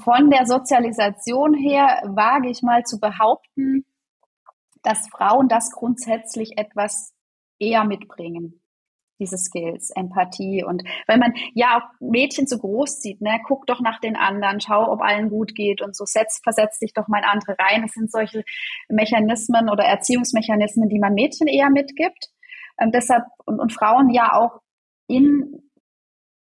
Von 0.03 0.29
der 0.29 0.45
Sozialisation 0.45 1.53
her 1.53 2.01
wage 2.05 2.49
ich 2.49 2.61
mal 2.61 2.83
zu 2.83 2.99
behaupten, 2.99 3.85
dass 4.83 5.09
Frauen 5.09 5.49
das 5.49 5.71
grundsätzlich 5.71 6.57
etwas 6.57 7.13
eher 7.59 7.83
mitbringen 7.83 8.58
diese 9.19 9.37
Skills, 9.37 9.91
Empathie 9.91 10.63
und 10.63 10.83
weil 11.07 11.17
man 11.17 11.33
ja 11.53 11.77
auch 11.77 11.99
Mädchen 11.99 12.47
zu 12.47 12.57
groß 12.57 13.01
sieht, 13.01 13.21
ne, 13.21 13.39
guck 13.45 13.67
doch 13.67 13.81
nach 13.81 13.99
den 13.99 14.15
anderen, 14.15 14.61
schau, 14.61 14.91
ob 14.91 15.01
allen 15.01 15.29
gut 15.29 15.55
geht 15.55 15.81
und 15.81 15.95
so 15.95 16.05
setz, 16.05 16.39
versetz 16.41 16.79
dich 16.79 16.93
doch 16.93 17.07
mal 17.07 17.19
in 17.19 17.25
andere 17.25 17.55
rein. 17.59 17.83
Es 17.83 17.93
sind 17.93 18.11
solche 18.11 18.43
Mechanismen 18.87 19.69
oder 19.69 19.83
Erziehungsmechanismen, 19.83 20.89
die 20.89 20.99
man 20.99 21.13
Mädchen 21.13 21.47
eher 21.47 21.69
mitgibt. 21.69 22.29
Ähm, 22.79 22.91
deshalb 22.91 23.25
und, 23.45 23.59
und 23.59 23.73
Frauen 23.73 24.09
ja 24.09 24.33
auch 24.33 24.61
in 25.07 25.69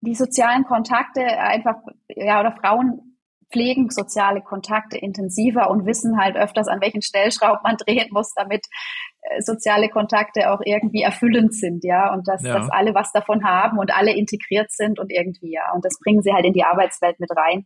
die 0.00 0.14
sozialen 0.14 0.64
Kontakte 0.64 1.22
einfach, 1.22 1.76
ja, 2.08 2.40
oder 2.40 2.52
Frauen 2.52 3.13
pflegen 3.54 3.88
soziale 3.88 4.42
Kontakte 4.42 4.98
intensiver 4.98 5.70
und 5.70 5.86
wissen 5.86 6.18
halt 6.18 6.36
öfters, 6.36 6.66
an 6.66 6.80
welchen 6.80 7.02
Stellschrauben 7.02 7.60
man 7.62 7.76
drehen 7.86 8.08
muss, 8.10 8.34
damit 8.34 8.66
äh, 9.22 9.40
soziale 9.40 9.88
Kontakte 9.88 10.50
auch 10.50 10.60
irgendwie 10.64 11.02
erfüllend 11.02 11.54
sind, 11.54 11.84
ja, 11.84 12.12
und 12.12 12.26
dass, 12.26 12.42
ja. 12.42 12.58
dass 12.58 12.70
alle 12.70 12.94
was 12.94 13.12
davon 13.12 13.44
haben 13.44 13.78
und 13.78 13.94
alle 13.94 14.14
integriert 14.14 14.72
sind 14.72 14.98
und 14.98 15.10
irgendwie, 15.10 15.52
ja, 15.52 15.72
und 15.72 15.84
das 15.84 15.98
bringen 16.02 16.22
sie 16.22 16.32
halt 16.32 16.44
in 16.44 16.52
die 16.52 16.64
Arbeitswelt 16.64 17.20
mit 17.20 17.30
rein. 17.30 17.64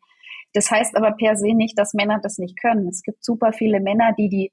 Das 0.53 0.71
heißt 0.71 0.97
aber 0.97 1.13
per 1.13 1.37
se 1.37 1.55
nicht, 1.55 1.79
dass 1.79 1.95
Männer 1.95 2.21
das 2.23 2.39
nicht 2.39 2.61
können. 2.61 2.89
Es 2.89 3.03
gibt 3.03 3.25
super 3.25 3.53
viele 3.53 3.81
Männer, 3.81 4.13
die 4.19 4.29
die 4.29 4.53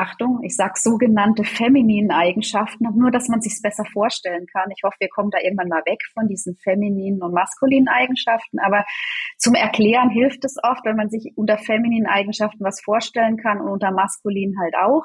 Achtung, 0.00 0.42
ich 0.42 0.56
sage 0.56 0.74
sogenannte 0.76 1.44
femininen 1.44 2.10
Eigenschaften, 2.10 2.88
nur 2.94 3.10
dass 3.10 3.28
man 3.28 3.42
sich 3.42 3.60
besser 3.62 3.84
vorstellen 3.84 4.46
kann. 4.46 4.70
Ich 4.74 4.82
hoffe, 4.82 4.96
wir 4.98 5.08
kommen 5.08 5.30
da 5.30 5.38
irgendwann 5.38 5.68
mal 5.68 5.82
weg 5.84 6.00
von 6.14 6.26
diesen 6.26 6.56
femininen 6.56 7.22
und 7.22 7.34
maskulinen 7.34 7.88
Eigenschaften. 7.88 8.58
Aber 8.58 8.84
zum 9.36 9.54
Erklären 9.54 10.08
hilft 10.08 10.44
es 10.44 10.56
oft, 10.62 10.84
wenn 10.84 10.96
man 10.96 11.10
sich 11.10 11.32
unter 11.36 11.58
femininen 11.58 12.06
Eigenschaften 12.06 12.64
was 12.64 12.80
vorstellen 12.80 13.36
kann 13.36 13.60
und 13.60 13.68
unter 13.68 13.90
maskulinen 13.90 14.58
halt 14.58 14.74
auch. 14.74 15.04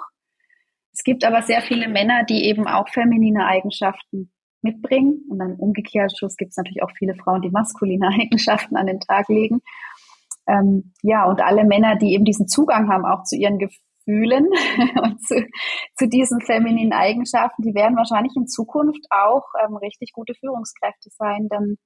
Es 0.94 1.04
gibt 1.04 1.26
aber 1.26 1.42
sehr 1.42 1.62
viele 1.62 1.90
Männer, 1.90 2.24
die 2.24 2.46
eben 2.46 2.68
auch 2.68 2.88
feminine 2.88 3.46
Eigenschaften 3.46 4.32
mitbringen. 4.62 5.26
Und 5.30 5.40
dann 5.40 5.56
umgekehrt 5.56 6.14
gibt 6.38 6.52
es 6.52 6.58
natürlich 6.58 6.84
auch 6.84 6.92
viele 6.98 7.16
Frauen, 7.16 7.42
die 7.42 7.52
maskuline 7.52 8.08
Eigenschaften 8.20 8.78
an 8.78 8.88
den 8.88 9.02
Tag 9.02 9.28
legen. 9.28 9.62
Ähm, 10.48 10.94
ja, 11.02 11.26
und 11.26 11.42
alle 11.42 11.66
Männer, 11.66 11.96
die 11.96 12.14
eben 12.14 12.24
diesen 12.24 12.48
Zugang 12.48 12.90
haben, 12.90 13.06
auch 13.06 13.24
zu 13.24 13.36
ihren 13.36 13.58
Gefühlen, 13.58 13.85
fühlen 14.06 14.46
und 15.04 15.22
zu, 15.22 15.46
zu 15.98 16.08
diesen 16.08 16.40
femininen 16.42 16.94
Eigenschaften, 16.94 17.64
die 17.64 17.76
werden 17.76 17.98
wahrscheinlich 17.98 18.34
in 18.36 18.48
Zukunft 18.48 19.06
auch 19.10 19.44
ähm, 19.64 19.76
richtig 19.76 20.14
gute 20.14 20.34
Führungskräfte 20.36 21.10
sein, 21.12 21.50
denn 21.52 21.78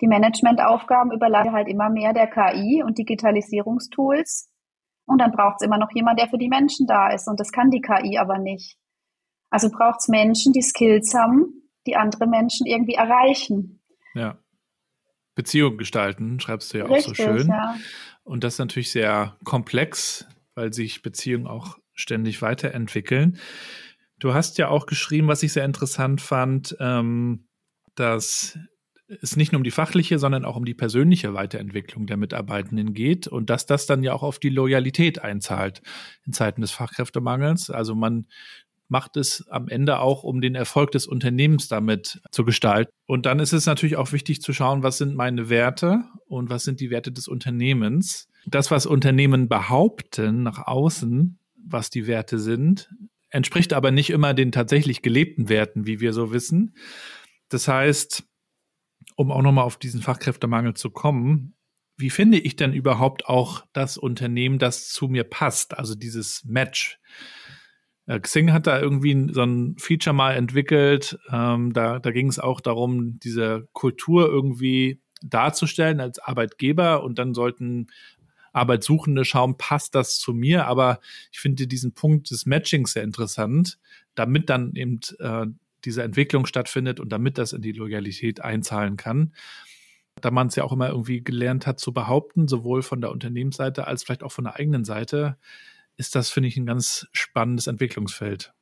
die 0.00 0.06
Managementaufgaben 0.06 1.12
überladen 1.12 1.52
halt 1.52 1.68
immer 1.68 1.90
mehr 1.90 2.12
der 2.12 2.28
KI 2.28 2.82
und 2.84 2.98
Digitalisierungstools. 2.98 4.48
Und 5.06 5.20
dann 5.20 5.32
braucht 5.32 5.56
es 5.60 5.66
immer 5.66 5.78
noch 5.78 5.90
jemand, 5.92 6.20
der 6.20 6.28
für 6.28 6.38
die 6.38 6.48
Menschen 6.48 6.86
da 6.86 7.10
ist. 7.10 7.26
Und 7.28 7.40
das 7.40 7.50
kann 7.50 7.70
die 7.70 7.80
KI 7.80 8.18
aber 8.18 8.38
nicht. 8.38 8.76
Also 9.50 9.70
braucht 9.70 10.00
es 10.00 10.08
Menschen, 10.08 10.52
die 10.52 10.62
Skills 10.62 11.14
haben, 11.14 11.68
die 11.86 11.96
andere 11.96 12.26
Menschen 12.26 12.66
irgendwie 12.66 12.94
erreichen. 12.94 13.82
Ja. 14.14 14.38
Beziehung 15.34 15.78
gestalten, 15.78 16.40
schreibst 16.40 16.74
du 16.74 16.78
ja 16.78 16.84
Richtig, 16.84 17.06
auch 17.06 17.08
so 17.08 17.14
schön. 17.14 17.48
Ja. 17.48 17.76
Und 18.24 18.44
das 18.44 18.54
ist 18.54 18.58
natürlich 18.58 18.92
sehr 18.92 19.36
komplex 19.44 20.26
weil 20.58 20.72
sich 20.72 21.02
Beziehungen 21.02 21.46
auch 21.46 21.78
ständig 21.94 22.42
weiterentwickeln. 22.42 23.38
Du 24.18 24.34
hast 24.34 24.58
ja 24.58 24.68
auch 24.68 24.86
geschrieben, 24.86 25.28
was 25.28 25.44
ich 25.44 25.52
sehr 25.52 25.64
interessant 25.64 26.20
fand, 26.20 26.76
ähm, 26.80 27.46
dass 27.94 28.58
es 29.06 29.36
nicht 29.36 29.52
nur 29.52 29.60
um 29.60 29.64
die 29.64 29.70
fachliche, 29.70 30.18
sondern 30.18 30.44
auch 30.44 30.56
um 30.56 30.64
die 30.64 30.74
persönliche 30.74 31.32
Weiterentwicklung 31.32 32.06
der 32.06 32.16
Mitarbeitenden 32.16 32.92
geht 32.92 33.28
und 33.28 33.48
dass 33.50 33.66
das 33.66 33.86
dann 33.86 34.02
ja 34.02 34.12
auch 34.12 34.24
auf 34.24 34.40
die 34.40 34.50
Loyalität 34.50 35.22
einzahlt 35.22 35.80
in 36.26 36.32
Zeiten 36.32 36.60
des 36.60 36.72
Fachkräftemangels. 36.72 37.70
Also 37.70 37.94
man 37.94 38.26
macht 38.88 39.16
es 39.16 39.46
am 39.48 39.68
Ende 39.68 40.00
auch, 40.00 40.24
um 40.24 40.40
den 40.40 40.56
Erfolg 40.56 40.90
des 40.90 41.06
Unternehmens 41.06 41.68
damit 41.68 42.20
zu 42.32 42.44
gestalten. 42.44 42.90
Und 43.06 43.26
dann 43.26 43.38
ist 43.38 43.52
es 43.52 43.66
natürlich 43.66 43.96
auch 43.96 44.12
wichtig 44.12 44.42
zu 44.42 44.52
schauen, 44.52 44.82
was 44.82 44.98
sind 44.98 45.14
meine 45.14 45.48
Werte 45.48 46.04
und 46.26 46.50
was 46.50 46.64
sind 46.64 46.80
die 46.80 46.90
Werte 46.90 47.12
des 47.12 47.28
Unternehmens 47.28 48.27
das, 48.46 48.70
was 48.70 48.86
Unternehmen 48.86 49.48
behaupten 49.48 50.42
nach 50.42 50.66
außen, 50.66 51.38
was 51.56 51.90
die 51.90 52.06
Werte 52.06 52.38
sind, 52.38 52.90
entspricht 53.30 53.72
aber 53.72 53.90
nicht 53.90 54.10
immer 54.10 54.34
den 54.34 54.52
tatsächlich 54.52 55.02
gelebten 55.02 55.48
Werten, 55.48 55.86
wie 55.86 56.00
wir 56.00 56.12
so 56.12 56.32
wissen. 56.32 56.76
Das 57.48 57.68
heißt, 57.68 58.24
um 59.16 59.30
auch 59.30 59.42
nochmal 59.42 59.64
auf 59.64 59.76
diesen 59.76 60.02
Fachkräftemangel 60.02 60.74
zu 60.74 60.90
kommen, 60.90 61.54
wie 61.96 62.10
finde 62.10 62.38
ich 62.38 62.54
denn 62.54 62.72
überhaupt 62.72 63.26
auch 63.26 63.64
das 63.72 63.98
Unternehmen, 63.98 64.58
das 64.58 64.88
zu 64.88 65.08
mir 65.08 65.24
passt, 65.24 65.76
also 65.76 65.96
dieses 65.96 66.44
Match? 66.44 67.00
Äh, 68.06 68.20
Xing 68.20 68.52
hat 68.52 68.66
da 68.66 68.80
irgendwie 68.80 69.32
so 69.32 69.42
ein 69.42 69.76
Feature 69.78 70.14
mal 70.14 70.34
entwickelt. 70.34 71.18
Ähm, 71.30 71.72
da 71.72 71.98
da 71.98 72.10
ging 72.12 72.28
es 72.28 72.38
auch 72.38 72.60
darum, 72.60 73.18
diese 73.18 73.68
Kultur 73.72 74.28
irgendwie 74.28 75.02
darzustellen 75.22 76.00
als 76.00 76.20
Arbeitgeber 76.20 77.02
und 77.02 77.18
dann 77.18 77.34
sollten 77.34 77.88
Arbeitssuchende 78.58 79.24
schauen, 79.24 79.56
passt 79.56 79.94
das 79.94 80.18
zu 80.18 80.34
mir? 80.34 80.66
Aber 80.66 81.00
ich 81.32 81.40
finde 81.40 81.66
diesen 81.66 81.92
Punkt 81.92 82.30
des 82.30 82.46
Matchings 82.46 82.92
sehr 82.92 83.04
interessant, 83.04 83.78
damit 84.14 84.50
dann 84.50 84.74
eben 84.74 85.00
äh, 85.18 85.46
diese 85.84 86.02
Entwicklung 86.02 86.46
stattfindet 86.46 87.00
und 87.00 87.10
damit 87.10 87.38
das 87.38 87.52
in 87.52 87.62
die 87.62 87.72
Loyalität 87.72 88.40
einzahlen 88.42 88.96
kann. 88.96 89.32
Da 90.20 90.30
man 90.30 90.48
es 90.48 90.56
ja 90.56 90.64
auch 90.64 90.72
immer 90.72 90.88
irgendwie 90.88 91.22
gelernt 91.22 91.66
hat 91.66 91.78
zu 91.78 91.92
behaupten, 91.92 92.48
sowohl 92.48 92.82
von 92.82 93.00
der 93.00 93.12
Unternehmensseite 93.12 93.86
als 93.86 94.02
vielleicht 94.02 94.24
auch 94.24 94.32
von 94.32 94.44
der 94.44 94.56
eigenen 94.56 94.84
Seite, 94.84 95.36
ist 95.96 96.14
das, 96.14 96.30
finde 96.30 96.48
ich, 96.48 96.56
ein 96.56 96.66
ganz 96.66 97.06
spannendes 97.12 97.66
Entwicklungsfeld. 97.66 98.52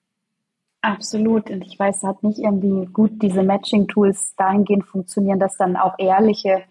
Absolut. 0.82 1.51
Und 1.51 1.62
ich 1.66 1.78
weiß, 1.78 2.03
hat 2.05 2.22
nicht 2.22 2.38
irgendwie 2.38 2.86
gut 2.86 3.22
diese 3.22 3.42
Matching-Tools 3.42 4.36
dahingehend 4.36 4.84
funktionieren, 4.84 5.40
dass 5.40 5.57
dann 5.57 5.76
auch 5.76 5.94
ehrliche, 5.99 6.62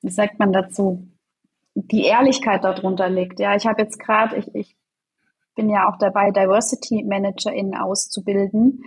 wie 0.00 0.10
sagt 0.10 0.38
man 0.38 0.52
dazu, 0.52 1.08
die 1.74 2.04
Ehrlichkeit 2.04 2.64
darunter 2.64 3.08
liegt. 3.08 3.40
Ja, 3.40 3.54
ich 3.54 3.66
habe 3.66 3.82
jetzt 3.82 3.98
gerade, 3.98 4.36
ich, 4.36 4.54
ich 4.54 4.76
bin 5.54 5.68
ja 5.68 5.88
auch 5.88 5.98
dabei, 5.98 6.30
Diversity 6.30 7.04
ManagerInnen 7.04 7.74
auszubilden. 7.74 8.84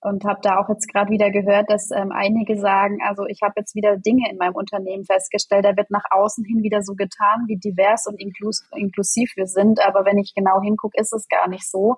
und 0.00 0.24
habe 0.24 0.38
da 0.42 0.58
auch 0.58 0.68
jetzt 0.68 0.86
gerade 0.92 1.10
wieder 1.10 1.30
gehört, 1.30 1.70
dass 1.70 1.90
ähm, 1.90 2.12
einige 2.12 2.58
sagen, 2.58 2.98
also 3.04 3.26
ich 3.26 3.40
habe 3.42 3.54
jetzt 3.56 3.74
wieder 3.74 3.96
Dinge 3.96 4.30
in 4.30 4.36
meinem 4.36 4.54
Unternehmen 4.54 5.04
festgestellt, 5.04 5.64
da 5.64 5.76
wird 5.76 5.90
nach 5.90 6.04
außen 6.10 6.44
hin 6.44 6.62
wieder 6.62 6.82
so 6.82 6.94
getan, 6.94 7.44
wie 7.46 7.56
divers 7.56 8.06
und 8.06 8.20
inklus 8.20 8.64
inklusiv 8.76 9.32
wir 9.34 9.46
sind, 9.46 9.84
aber 9.84 10.04
wenn 10.04 10.18
ich 10.18 10.34
genau 10.34 10.60
hingucke, 10.60 11.00
ist 11.00 11.12
es 11.12 11.26
gar 11.28 11.48
nicht 11.48 11.68
so. 11.68 11.96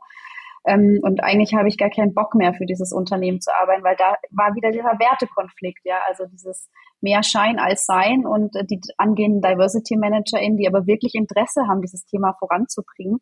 Ähm, 0.66 1.00
und 1.02 1.22
eigentlich 1.22 1.54
habe 1.54 1.68
ich 1.68 1.78
gar 1.78 1.90
keinen 1.90 2.14
Bock 2.14 2.34
mehr 2.34 2.52
für 2.52 2.66
dieses 2.66 2.92
Unternehmen 2.92 3.40
zu 3.40 3.50
arbeiten, 3.54 3.82
weil 3.82 3.96
da 3.96 4.16
war 4.30 4.54
wieder 4.54 4.70
dieser 4.70 4.98
Wertekonflikt, 4.98 5.80
ja, 5.84 6.00
also 6.06 6.26
dieses 6.26 6.68
mehr 7.00 7.22
Schein 7.22 7.58
als 7.58 7.86
Sein 7.86 8.26
und 8.26 8.54
äh, 8.56 8.64
die 8.64 8.80
angehenden 8.98 9.40
Diversity 9.40 9.96
ManagerInnen, 9.96 10.58
die 10.58 10.68
aber 10.68 10.86
wirklich 10.86 11.14
Interesse 11.14 11.66
haben, 11.66 11.80
dieses 11.80 12.04
Thema 12.04 12.34
voranzubringen. 12.38 13.18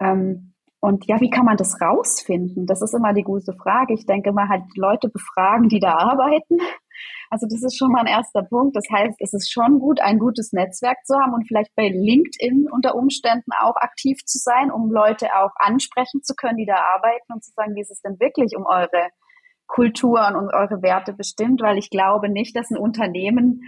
Ähm, 0.00 0.54
und 0.80 1.06
ja, 1.06 1.20
wie 1.20 1.30
kann 1.30 1.44
man 1.44 1.56
das 1.56 1.80
rausfinden? 1.80 2.66
Das 2.66 2.80
ist 2.80 2.94
immer 2.94 3.12
die 3.12 3.22
gute 3.22 3.52
Frage. 3.54 3.94
Ich 3.94 4.06
denke 4.06 4.32
mal 4.32 4.48
halt 4.48 4.64
Leute 4.76 5.08
befragen, 5.08 5.68
die 5.68 5.80
da 5.80 5.94
arbeiten. 5.94 6.58
Also 7.30 7.46
das 7.50 7.62
ist 7.62 7.76
schon 7.76 7.92
mal 7.92 8.00
ein 8.00 8.06
erster 8.06 8.42
Punkt. 8.42 8.76
Das 8.76 8.84
heißt, 8.90 9.16
es 9.20 9.32
ist 9.32 9.50
schon 9.50 9.78
gut, 9.78 10.00
ein 10.00 10.18
gutes 10.18 10.52
Netzwerk 10.52 10.98
zu 11.04 11.14
haben 11.16 11.34
und 11.34 11.46
vielleicht 11.46 11.74
bei 11.74 11.88
LinkedIn 11.88 12.68
unter 12.70 12.94
Umständen 12.94 13.50
auch 13.60 13.76
aktiv 13.76 14.18
zu 14.24 14.38
sein, 14.38 14.70
um 14.70 14.90
Leute 14.90 15.28
auch 15.34 15.52
ansprechen 15.56 16.22
zu 16.22 16.34
können, 16.34 16.58
die 16.58 16.66
da 16.66 16.76
arbeiten 16.94 17.32
und 17.32 17.44
zu 17.44 17.52
sagen, 17.52 17.74
wie 17.74 17.80
ist 17.80 17.90
es 17.90 18.00
denn 18.00 18.18
wirklich 18.20 18.56
um 18.56 18.66
eure 18.66 19.10
Kultur 19.66 20.26
und 20.28 20.54
eure 20.54 20.82
Werte 20.82 21.12
bestimmt? 21.12 21.60
Weil 21.62 21.78
ich 21.78 21.90
glaube 21.90 22.28
nicht, 22.28 22.56
dass 22.56 22.70
ein 22.70 22.78
Unternehmen 22.78 23.62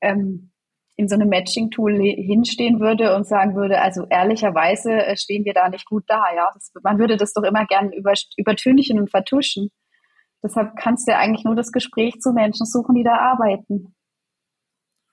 ähm, 0.00 0.50
in 0.96 1.08
so 1.08 1.16
einem 1.16 1.28
Matching-Tool 1.28 2.00
hinstehen 2.00 2.78
würde 2.78 3.16
und 3.16 3.26
sagen 3.26 3.56
würde, 3.56 3.80
also 3.80 4.06
ehrlicherweise 4.08 4.92
äh, 4.92 5.16
stehen 5.16 5.44
wir 5.44 5.52
da 5.52 5.68
nicht 5.68 5.86
gut 5.86 6.04
da, 6.06 6.22
ja. 6.34 6.50
Das, 6.54 6.72
man 6.82 6.98
würde 6.98 7.16
das 7.16 7.32
doch 7.32 7.42
immer 7.42 7.66
gern 7.66 7.92
über, 7.92 8.12
übertünchen 8.36 9.00
und 9.00 9.10
vertuschen. 9.10 9.70
Deshalb 10.44 10.76
kannst 10.76 11.08
du 11.08 11.12
ja 11.12 11.18
eigentlich 11.18 11.44
nur 11.44 11.56
das 11.56 11.72
Gespräch 11.72 12.20
zu 12.20 12.32
Menschen 12.32 12.66
suchen, 12.66 12.94
die 12.94 13.02
da 13.02 13.16
arbeiten. 13.16 13.94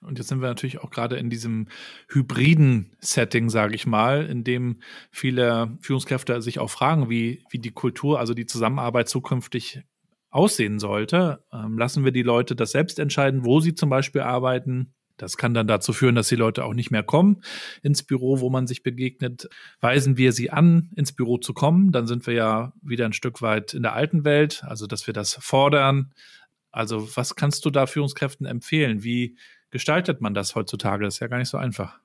Und 0.01 0.17
jetzt 0.17 0.27
sind 0.27 0.41
wir 0.41 0.49
natürlich 0.49 0.79
auch 0.79 0.89
gerade 0.89 1.15
in 1.15 1.29
diesem 1.29 1.67
hybriden 2.09 2.97
Setting, 2.99 3.49
sage 3.49 3.75
ich 3.75 3.85
mal, 3.85 4.25
in 4.25 4.43
dem 4.43 4.81
viele 5.11 5.77
Führungskräfte 5.81 6.41
sich 6.41 6.59
auch 6.59 6.69
fragen, 6.69 7.09
wie, 7.09 7.45
wie 7.49 7.59
die 7.59 7.71
Kultur, 7.71 8.19
also 8.19 8.33
die 8.33 8.47
Zusammenarbeit 8.47 9.07
zukünftig 9.07 9.83
aussehen 10.31 10.79
sollte. 10.79 11.45
Ähm, 11.53 11.77
lassen 11.77 12.03
wir 12.03 12.11
die 12.11 12.23
Leute 12.23 12.55
das 12.55 12.71
selbst 12.71 12.99
entscheiden, 12.99 13.45
wo 13.45 13.59
sie 13.59 13.75
zum 13.75 13.89
Beispiel 13.89 14.21
arbeiten? 14.21 14.93
Das 15.21 15.37
kann 15.37 15.53
dann 15.53 15.67
dazu 15.67 15.93
führen, 15.93 16.15
dass 16.15 16.29
die 16.29 16.35
Leute 16.35 16.65
auch 16.65 16.73
nicht 16.73 16.91
mehr 16.91 17.03
kommen 17.03 17.41
ins 17.81 18.03
Büro, 18.03 18.39
wo 18.39 18.49
man 18.49 18.67
sich 18.67 18.83
begegnet. 18.83 19.49
Weisen 19.79 20.17
wir 20.17 20.31
sie 20.31 20.49
an, 20.49 20.89
ins 20.95 21.13
Büro 21.13 21.37
zu 21.37 21.53
kommen, 21.53 21.91
dann 21.91 22.07
sind 22.07 22.25
wir 22.25 22.33
ja 22.33 22.73
wieder 22.81 23.05
ein 23.05 23.13
Stück 23.13 23.41
weit 23.41 23.73
in 23.73 23.83
der 23.83 23.93
alten 23.93 24.25
Welt, 24.25 24.63
also 24.65 24.87
dass 24.87 25.07
wir 25.07 25.13
das 25.13 25.35
fordern. 25.35 26.13
Also 26.71 27.15
was 27.15 27.35
kannst 27.35 27.65
du 27.65 27.69
da 27.69 27.85
Führungskräften 27.85 28.45
empfehlen? 28.45 29.03
Wie 29.03 29.37
gestaltet 29.69 30.21
man 30.21 30.33
das 30.33 30.55
heutzutage? 30.55 31.03
Das 31.05 31.15
ist 31.15 31.19
ja 31.19 31.27
gar 31.27 31.37
nicht 31.37 31.49
so 31.49 31.57
einfach. 31.57 31.99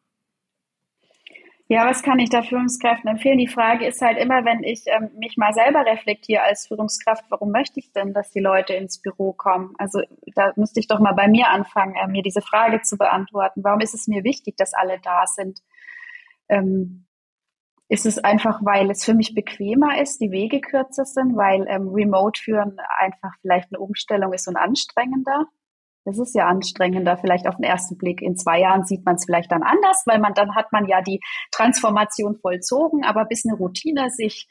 Ja, 1.68 1.84
was 1.84 2.04
kann 2.04 2.20
ich 2.20 2.30
da 2.30 2.42
Führungskräften 2.42 3.10
empfehlen? 3.10 3.38
Die 3.38 3.48
Frage 3.48 3.86
ist 3.86 4.00
halt 4.00 4.18
immer, 4.18 4.44
wenn 4.44 4.62
ich 4.62 4.84
ähm, 4.86 5.10
mich 5.18 5.36
mal 5.36 5.52
selber 5.52 5.84
reflektiere 5.84 6.42
als 6.42 6.68
Führungskraft, 6.68 7.24
warum 7.28 7.50
möchte 7.50 7.80
ich 7.80 7.92
denn, 7.92 8.12
dass 8.12 8.30
die 8.30 8.40
Leute 8.40 8.74
ins 8.74 9.02
Büro 9.02 9.32
kommen? 9.32 9.74
Also 9.76 10.00
da 10.36 10.52
müsste 10.54 10.78
ich 10.78 10.86
doch 10.86 11.00
mal 11.00 11.14
bei 11.14 11.26
mir 11.26 11.48
anfangen, 11.50 11.96
äh, 11.96 12.06
mir 12.06 12.22
diese 12.22 12.40
Frage 12.40 12.82
zu 12.82 12.96
beantworten. 12.96 13.64
Warum 13.64 13.80
ist 13.80 13.94
es 13.94 14.06
mir 14.06 14.22
wichtig, 14.22 14.56
dass 14.56 14.74
alle 14.74 15.00
da 15.00 15.26
sind? 15.26 15.60
Ähm, 16.48 17.06
ist 17.88 18.06
es 18.06 18.18
einfach, 18.18 18.60
weil 18.64 18.88
es 18.90 19.04
für 19.04 19.14
mich 19.14 19.34
bequemer 19.34 20.00
ist, 20.00 20.20
die 20.20 20.30
Wege 20.30 20.60
kürzer 20.60 21.04
sind, 21.04 21.36
weil 21.36 21.66
ähm, 21.68 21.88
Remote 21.88 22.40
führen 22.40 22.78
einfach 22.98 23.32
vielleicht 23.40 23.72
eine 23.72 23.80
Umstellung 23.80 24.32
ist 24.32 24.46
und 24.46 24.56
anstrengender? 24.56 25.46
Das 26.06 26.20
ist 26.20 26.36
ja 26.36 26.46
anstrengender, 26.46 27.18
vielleicht 27.18 27.48
auf 27.48 27.56
den 27.56 27.64
ersten 27.64 27.98
Blick. 27.98 28.22
In 28.22 28.36
zwei 28.36 28.60
Jahren 28.60 28.86
sieht 28.86 29.04
man 29.04 29.16
es 29.16 29.24
vielleicht 29.24 29.50
dann 29.50 29.64
anders, 29.64 30.04
weil 30.06 30.20
man 30.20 30.34
dann 30.34 30.54
hat 30.54 30.70
man 30.70 30.86
ja 30.86 31.02
die 31.02 31.20
Transformation 31.50 32.36
vollzogen, 32.36 33.04
aber 33.04 33.24
bis 33.24 33.44
eine 33.44 33.56
Routine 33.56 34.08
sich 34.10 34.48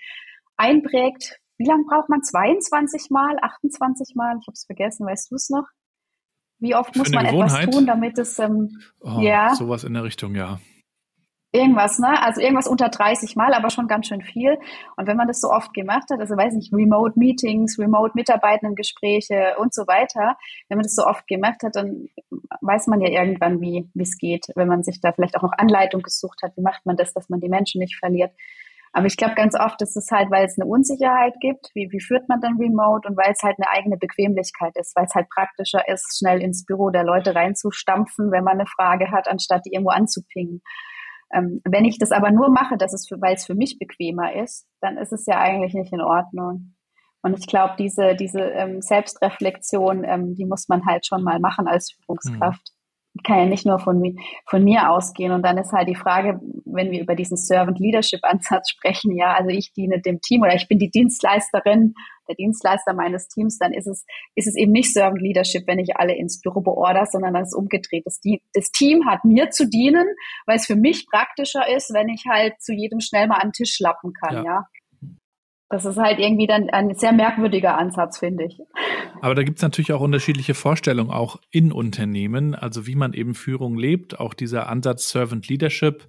einprägt, 0.58 1.39
wie 1.58 1.66
lange 1.66 1.86
braucht 1.86 2.10
man? 2.10 2.22
22 2.22 3.10
Mal, 3.10 3.38
28 3.41 4.16
Mal? 4.16 4.38
Ich 4.41 4.47
habe 4.47 4.53
es 4.53 4.66
vergessen, 4.66 5.08
weißt 5.08 5.32
du 5.32 5.36
es 5.36 5.49
noch? 5.49 5.66
Wie 6.60 6.76
oft 6.76 6.93
muss 6.97 7.10
man 7.12 7.26
Gewohnheit? 7.26 7.64
etwas 7.64 7.76
tun, 7.76 7.86
damit 7.86 8.18
es 8.18 8.38
ähm, 8.39 8.82
oh, 8.99 9.20
ja 9.22 9.56
sowas 9.56 9.86
in 9.86 9.93
der 9.93 10.03
Richtung, 10.03 10.36
ja. 10.36 10.60
Irgendwas, 11.56 11.99
ne? 11.99 12.22
Also 12.22 12.41
irgendwas 12.41 12.68
unter 12.68 12.89
30 12.89 13.38
Mal, 13.38 13.53
aber 13.53 13.70
schon 13.70 13.88
ganz 13.88 14.08
schön 14.08 14.22
viel. 14.22 14.58
Und 14.97 15.08
wenn 15.08 15.16
man 15.16 15.28
das 15.28 15.39
so 15.39 15.49
oft 15.49 15.74
gemacht 15.74 16.10
hat, 16.12 16.20
also 16.20 16.36
weiß 16.36 16.53
nicht, 16.53 16.74
Remote 16.74 17.18
Meetings, 17.18 17.80
Remote 17.80 18.12
Mitarbeitendengespräche 18.16 19.56
und 19.58 19.74
so 19.74 19.84
weiter, 19.88 20.36
wenn 20.68 20.78
man 20.78 20.84
das 20.84 20.95
so 20.95 21.06
oft 21.06 21.26
gemacht 21.28 21.64
hat, 21.64 21.78
dann 21.78 22.10
weiß 22.60 22.88
man 22.88 22.99
ja 22.99 23.08
irgendwann, 23.08 23.62
wie 23.62 23.89
es 23.97 24.18
geht, 24.18 24.47
wenn 24.56 24.68
man 24.68 24.84
sich 24.84 24.99
da 24.99 25.14
vielleicht 25.14 25.38
auch 25.38 25.43
noch 25.43 25.53
Anleitung 25.58 26.01
gesucht 26.01 26.41
hat, 26.43 26.51
wie 26.58 26.62
macht 26.62 26.86
man 26.86 26.97
das, 26.97 27.14
dass 27.14 27.30
man 27.30 27.39
die 27.39 27.49
Menschen 27.49 27.80
nicht 27.80 27.95
verliert. 27.95 28.32
Aber 28.91 29.08
ich 29.08 29.18
glaube 29.18 29.36
ganz 29.36 29.60
oft 29.60 29.82
ist 29.82 29.97
es 29.97 30.10
halt, 30.12 30.32
weil 30.32 30.45
es 30.45 30.58
eine 30.58 30.70
Unsicherheit 30.70 31.36
gibt, 31.41 31.70
wie, 31.74 31.89
wie 31.91 31.99
führt 32.01 32.30
man 32.30 32.39
dann 32.39 32.58
Remote 32.58 33.08
und 33.08 33.18
weil 33.18 33.32
es 33.32 33.43
halt 33.43 33.58
eine 33.58 33.70
eigene 33.70 33.97
Bequemlichkeit 33.97 34.76
ist, 34.76 34.95
weil 34.95 35.06
es 35.06 35.14
halt 35.14 35.30
praktischer 35.30 35.88
ist, 35.88 36.18
schnell 36.18 36.41
ins 36.41 36.66
Büro 36.66 36.89
der 36.89 37.03
Leute 37.03 37.36
reinzustampfen, 37.36 38.32
wenn 38.32 38.43
man 38.43 38.53
eine 38.53 38.66
Frage 38.66 39.12
hat, 39.12 39.30
anstatt 39.30 39.66
die 39.66 39.74
irgendwo 39.74 39.91
anzupingen. 39.91 40.62
Ähm, 41.34 41.61
wenn 41.63 41.86
ich 41.86 41.97
das 41.97 42.11
aber 42.11 42.32
nur 42.32 42.49
mache, 42.49 42.78
dass 42.78 42.93
es 42.93 43.07
für, 43.07 43.19
weil 43.21 43.36
es 43.36 43.45
für 43.45 43.55
mich 43.55 43.80
bequemer 43.80 44.34
ist, 44.36 44.67
dann 44.82 44.97
ist 44.97 45.11
es 45.11 45.26
ja 45.26 45.39
eigentlich 45.39 45.73
nicht 45.73 45.93
in 45.93 46.01
Ordnung. 46.01 46.76
Und 47.21 47.39
ich 47.39 47.47
glaube, 47.47 47.73
diese, 47.80 48.15
diese 48.15 48.41
ähm, 48.41 48.82
Selbstreflexion, 48.82 50.03
ähm, 50.03 50.36
die 50.36 50.45
muss 50.45 50.67
man 50.67 50.86
halt 50.86 51.07
schon 51.07 51.23
mal 51.23 51.39
machen 51.39 51.67
als 51.67 51.91
Führungskraft. 51.91 52.74
Kann 53.26 53.39
ja 53.39 53.45
nicht 53.45 53.65
nur 53.65 53.80
von, 53.80 54.17
von 54.45 54.63
mir 54.63 54.89
ausgehen. 54.91 55.32
Und 55.32 55.43
dann 55.43 55.57
ist 55.57 55.71
halt 55.71 55.89
die 55.89 55.95
Frage, 55.95 56.39
wenn 56.65 56.91
wir 56.91 57.01
über 57.01 57.15
diesen 57.15 57.38
Servant 57.38 57.80
Leadership 57.80 58.19
Ansatz 58.23 58.69
sprechen, 58.69 59.15
ja, 59.15 59.34
also 59.34 59.49
ich 59.49 59.73
diene 59.73 59.99
dem 59.99 60.21
Team 60.21 60.41
oder 60.41 60.53
ich 60.53 60.67
bin 60.67 60.78
die 60.78 60.91
Dienstleisterin, 60.91 61.95
der 62.28 62.36
Dienstleister 62.36 62.93
meines 62.93 63.28
Teams, 63.28 63.57
dann 63.57 63.73
ist 63.73 63.88
es, 63.88 64.05
ist 64.36 64.47
es 64.47 64.55
eben 64.55 64.71
nicht 64.71 64.93
Servant 64.93 65.21
Leadership, 65.21 65.67
wenn 65.67 65.80
ich 65.80 65.95
alle 65.95 66.15
ins 66.15 66.41
Büro 66.41 66.61
beorder, 66.61 67.05
sondern 67.05 67.34
das 67.34 67.49
ist 67.49 67.55
umgedreht. 67.55 68.03
Das, 68.05 68.19
das 68.53 68.71
Team 68.71 69.07
hat 69.07 69.26
mir 69.26 69.49
zu 69.49 69.67
dienen, 69.67 70.05
weil 70.45 70.57
es 70.57 70.65
für 70.65 70.76
mich 70.76 71.07
praktischer 71.07 71.67
ist, 71.76 71.93
wenn 71.93 72.09
ich 72.09 72.26
halt 72.30 72.61
zu 72.61 72.73
jedem 72.73 72.99
schnell 72.99 73.28
mal 73.28 73.38
an 73.38 73.49
den 73.49 73.53
Tisch 73.53 73.73
schlappen 73.73 74.13
kann, 74.13 74.38
ja. 74.38 74.43
ja. 74.43 74.65
Das 75.70 75.84
ist 75.86 75.97
halt 75.97 76.20
irgendwie 76.20 76.47
dann 76.47 76.70
ein 76.70 76.93
sehr 76.95 77.11
merkwürdiger 77.11 77.78
Ansatz, 77.78 78.20
finde 78.20 78.45
ich. 78.45 78.59
Aber 79.22 79.34
da 79.34 79.43
gibt 79.43 79.57
es 79.57 79.63
natürlich 79.63 79.93
auch 79.93 80.01
unterschiedliche 80.01 80.53
Vorstellungen, 80.53 81.09
auch 81.09 81.38
in 81.49 81.72
Unternehmen, 81.72 82.53
also 82.53 82.86
wie 82.86 82.95
man 82.95 83.13
eben 83.13 83.34
Führung 83.34 83.78
lebt, 83.78 84.20
auch 84.20 84.34
dieser 84.34 84.70
Ansatz 84.70 85.09
Servant 85.09 85.47
Leadership. 85.47 86.07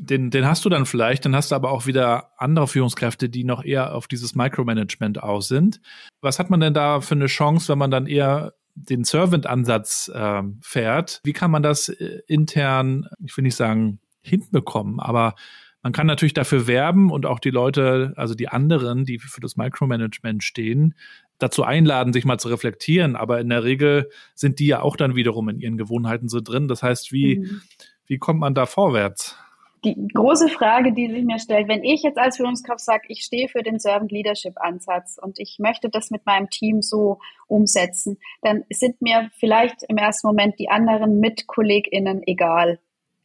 Den, 0.00 0.30
den 0.30 0.46
hast 0.46 0.64
du 0.64 0.68
dann 0.68 0.86
vielleicht, 0.86 1.24
dann 1.24 1.34
hast 1.34 1.50
du 1.50 1.54
aber 1.54 1.70
auch 1.70 1.86
wieder 1.86 2.32
andere 2.36 2.68
Führungskräfte, 2.68 3.28
die 3.28 3.44
noch 3.44 3.64
eher 3.64 3.94
auf 3.94 4.06
dieses 4.08 4.34
Micromanagement 4.34 5.22
aus 5.22 5.48
sind. 5.48 5.80
Was 6.20 6.38
hat 6.38 6.50
man 6.50 6.60
denn 6.60 6.74
da 6.74 7.00
für 7.00 7.14
eine 7.14 7.26
Chance, 7.26 7.72
wenn 7.72 7.78
man 7.78 7.90
dann 7.90 8.06
eher 8.06 8.54
den 8.74 9.04
Servant-Ansatz 9.04 10.10
äh, 10.12 10.42
fährt? 10.60 11.20
Wie 11.24 11.32
kann 11.32 11.50
man 11.50 11.62
das 11.62 11.88
äh, 11.88 12.20
intern, 12.26 13.08
ich 13.24 13.36
will 13.36 13.42
nicht 13.42 13.56
sagen, 13.56 14.00
hinbekommen, 14.20 15.00
aber 15.00 15.34
man 15.82 15.92
kann 15.92 16.06
natürlich 16.06 16.34
dafür 16.34 16.66
werben 16.66 17.10
und 17.10 17.24
auch 17.24 17.38
die 17.38 17.50
Leute, 17.50 18.12
also 18.16 18.34
die 18.34 18.48
anderen, 18.48 19.04
die 19.04 19.18
für 19.18 19.40
das 19.40 19.56
Micromanagement 19.56 20.42
stehen, 20.42 20.94
dazu 21.38 21.62
einladen, 21.62 22.12
sich 22.12 22.24
mal 22.24 22.38
zu 22.38 22.48
reflektieren. 22.48 23.14
Aber 23.14 23.40
in 23.40 23.48
der 23.48 23.64
Regel 23.64 24.10
sind 24.34 24.58
die 24.58 24.66
ja 24.66 24.82
auch 24.82 24.96
dann 24.96 25.14
wiederum 25.14 25.48
in 25.48 25.60
ihren 25.60 25.76
Gewohnheiten 25.76 26.28
so 26.28 26.40
drin. 26.40 26.68
Das 26.68 26.82
heißt, 26.82 27.12
wie, 27.12 27.38
mhm. 27.38 27.60
wie 28.06 28.18
kommt 28.18 28.40
man 28.40 28.54
da 28.54 28.66
vorwärts? 28.66 29.36
Die 29.84 29.94
große 30.12 30.48
Frage, 30.48 30.92
die 30.92 31.08
sich 31.08 31.24
mir 31.24 31.38
stellt, 31.38 31.68
wenn 31.68 31.84
ich 31.84 32.02
jetzt 32.02 32.18
als 32.18 32.36
Führungskraft 32.38 32.80
sage, 32.80 33.04
ich 33.06 33.22
stehe 33.22 33.48
für 33.48 33.62
den 33.62 33.78
Servant 33.78 34.10
Leadership 34.10 34.54
Ansatz 34.56 35.18
und 35.22 35.38
ich 35.38 35.58
möchte 35.60 35.88
das 35.88 36.10
mit 36.10 36.26
meinem 36.26 36.50
Team 36.50 36.82
so 36.82 37.20
umsetzen, 37.46 38.18
dann 38.42 38.64
sind 38.70 39.00
mir 39.00 39.30
vielleicht 39.38 39.84
im 39.88 39.96
ersten 39.96 40.26
Moment 40.26 40.58
die 40.58 40.68
anderen 40.68 41.20
MitkollegInnen 41.20 42.22
egal 42.26 42.80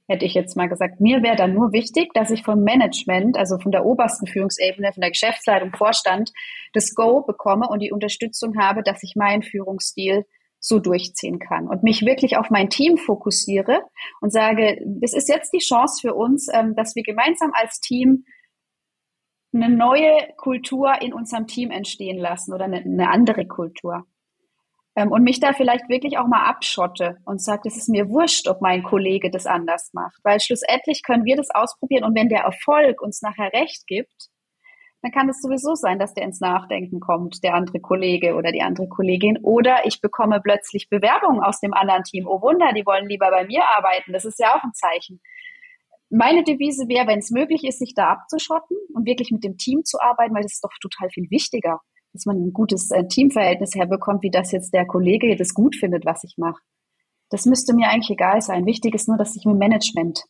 hätte 0.07 0.25
ich 0.25 0.33
jetzt 0.33 0.55
mal 0.57 0.67
gesagt. 0.67 0.99
Mir 0.99 1.23
wäre 1.23 1.35
dann 1.35 1.53
nur 1.53 1.71
wichtig, 1.71 2.13
dass 2.13 2.31
ich 2.31 2.43
vom 2.43 2.63
Management, 2.63 3.37
also 3.37 3.57
von 3.57 3.71
der 3.71 3.85
obersten 3.85 4.27
Führungsebene, 4.27 4.93
von 4.93 5.01
der 5.01 5.11
Geschäftsleitung, 5.11 5.71
Vorstand, 5.75 6.31
das 6.73 6.93
Go 6.93 7.21
bekomme 7.21 7.67
und 7.69 7.79
die 7.79 7.91
Unterstützung 7.91 8.57
habe, 8.59 8.83
dass 8.83 9.03
ich 9.03 9.15
meinen 9.15 9.43
Führungsstil 9.43 10.25
so 10.59 10.79
durchziehen 10.79 11.39
kann 11.39 11.67
und 11.67 11.83
mich 11.83 12.05
wirklich 12.05 12.37
auf 12.37 12.49
mein 12.49 12.69
Team 12.69 12.97
fokussiere 12.97 13.81
und 14.21 14.31
sage, 14.31 14.79
das 14.85 15.13
ist 15.13 15.27
jetzt 15.27 15.51
die 15.51 15.59
Chance 15.59 15.99
für 16.01 16.13
uns, 16.13 16.47
ähm, 16.53 16.73
dass 16.75 16.95
wir 16.95 17.03
gemeinsam 17.03 17.51
als 17.53 17.81
Team 17.81 18.23
eine 19.53 19.69
neue 19.69 20.33
Kultur 20.37 21.01
in 21.01 21.13
unserem 21.13 21.47
Team 21.47 21.69
entstehen 21.69 22.17
lassen 22.17 22.53
oder 22.53 22.65
eine, 22.65 23.09
andere 23.09 23.45
Kultur. 23.45 24.05
Ähm, 24.95 25.11
und 25.11 25.23
mich 25.23 25.39
da 25.39 25.53
vielleicht 25.53 25.89
wirklich 25.89 26.17
auch 26.17 26.27
mal 26.27 26.45
abschotte 26.45 27.17
und 27.25 27.41
sage, 27.41 27.67
es 27.67 27.77
ist 27.77 27.89
mir 27.89 28.09
wurscht, 28.09 28.47
ob 28.47 28.61
mein 28.61 28.83
Kollege 28.83 29.31
das 29.31 29.47
anders 29.47 29.91
macht, 29.93 30.19
weil 30.23 30.39
schlussendlich 30.39 31.01
können 31.03 31.25
wir 31.25 31.35
das 31.35 31.49
ausprobieren 31.49 32.03
und 32.03 32.15
wenn 32.15 32.29
der 32.29 32.41
Erfolg 32.41 33.01
uns 33.01 33.21
nachher 33.21 33.51
recht 33.53 33.87
gibt, 33.87 34.29
dann 35.03 35.11
kann 35.11 35.27
es 35.27 35.41
sowieso 35.41 35.75
sein, 35.75 35.99
dass 35.99 36.13
der 36.13 36.23
ins 36.23 36.39
Nachdenken 36.39 37.01
kommt, 37.01 37.43
der 37.43 37.55
andere 37.55 37.81
Kollege 37.81 38.35
oder 38.35 38.53
die 38.53 38.61
andere 38.61 38.87
Kollegin. 38.87 39.37
Oder 39.43 39.85
ich 39.85 39.99
bekomme 39.99 40.39
plötzlich 40.41 40.89
Bewerbungen 40.89 41.43
aus 41.43 41.59
dem 41.59 41.73
anderen 41.73 42.03
Team. 42.03 42.25
Oh 42.25 42.41
Wunder, 42.41 42.71
die 42.73 42.85
wollen 42.85 43.09
lieber 43.09 43.29
bei 43.29 43.45
mir 43.45 43.63
arbeiten. 43.75 44.13
Das 44.13 44.23
ist 44.23 44.39
ja 44.39 44.55
auch 44.55 44.63
ein 44.63 44.73
Zeichen. 44.73 45.19
Meine 46.09 46.45
Devise 46.45 46.87
wäre, 46.87 47.07
wenn 47.07 47.19
es 47.19 47.31
möglich 47.31 47.65
ist, 47.65 47.79
sich 47.79 47.93
da 47.95 48.11
abzuschotten 48.11 48.77
und 48.93 49.05
wirklich 49.05 49.29
mit 49.31 49.43
dem 49.43 49.57
Team 49.57 49.83
zu 49.83 49.99
arbeiten, 49.99 50.33
weil 50.35 50.43
das 50.43 50.53
ist 50.53 50.63
doch 50.63 50.71
total 50.81 51.09
viel 51.09 51.29
wichtiger, 51.29 51.81
dass 52.13 52.25
man 52.25 52.37
ein 52.37 52.53
gutes 52.53 52.91
äh, 52.91 53.07
Teamverhältnis 53.07 53.75
herbekommt, 53.75 54.23
wie 54.23 54.31
das 54.31 54.51
jetzt 54.51 54.73
der 54.73 54.85
Kollege 54.85 55.35
das 55.35 55.53
gut 55.53 55.75
findet, 55.75 56.05
was 56.05 56.23
ich 56.23 56.35
mache. 56.37 56.61
Das 57.29 57.45
müsste 57.45 57.73
mir 57.73 57.89
eigentlich 57.89 58.11
egal 58.11 58.41
sein. 58.41 58.65
Wichtig 58.65 58.93
ist 58.93 59.07
nur, 59.07 59.17
dass 59.17 59.35
ich 59.35 59.45
mit 59.45 59.57
Management 59.57 60.23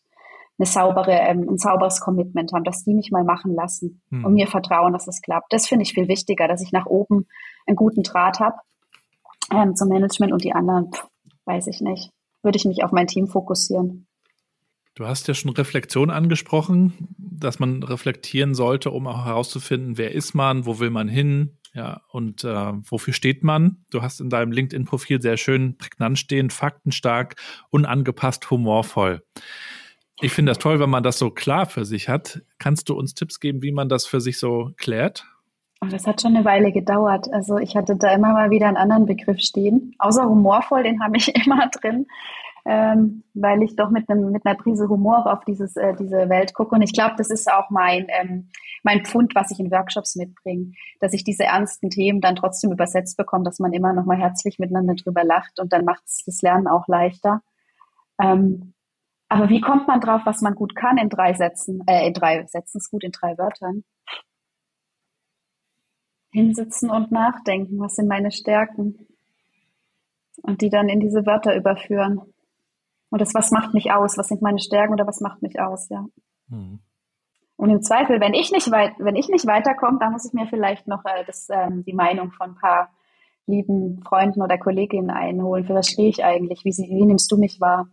eine 0.57 0.65
saubere, 0.65 1.11
ähm, 1.11 1.47
ein 1.49 1.57
sauberes 1.57 1.99
Commitment 1.99 2.53
haben, 2.53 2.63
dass 2.63 2.84
die 2.84 2.93
mich 2.93 3.11
mal 3.11 3.23
machen 3.23 3.53
lassen 3.53 4.01
hm. 4.09 4.23
und 4.23 4.34
mir 4.34 4.47
vertrauen, 4.47 4.93
dass 4.93 5.07
es 5.07 5.21
klappt. 5.21 5.51
Das 5.51 5.67
finde 5.67 5.84
ich 5.84 5.93
viel 5.93 6.07
wichtiger, 6.07 6.47
dass 6.47 6.61
ich 6.61 6.71
nach 6.71 6.86
oben 6.86 7.27
einen 7.65 7.75
guten 7.75 8.03
Draht 8.03 8.39
habe 8.39 8.55
ähm, 9.51 9.75
zum 9.75 9.89
Management 9.89 10.31
und 10.31 10.43
die 10.43 10.53
anderen, 10.53 10.91
pff, 10.93 11.07
weiß 11.45 11.67
ich 11.67 11.81
nicht. 11.81 12.11
Würde 12.43 12.57
ich 12.57 12.65
mich 12.65 12.84
auf 12.84 12.91
mein 12.91 13.07
Team 13.07 13.27
fokussieren. 13.27 14.07
Du 14.95 15.07
hast 15.07 15.27
ja 15.27 15.34
schon 15.34 15.51
Reflexion 15.51 16.11
angesprochen, 16.11 16.93
dass 17.17 17.59
man 17.59 17.81
reflektieren 17.81 18.53
sollte, 18.53 18.91
um 18.91 19.07
auch 19.07 19.25
herauszufinden, 19.25 19.97
wer 19.97 20.11
ist 20.11 20.36
man, 20.36 20.67
wo 20.67 20.79
will 20.79 20.91
man 20.91 21.07
hin, 21.07 21.57
ja, 21.74 22.01
und 22.09 22.43
äh, 22.43 22.71
wofür 22.89 23.13
steht 23.13 23.43
man? 23.43 23.84
Du 23.89 24.01
hast 24.03 24.21
in 24.21 24.30
deinem 24.30 24.51
LinkedIn-Profil 24.51 25.21
sehr 25.21 25.38
schön 25.38 25.76
prägnant 25.78 26.19
stehen, 26.19 26.51
faktenstark, 26.51 27.36
unangepasst, 27.71 28.49
humorvoll. 28.51 29.24
Ich 30.21 30.32
finde 30.32 30.51
das 30.51 30.59
toll, 30.59 30.80
wenn 30.80 30.91
man 30.91 31.03
das 31.03 31.17
so 31.17 31.32
klar 31.32 31.65
für 31.65 31.84
sich 31.84 32.09
hat. 32.09 32.43
Kannst 32.59 32.89
du 32.89 32.93
uns 32.95 33.15
Tipps 33.15 33.39
geben, 33.39 33.63
wie 33.63 33.71
man 33.71 33.89
das 33.89 34.05
für 34.05 34.21
sich 34.21 34.38
so 34.38 34.71
klärt? 34.78 35.26
Oh, 35.84 35.88
das 35.89 36.05
hat 36.05 36.21
schon 36.21 36.36
eine 36.36 36.45
Weile 36.45 36.71
gedauert. 36.71 37.28
Also 37.34 37.57
ich 37.57 37.76
hatte 37.76 37.95
da 37.95 38.13
immer 38.13 38.34
mal 38.34 38.51
wieder 38.51 38.67
einen 38.67 38.78
anderen 38.78 39.07
Begriff 39.07 39.39
stehen. 39.39 39.95
Außer 39.97 40.24
humorvoll, 40.24 40.84
den 40.84 41.03
habe 41.03 41.17
ich 41.17 41.36
immer 41.45 41.67
drin, 41.69 42.05
ähm, 42.66 43.24
weil 43.34 43.61
ich 43.61 43.76
doch 43.76 43.89
mit, 43.89 44.09
einem, 44.09 44.32
mit 44.32 44.45
einer 44.45 44.55
Prise 44.55 44.88
Humor 44.88 45.32
auf 45.32 45.43
dieses, 45.43 45.76
äh, 45.76 45.93
diese 45.95 46.30
Welt 46.30 46.53
gucke. 46.53 46.76
Und 46.76 46.82
ich 46.82 46.93
glaube, 46.93 47.16
das 47.18 47.30
ist 47.30 47.51
auch 47.51 47.70
mein, 47.70 48.07
ähm, 48.09 48.49
mein 48.84 49.03
Pfund, 49.03 49.36
was 49.36 49.51
ich 49.51 49.59
in 49.59 49.72
Workshops 49.72 50.16
mitbringe, 50.16 50.72
dass 50.99 51.14
ich 51.14 51.24
diese 51.24 51.43
ernsten 51.43 51.89
Themen 51.89 52.22
dann 52.22 52.36
trotzdem 52.36 52.72
übersetzt 52.72 53.18
bekomme, 53.18 53.43
dass 53.43 53.59
man 53.59 53.74
immer 53.74 53.91
noch 53.93 54.05
mal 54.05 54.18
herzlich 54.18 54.59
miteinander 54.59 54.95
drüber 54.95 55.24
lacht 55.24 55.59
und 55.59 55.74
dann 55.74 55.84
macht 55.84 56.03
es 56.05 56.24
das 56.26 56.41
Lernen 56.41 56.68
auch 56.68 56.88
leichter. 56.88 57.41
Ähm, 58.22 58.74
aber 59.28 59.49
wie 59.49 59.61
kommt 59.61 59.88
man 59.88 59.99
drauf, 59.99 60.22
was 60.26 60.41
man 60.41 60.55
gut 60.55 60.76
kann 60.76 60.97
in 60.97 61.09
drei 61.09 61.34
Sätzen, 61.34 61.82
äh, 61.88 62.07
in 62.07 62.14
drei 62.14 62.45
Sätzen 62.45 62.78
ist 62.78 62.91
gut, 62.91 63.03
in 63.03 63.11
drei 63.11 63.38
Wörtern? 63.38 63.84
Hinsitzen 66.32 66.89
und 66.89 67.11
nachdenken, 67.11 67.80
was 67.80 67.95
sind 67.95 68.07
meine 68.07 68.32
Stärken? 68.32 69.07
Und 70.41 70.61
die 70.61 70.70
dann 70.70 70.89
in 70.89 70.99
diese 70.99 71.26
Wörter 71.26 71.55
überführen. 71.55 72.32
Und 73.14 73.22
das, 73.22 73.36
was 73.36 73.51
macht 73.51 73.76
mich 73.76 73.91
aus? 73.91 74.18
Was 74.18 74.30
sind 74.30 74.41
meine 74.41 74.57
Stärken 74.57 74.93
oder 74.93 75.05
was 75.05 75.22
macht 75.22 75.43
mich 75.43 75.59
aus, 75.59 75.88
ja. 75.89 76.03
Mhm. 76.47 76.80
Und 77.57 77.70
im 77.70 77.84
Zweifel, 77.84 78.20
wenn 78.20 78.34
ich 78.34 78.51
nicht 78.51 78.72
weit, 78.72 78.93
wenn 78.97 79.16
ich 79.16 79.30
nicht 79.30 79.45
weiterkomme, 79.45 79.99
dann 79.99 80.14
muss 80.14 80.26
ich 80.26 80.34
mir 80.34 80.47
vielleicht 80.47 80.88
noch 80.88 81.05
äh, 81.05 81.24
das, 81.24 81.47
ähm, 81.51 81.84
die 81.86 81.93
Meinung 81.93 82.32
von 82.32 82.49
ein 82.49 82.55
paar 82.55 82.89
lieben 83.45 84.01
Freunden 84.01 84.41
oder 84.41 84.57
Kolleginnen 84.57 85.11
einholen. 85.11 85.64
Für 85.64 85.76
was 85.76 85.89
stehe 85.89 86.09
ich 86.09 86.26
eigentlich? 86.26 86.66
Wie, 86.66 86.72
wie 86.72 87.05
nimmst 87.05 87.32
du 87.32 87.38
mich 87.38 87.61
wahr? 87.61 87.88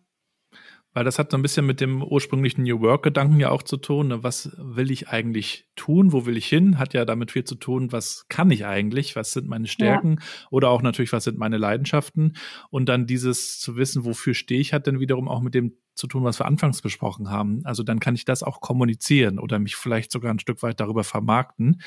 Weil 0.93 1.05
das 1.05 1.18
hat 1.18 1.30
so 1.30 1.36
ein 1.36 1.43
bisschen 1.43 1.66
mit 1.66 1.80
dem 1.80 2.03
ursprünglichen 2.03 2.64
New 2.64 2.80
Work-Gedanken 2.80 3.38
ja 3.38 3.51
auch 3.51 3.62
zu 3.62 3.76
tun. 3.76 4.09
Ne? 4.09 4.24
Was 4.24 4.51
will 4.59 4.91
ich 4.91 5.09
eigentlich 5.09 5.68
tun? 5.76 6.12
Wo 6.12 6.26
will 6.26 6.36
ich 6.36 6.47
hin? 6.47 6.78
Hat 6.78 6.95
ja 6.95 7.05
damit 7.05 7.30
viel 7.30 7.45
zu 7.45 7.55
tun, 7.55 7.93
was 7.93 8.26
kann 8.28 8.51
ich 8.51 8.66
eigentlich? 8.66 9.14
Was 9.14 9.32
sind 9.32 9.47
meine 9.47 9.68
Stärken? 9.68 10.16
Ja. 10.18 10.49
Oder 10.51 10.70
auch 10.70 10.82
natürlich, 10.82 11.12
was 11.12 11.24
sind 11.24 11.38
meine 11.38 11.59
Leidenschaften? 11.59 12.36
Und 12.70 12.88
dann 12.88 13.07
dieses 13.07 13.61
zu 13.61 13.76
wissen, 13.76 14.05
wofür 14.05 14.34
stehe 14.34 14.61
ich, 14.61 14.72
hat 14.72 14.86
dann 14.88 14.99
wiederum 14.99 15.28
auch 15.28 15.41
mit 15.41 15.55
dem 15.55 15.74
zu 15.95 16.07
tun, 16.07 16.24
was 16.24 16.41
wir 16.41 16.47
anfangs 16.47 16.82
besprochen 16.82 17.30
haben. 17.30 17.61
Also 17.64 17.82
dann 17.82 18.01
kann 18.01 18.14
ich 18.14 18.24
das 18.24 18.43
auch 18.43 18.61
kommunizieren 18.61 19.38
oder 19.38 19.59
mich 19.59 19.76
vielleicht 19.76 20.11
sogar 20.11 20.32
ein 20.32 20.38
Stück 20.38 20.62
weit 20.62 20.80
darüber 20.80 21.05
vermarkten, 21.05 21.82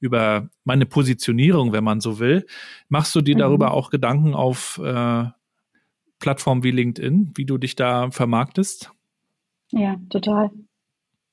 über 0.00 0.48
meine 0.64 0.86
Positionierung, 0.86 1.72
wenn 1.72 1.84
man 1.84 2.00
so 2.00 2.18
will. 2.18 2.46
Machst 2.88 3.14
du 3.14 3.20
dir 3.20 3.34
mhm. 3.34 3.40
darüber 3.40 3.72
auch 3.72 3.90
Gedanken 3.90 4.34
auf 4.34 4.80
äh, 4.82 5.24
Plattformen 6.18 6.62
wie 6.62 6.70
LinkedIn, 6.70 7.32
wie 7.36 7.46
du 7.46 7.58
dich 7.58 7.76
da 7.76 8.10
vermarktest? 8.10 8.92
Ja, 9.70 9.96
total. 10.10 10.50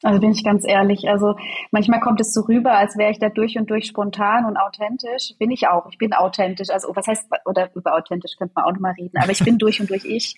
Also 0.04 0.20
bin 0.20 0.32
ich 0.32 0.44
ganz 0.44 0.68
ehrlich. 0.68 1.10
Also 1.10 1.36
manchmal 1.72 2.00
kommt 2.00 2.20
es 2.20 2.34
so 2.34 2.42
rüber, 2.42 2.78
als 2.78 2.98
wäre 2.98 3.12
ich 3.12 3.18
da 3.18 3.30
durch 3.30 3.58
und 3.58 3.70
durch 3.70 3.88
spontan 3.88 4.46
und 4.46 4.58
authentisch. 4.58 5.34
Bin 5.40 5.52
ich 5.52 5.68
auch. 5.68 5.88
Ich 5.90 5.98
bin 5.98 6.14
authentisch. 6.14 6.70
Also 6.70 6.96
was 6.96 7.08
heißt, 7.08 7.28
oder 7.46 7.74
über 7.76 7.96
authentisch 7.96 8.36
könnte 8.38 8.54
man 8.56 8.66
auch 8.66 8.74
nochmal 8.74 8.94
reden, 9.00 9.18
aber 9.18 9.32
ich 9.32 9.44
bin 9.44 9.58
durch 9.58 9.80
und 9.80 9.90
durch 9.90 10.06
ich. 10.06 10.36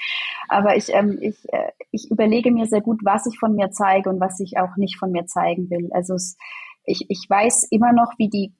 Aber 0.48 0.78
ich, 0.78 0.94
ähm, 0.94 1.18
ich, 1.22 1.38
äh, 1.52 1.72
ich 1.92 2.10
überlege 2.10 2.52
mir 2.52 2.68
sehr 2.68 2.82
gut, 2.82 3.02
was 3.04 3.26
ich 3.26 3.38
von 3.40 3.56
mir 3.56 3.72
zeige 3.72 4.10
und 4.10 4.20
was 4.20 4.40
ich 4.40 4.58
auch 4.58 4.78
nicht 4.78 4.98
von 4.98 5.12
mir 5.12 5.26
zeigen 5.26 5.70
will. 5.70 5.90
Also 5.92 6.14
es, 6.14 6.38
ich, 6.86 7.06
ich 7.10 7.26
weiß 7.28 7.68
immer 7.72 7.92
noch, 7.92 8.14
wie 8.18 8.30
die, 8.30 8.54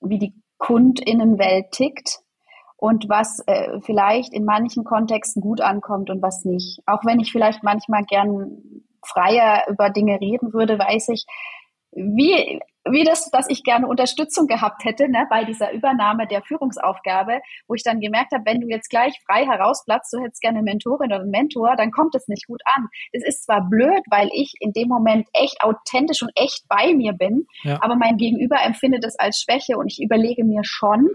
wie 0.00 0.18
die 0.18 0.34
KundInnenwelt 0.58 1.72
tickt 1.72 2.20
und 2.78 3.08
was 3.08 3.42
äh, 3.46 3.80
vielleicht 3.80 4.32
in 4.32 4.44
manchen 4.44 4.84
Kontexten 4.84 5.42
gut 5.42 5.60
ankommt 5.60 6.10
und 6.10 6.22
was 6.22 6.44
nicht. 6.44 6.80
Auch 6.86 7.04
wenn 7.04 7.18
ich 7.18 7.32
vielleicht 7.32 7.64
manchmal 7.64 8.04
gern 8.04 8.62
freier 9.04 9.64
über 9.68 9.90
Dinge 9.90 10.20
reden 10.20 10.52
würde, 10.52 10.78
weiß 10.78 11.08
ich, 11.08 11.26
wie, 11.90 12.60
wie 12.88 13.02
das, 13.02 13.30
dass 13.30 13.48
ich 13.48 13.64
gerne 13.64 13.88
Unterstützung 13.88 14.46
gehabt 14.46 14.84
hätte 14.84 15.08
ne, 15.08 15.26
bei 15.28 15.44
dieser 15.44 15.72
Übernahme 15.72 16.28
der 16.28 16.42
Führungsaufgabe, 16.42 17.40
wo 17.66 17.74
ich 17.74 17.82
dann 17.82 17.98
gemerkt 17.98 18.32
habe, 18.32 18.44
wenn 18.46 18.60
du 18.60 18.68
jetzt 18.68 18.90
gleich 18.90 19.18
frei 19.26 19.44
herausplatzt, 19.44 20.12
du 20.12 20.22
hättest 20.22 20.40
gerne 20.40 20.58
eine 20.58 20.70
Mentorin 20.70 21.10
oder 21.10 21.22
einen 21.22 21.30
Mentor, 21.30 21.74
dann 21.76 21.90
kommt 21.90 22.14
es 22.14 22.28
nicht 22.28 22.46
gut 22.46 22.60
an. 22.76 22.86
Es 23.10 23.24
ist 23.24 23.44
zwar 23.44 23.68
blöd, 23.68 24.02
weil 24.08 24.28
ich 24.32 24.54
in 24.60 24.72
dem 24.72 24.86
Moment 24.86 25.26
echt 25.32 25.62
authentisch 25.64 26.22
und 26.22 26.30
echt 26.36 26.68
bei 26.68 26.94
mir 26.94 27.12
bin, 27.12 27.46
ja. 27.64 27.78
aber 27.80 27.96
mein 27.96 28.18
Gegenüber 28.18 28.62
empfindet 28.62 29.04
es 29.04 29.18
als 29.18 29.40
Schwäche 29.40 29.76
und 29.76 29.90
ich 29.90 30.00
überlege 30.00 30.44
mir 30.44 30.60
schon, 30.62 31.08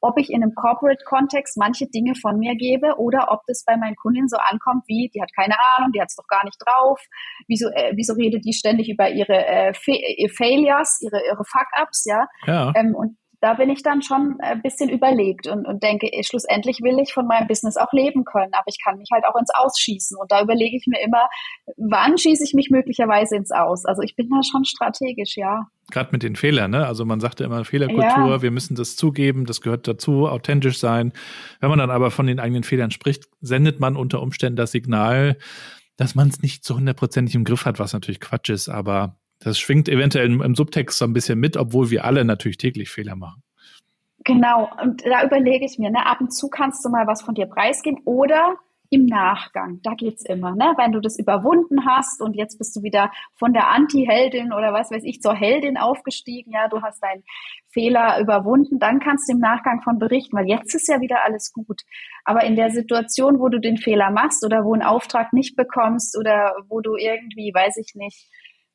ob 0.00 0.18
ich 0.18 0.30
in 0.30 0.42
einem 0.42 0.54
Corporate-Kontext 0.54 1.56
manche 1.56 1.86
Dinge 1.86 2.14
von 2.14 2.38
mir 2.38 2.54
gebe 2.56 2.98
oder 2.98 3.28
ob 3.30 3.40
das 3.46 3.64
bei 3.64 3.76
meinen 3.76 3.96
Kundinnen 3.96 4.28
so 4.28 4.36
ankommt 4.36 4.84
wie, 4.86 5.10
die 5.14 5.20
hat 5.20 5.30
keine 5.34 5.54
Ahnung, 5.76 5.92
die 5.92 6.00
hat 6.00 6.08
es 6.08 6.16
doch 6.16 6.26
gar 6.28 6.44
nicht 6.44 6.58
drauf, 6.64 7.00
wieso, 7.46 7.68
äh, 7.68 7.92
wieso 7.94 8.14
redet 8.14 8.44
die 8.44 8.52
ständig 8.52 8.88
über 8.88 9.10
ihre 9.10 9.46
äh, 9.46 9.72
Failures, 9.74 11.00
ihre, 11.02 11.20
ihre 11.26 11.44
Fuck-Ups, 11.44 12.04
ja. 12.04 12.26
ja. 12.46 12.72
Ähm, 12.76 12.94
und 12.94 13.16
da 13.40 13.54
bin 13.54 13.70
ich 13.70 13.82
dann 13.82 14.02
schon 14.02 14.36
ein 14.40 14.62
bisschen 14.62 14.88
überlegt 14.88 15.46
und, 15.46 15.66
und 15.66 15.82
denke, 15.82 16.10
schlussendlich 16.22 16.80
will 16.82 16.98
ich 17.00 17.12
von 17.12 17.26
meinem 17.26 17.46
Business 17.46 17.76
auch 17.76 17.92
leben 17.92 18.24
können, 18.24 18.52
aber 18.52 18.64
ich 18.66 18.78
kann 18.82 18.98
mich 18.98 19.08
halt 19.12 19.24
auch 19.24 19.38
ins 19.38 19.50
Ausschießen. 19.54 20.16
Und 20.20 20.32
da 20.32 20.42
überlege 20.42 20.76
ich 20.76 20.86
mir 20.86 21.00
immer, 21.00 21.28
wann 21.76 22.18
schieße 22.18 22.42
ich 22.42 22.54
mich 22.54 22.70
möglicherweise 22.70 23.36
ins 23.36 23.52
Aus? 23.52 23.84
Also 23.84 24.02
ich 24.02 24.16
bin 24.16 24.28
da 24.28 24.40
schon 24.42 24.64
strategisch, 24.64 25.36
ja. 25.36 25.66
Gerade 25.90 26.10
mit 26.12 26.22
den 26.22 26.34
Fehlern, 26.34 26.72
ne? 26.72 26.86
Also 26.86 27.04
man 27.04 27.20
sagte 27.20 27.44
immer 27.44 27.64
Fehlerkultur, 27.64 28.02
ja. 28.02 28.42
wir 28.42 28.50
müssen 28.50 28.74
das 28.74 28.96
zugeben, 28.96 29.46
das 29.46 29.60
gehört 29.60 29.86
dazu, 29.86 30.28
authentisch 30.28 30.78
sein. 30.78 31.12
Wenn 31.60 31.70
man 31.70 31.78
dann 31.78 31.90
aber 31.90 32.10
von 32.10 32.26
den 32.26 32.40
eigenen 32.40 32.64
Fehlern 32.64 32.90
spricht, 32.90 33.24
sendet 33.40 33.78
man 33.78 33.96
unter 33.96 34.20
Umständen 34.20 34.56
das 34.56 34.72
Signal, 34.72 35.38
dass 35.96 36.14
man 36.14 36.28
es 36.28 36.42
nicht 36.42 36.64
so 36.64 36.76
hundertprozentig 36.76 37.36
im 37.36 37.44
Griff 37.44 37.64
hat, 37.64 37.78
was 37.78 37.92
natürlich 37.92 38.20
Quatsch 38.20 38.50
ist, 38.50 38.68
aber 38.68 39.16
das 39.40 39.58
schwingt 39.58 39.88
eventuell 39.88 40.26
im, 40.26 40.54
Subtext 40.54 40.98
so 40.98 41.04
ein 41.04 41.12
bisschen 41.12 41.38
mit, 41.38 41.56
obwohl 41.56 41.90
wir 41.90 42.04
alle 42.04 42.24
natürlich 42.24 42.58
täglich 42.58 42.90
Fehler 42.90 43.16
machen. 43.16 43.42
Genau, 44.24 44.68
und 44.82 45.04
da 45.06 45.24
überlege 45.24 45.64
ich 45.64 45.78
mir, 45.78 45.90
ne, 45.90 46.04
ab 46.04 46.20
und 46.20 46.34
zu 46.34 46.48
kannst 46.48 46.84
du 46.84 46.90
mal 46.90 47.06
was 47.06 47.22
von 47.22 47.34
dir 47.34 47.46
preisgeben 47.46 48.02
oder 48.04 48.56
im 48.90 49.04
Nachgang, 49.04 49.80
da 49.82 49.94
geht's 49.94 50.24
immer, 50.24 50.54
ne? 50.54 50.72
Wenn 50.78 50.92
du 50.92 51.00
das 51.00 51.18
überwunden 51.18 51.84
hast 51.84 52.22
und 52.22 52.34
jetzt 52.34 52.56
bist 52.58 52.74
du 52.74 52.82
wieder 52.82 53.10
von 53.34 53.52
der 53.52 53.68
Anti-Heldin 53.68 54.52
oder 54.52 54.72
was 54.72 54.90
weiß 54.90 55.02
ich 55.04 55.20
zur 55.20 55.34
Heldin 55.34 55.76
aufgestiegen, 55.76 56.52
ja, 56.52 56.68
du 56.68 56.80
hast 56.80 57.02
deinen 57.02 57.22
Fehler 57.68 58.18
überwunden, 58.18 58.78
dann 58.78 58.98
kannst 58.98 59.28
du 59.28 59.34
im 59.34 59.40
Nachgang 59.40 59.82
von 59.82 59.98
berichten, 59.98 60.36
weil 60.36 60.48
jetzt 60.48 60.74
ist 60.74 60.88
ja 60.88 61.00
wieder 61.02 61.24
alles 61.24 61.52
gut. 61.52 61.82
Aber 62.24 62.44
in 62.44 62.56
der 62.56 62.70
Situation, 62.70 63.40
wo 63.40 63.50
du 63.50 63.60
den 63.60 63.76
Fehler 63.76 64.10
machst 64.10 64.44
oder 64.44 64.64
wo 64.64 64.72
einen 64.72 64.82
Auftrag 64.82 65.34
nicht 65.34 65.54
bekommst 65.54 66.16
oder 66.18 66.54
wo 66.68 66.80
du 66.80 66.96
irgendwie, 66.96 67.52
weiß 67.52 67.76
ich 67.76 67.94
nicht, 67.94 68.26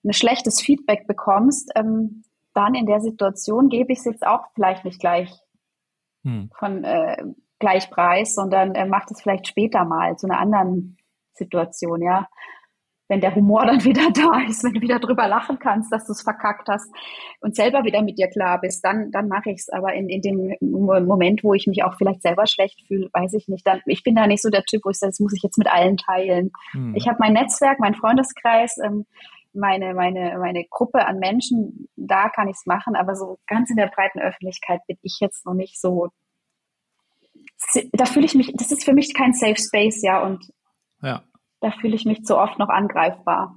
ein 0.04 0.14
schlechtes 0.14 0.62
Feedback 0.62 1.08
bekommst, 1.08 1.72
ähm, 1.76 2.24
dann 2.54 2.76
in 2.76 2.86
der 2.86 3.02
Situation 3.02 3.70
gebe 3.70 3.94
ich 3.94 4.00
es 4.00 4.06
jetzt 4.06 4.26
auch 4.26 4.48
vielleicht 4.54 4.86
nicht 4.86 5.00
gleich 5.00 5.32
hm. 6.24 6.50
von 6.58 6.84
äh, 6.84 7.24
gleich 7.60 7.90
Preis, 7.90 8.36
sondern 8.36 8.76
äh, 8.76 8.86
macht 8.86 9.10
es 9.12 9.22
vielleicht 9.22 9.48
später 9.48 9.86
mal 9.86 10.18
zu 10.18 10.28
einer 10.28 10.40
anderen 10.40 10.98
Situation, 11.34 12.02
ja. 12.02 12.28
Wenn 13.10 13.22
der 13.22 13.36
Humor 13.36 13.66
dann 13.66 13.84
wieder 13.84 14.12
da 14.12 14.42
ist, 14.48 14.64
wenn 14.64 14.74
du 14.74 14.82
wieder 14.82 15.00
drüber 15.00 15.28
lachen 15.28 15.60
kannst, 15.60 15.92
dass 15.92 16.06
du 16.06 16.12
es 16.12 16.22
verkackt 16.22 16.68
hast 16.68 16.90
und 17.40 17.56
selber 17.56 17.84
wieder 17.84 18.02
mit 18.02 18.18
dir 18.18 18.28
klar 18.28 18.60
bist, 18.60 18.84
dann, 18.84 19.12
dann 19.12 19.28
mache 19.28 19.52
ich 19.52 19.60
es. 19.60 19.70
Aber 19.70 19.94
in, 19.94 20.10
in 20.10 20.22
dem 20.22 20.56
Moment, 20.62 21.44
wo 21.44 21.54
ich 21.54 21.68
mich 21.68 21.84
auch 21.84 21.96
vielleicht 21.98 22.22
selber 22.22 22.48
schlecht 22.48 22.82
fühle, 22.88 23.10
weiß 23.14 23.34
ich 23.34 23.48
nicht. 23.48 23.66
Dann, 23.66 23.82
ich 23.86 24.04
bin 24.04 24.16
da 24.16 24.28
nicht 24.28 24.42
so 24.42 24.50
der 24.50 24.64
Typ, 24.64 24.82
wo 24.84 24.90
ich 24.90 24.98
sage, 24.98 25.12
das 25.12 25.20
muss 25.20 25.34
ich 25.34 25.44
jetzt 25.44 25.58
mit 25.58 25.72
allen 25.72 25.98
teilen. 25.98 26.52
Hm. 26.72 26.96
Ich 26.96 27.08
habe 27.08 27.18
mein 27.20 27.34
Netzwerk, 27.34 27.80
mein 27.80 27.96
Freundeskreis, 27.96 28.78
ähm, 28.84 29.06
meine, 29.54 29.94
meine, 29.94 30.38
meine 30.40 30.66
Gruppe 30.70 31.06
an 31.06 31.20
Menschen, 31.20 31.88
da 31.96 32.30
kann 32.30 32.48
ich 32.48 32.56
es 32.56 32.66
machen, 32.66 32.96
aber 32.96 33.16
so 33.16 33.40
ganz 33.48 33.70
in 33.70 33.76
der 33.76 33.88
breiten 33.88 34.20
Öffentlichkeit 34.20 34.82
bin 34.88 34.98
ich 35.02 35.18
jetzt 35.20 35.46
noch 35.46 35.54
nicht 35.54 35.80
so. 35.80 36.10
Da 37.94 38.06
fühle 38.06 38.26
ich 38.26 38.36
mich, 38.36 38.52
das 38.56 38.72
ist 38.72 38.84
für 38.84 38.94
mich 38.94 39.14
kein 39.14 39.34
Safe 39.34 39.56
Space, 39.58 40.02
ja, 40.02 40.22
und 40.22 40.52
ja. 41.02 41.24
da 41.62 41.72
fühle 41.72 41.96
ich 41.96 42.06
mich 42.06 42.24
zu 42.24 42.38
oft 42.38 42.60
noch 42.60 42.70
angreifbar. 42.70 43.56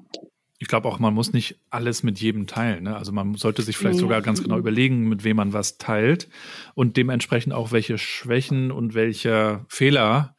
Ich 0.58 0.68
glaube 0.68 0.88
auch, 0.88 0.98
man 0.98 1.12
muss 1.12 1.32
nicht 1.32 1.60
alles 1.68 2.02
mit 2.02 2.18
jedem 2.18 2.46
teilen. 2.46 2.84
Ne? 2.84 2.96
Also 2.96 3.12
man 3.12 3.34
sollte 3.34 3.60
sich 3.60 3.76
vielleicht 3.76 3.98
sogar 3.98 4.22
ganz 4.22 4.42
genau 4.42 4.56
überlegen, 4.56 5.06
mit 5.06 5.22
wem 5.22 5.36
man 5.36 5.52
was 5.52 5.76
teilt 5.76 6.30
und 6.74 6.96
dementsprechend 6.96 7.52
auch 7.52 7.72
welche 7.72 7.98
Schwächen 7.98 8.70
und 8.70 8.94
welche 8.94 9.66
Fehler. 9.68 10.34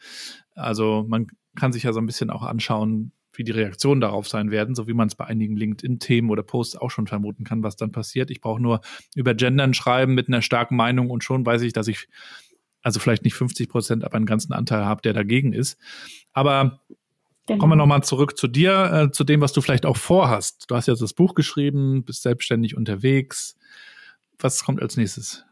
Also 0.56 1.06
man 1.08 1.28
kann 1.56 1.72
sich 1.72 1.84
ja 1.84 1.94
so 1.94 2.00
ein 2.00 2.08
bisschen 2.08 2.32
auch 2.32 2.42
anschauen, 2.42 3.12
wie 3.38 3.44
die 3.44 3.52
Reaktionen 3.52 4.02
darauf 4.02 4.28
sein 4.28 4.52
werden, 4.52 4.76
so 4.76 4.88
wie 4.88 4.94
man 4.94 5.08
es 5.08 5.16
bei 5.16 5.26
einigen 5.26 5.56
LinkedIn-Themen 5.56 6.30
oder 6.30 6.44
Posts 6.44 6.78
auch 6.78 6.92
schon 6.92 7.08
vermuten 7.08 7.44
kann, 7.44 7.64
was 7.64 7.76
dann 7.76 7.92
passiert. 7.92 8.32
Ich 8.32 8.42
brauche 8.42 8.62
nur 8.62 8.82
über 9.16 9.34
Gendern 9.34 9.74
schreiben 9.74 10.14
mit 10.14 10.28
einer 10.28 10.42
starken 10.42 10.76
Meinung 10.76 11.10
und 11.10 11.24
schon 11.24 11.46
weiß 11.46 11.62
ich, 11.62 11.74
dass 11.74 11.88
ich 11.88 12.08
also 12.82 13.00
vielleicht 13.00 13.24
nicht 13.24 13.34
50 13.34 13.70
Prozent, 13.70 14.04
aber 14.04 14.16
einen 14.16 14.26
ganzen 14.26 14.54
Anteil 14.54 14.86
habe, 14.86 15.02
der 15.02 15.14
dagegen 15.14 15.54
ist. 15.54 15.78
Aber 16.34 16.82
Genau. 17.48 17.60
Kommen 17.60 17.72
wir 17.72 17.76
nochmal 17.78 18.04
zurück 18.04 18.38
zu 18.38 18.50
dir, 18.50 18.92
äh, 18.92 19.12
zu 19.12 19.24
dem, 19.24 19.40
was 19.40 19.54
du 19.54 19.62
vielleicht 19.62 19.86
auch 19.86 19.96
vorhast. 19.96 20.66
Du 20.68 20.76
hast 20.76 20.88
jetzt 20.88 21.02
das 21.02 21.14
Buch 21.14 21.34
geschrieben, 21.34 22.04
bist 22.04 22.22
selbstständig 22.22 22.76
unterwegs. 22.76 23.56
Was 24.38 24.66
kommt 24.66 24.82
als 24.82 24.98
nächstes? 24.98 25.46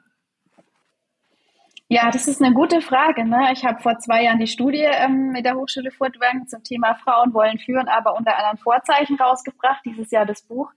Ja, 1.87 2.09
das 2.09 2.27
ist 2.27 2.41
eine 2.41 2.55
gute 2.55 2.81
Frage. 2.81 3.25
Ne? 3.25 3.49
Ich 3.53 3.63
habe 3.63 3.79
vor 3.79 3.99
zwei 3.99 4.23
Jahren 4.23 4.39
die 4.39 4.47
Studie 4.47 4.87
ähm, 4.89 5.29
mit 5.31 5.45
der 5.45 5.55
Hochschule 5.55 5.91
Furtwangen 5.91 6.47
zum 6.47 6.63
Thema 6.63 6.95
Frauen 6.95 7.31
wollen 7.33 7.59
führen, 7.59 7.87
aber 7.87 8.15
unter 8.15 8.35
anderen 8.37 8.57
Vorzeichen 8.57 9.17
rausgebracht. 9.17 9.81
Dieses 9.85 10.09
Jahr 10.09 10.25
das 10.25 10.41
Buch. 10.41 10.71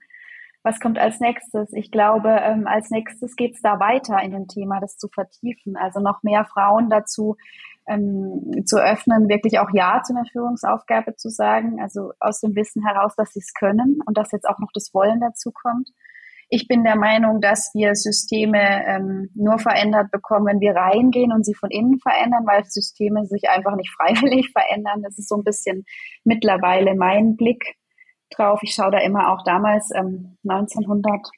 Was 0.61 0.79
kommt 0.79 0.99
als 0.99 1.19
nächstes? 1.19 1.73
Ich 1.73 1.89
glaube, 1.89 2.29
ähm, 2.29 2.67
als 2.67 2.91
nächstes 2.91 3.35
geht 3.35 3.55
es 3.55 3.61
da 3.61 3.79
weiter 3.79 4.21
in 4.21 4.31
dem 4.31 4.47
Thema, 4.47 4.79
das 4.79 4.97
zu 4.97 5.07
vertiefen. 5.07 5.77
Also 5.77 5.99
noch 5.99 6.21
mehr 6.21 6.45
Frauen 6.45 6.91
dazu 6.91 7.37
ähm, 7.87 8.63
zu 8.65 8.77
öffnen, 8.77 9.29
wirklich 9.29 9.57
auch 9.57 9.69
Ja 9.73 10.03
zu 10.03 10.13
einer 10.13 10.25
Führungsaufgabe 10.25 11.15
zu 11.15 11.29
sagen, 11.29 11.81
also 11.81 12.11
aus 12.19 12.39
dem 12.39 12.55
Wissen 12.55 12.85
heraus, 12.85 13.15
dass 13.15 13.33
sie 13.33 13.39
es 13.39 13.53
können 13.55 13.99
und 14.05 14.15
dass 14.15 14.31
jetzt 14.31 14.47
auch 14.47 14.59
noch 14.59 14.71
das 14.75 14.93
Wollen 14.93 15.19
dazu 15.21 15.51
kommt. 15.51 15.89
Ich 16.49 16.67
bin 16.67 16.83
der 16.83 16.97
Meinung, 16.97 17.41
dass 17.41 17.71
wir 17.75 17.93
Systeme 17.93 18.83
ähm, 18.87 19.29
nur 19.35 19.59
verändert 19.59 20.09
bekommen, 20.11 20.47
wenn 20.47 20.59
wir 20.59 20.75
reingehen 20.75 21.31
und 21.31 21.45
sie 21.45 21.53
von 21.53 21.69
innen 21.69 21.99
verändern, 21.99 22.45
weil 22.47 22.65
Systeme 22.65 23.25
sich 23.25 23.47
einfach 23.49 23.75
nicht 23.75 23.91
freiwillig 23.95 24.51
verändern. 24.51 25.03
Das 25.03 25.19
ist 25.19 25.29
so 25.29 25.35
ein 25.35 25.43
bisschen 25.43 25.85
mittlerweile 26.23 26.95
mein 26.95 27.35
Blick 27.35 27.75
drauf. 28.31 28.61
Ich 28.63 28.73
schaue 28.73 28.91
da 28.91 28.99
immer 28.99 29.31
auch 29.31 29.43
damals, 29.43 29.91
ähm, 29.95 30.37
1918 30.47 31.31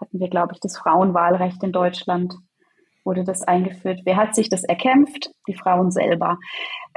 hatten 0.00 0.20
wir, 0.20 0.28
glaube 0.28 0.52
ich, 0.54 0.60
das 0.60 0.76
Frauenwahlrecht 0.76 1.62
in 1.62 1.72
Deutschland 1.72 2.34
wurde 3.06 3.24
das 3.24 3.42
eingeführt. 3.42 4.00
Wer 4.04 4.16
hat 4.16 4.34
sich 4.34 4.50
das 4.50 4.64
erkämpft? 4.64 5.30
Die 5.46 5.54
Frauen 5.54 5.90
selber. 5.90 6.38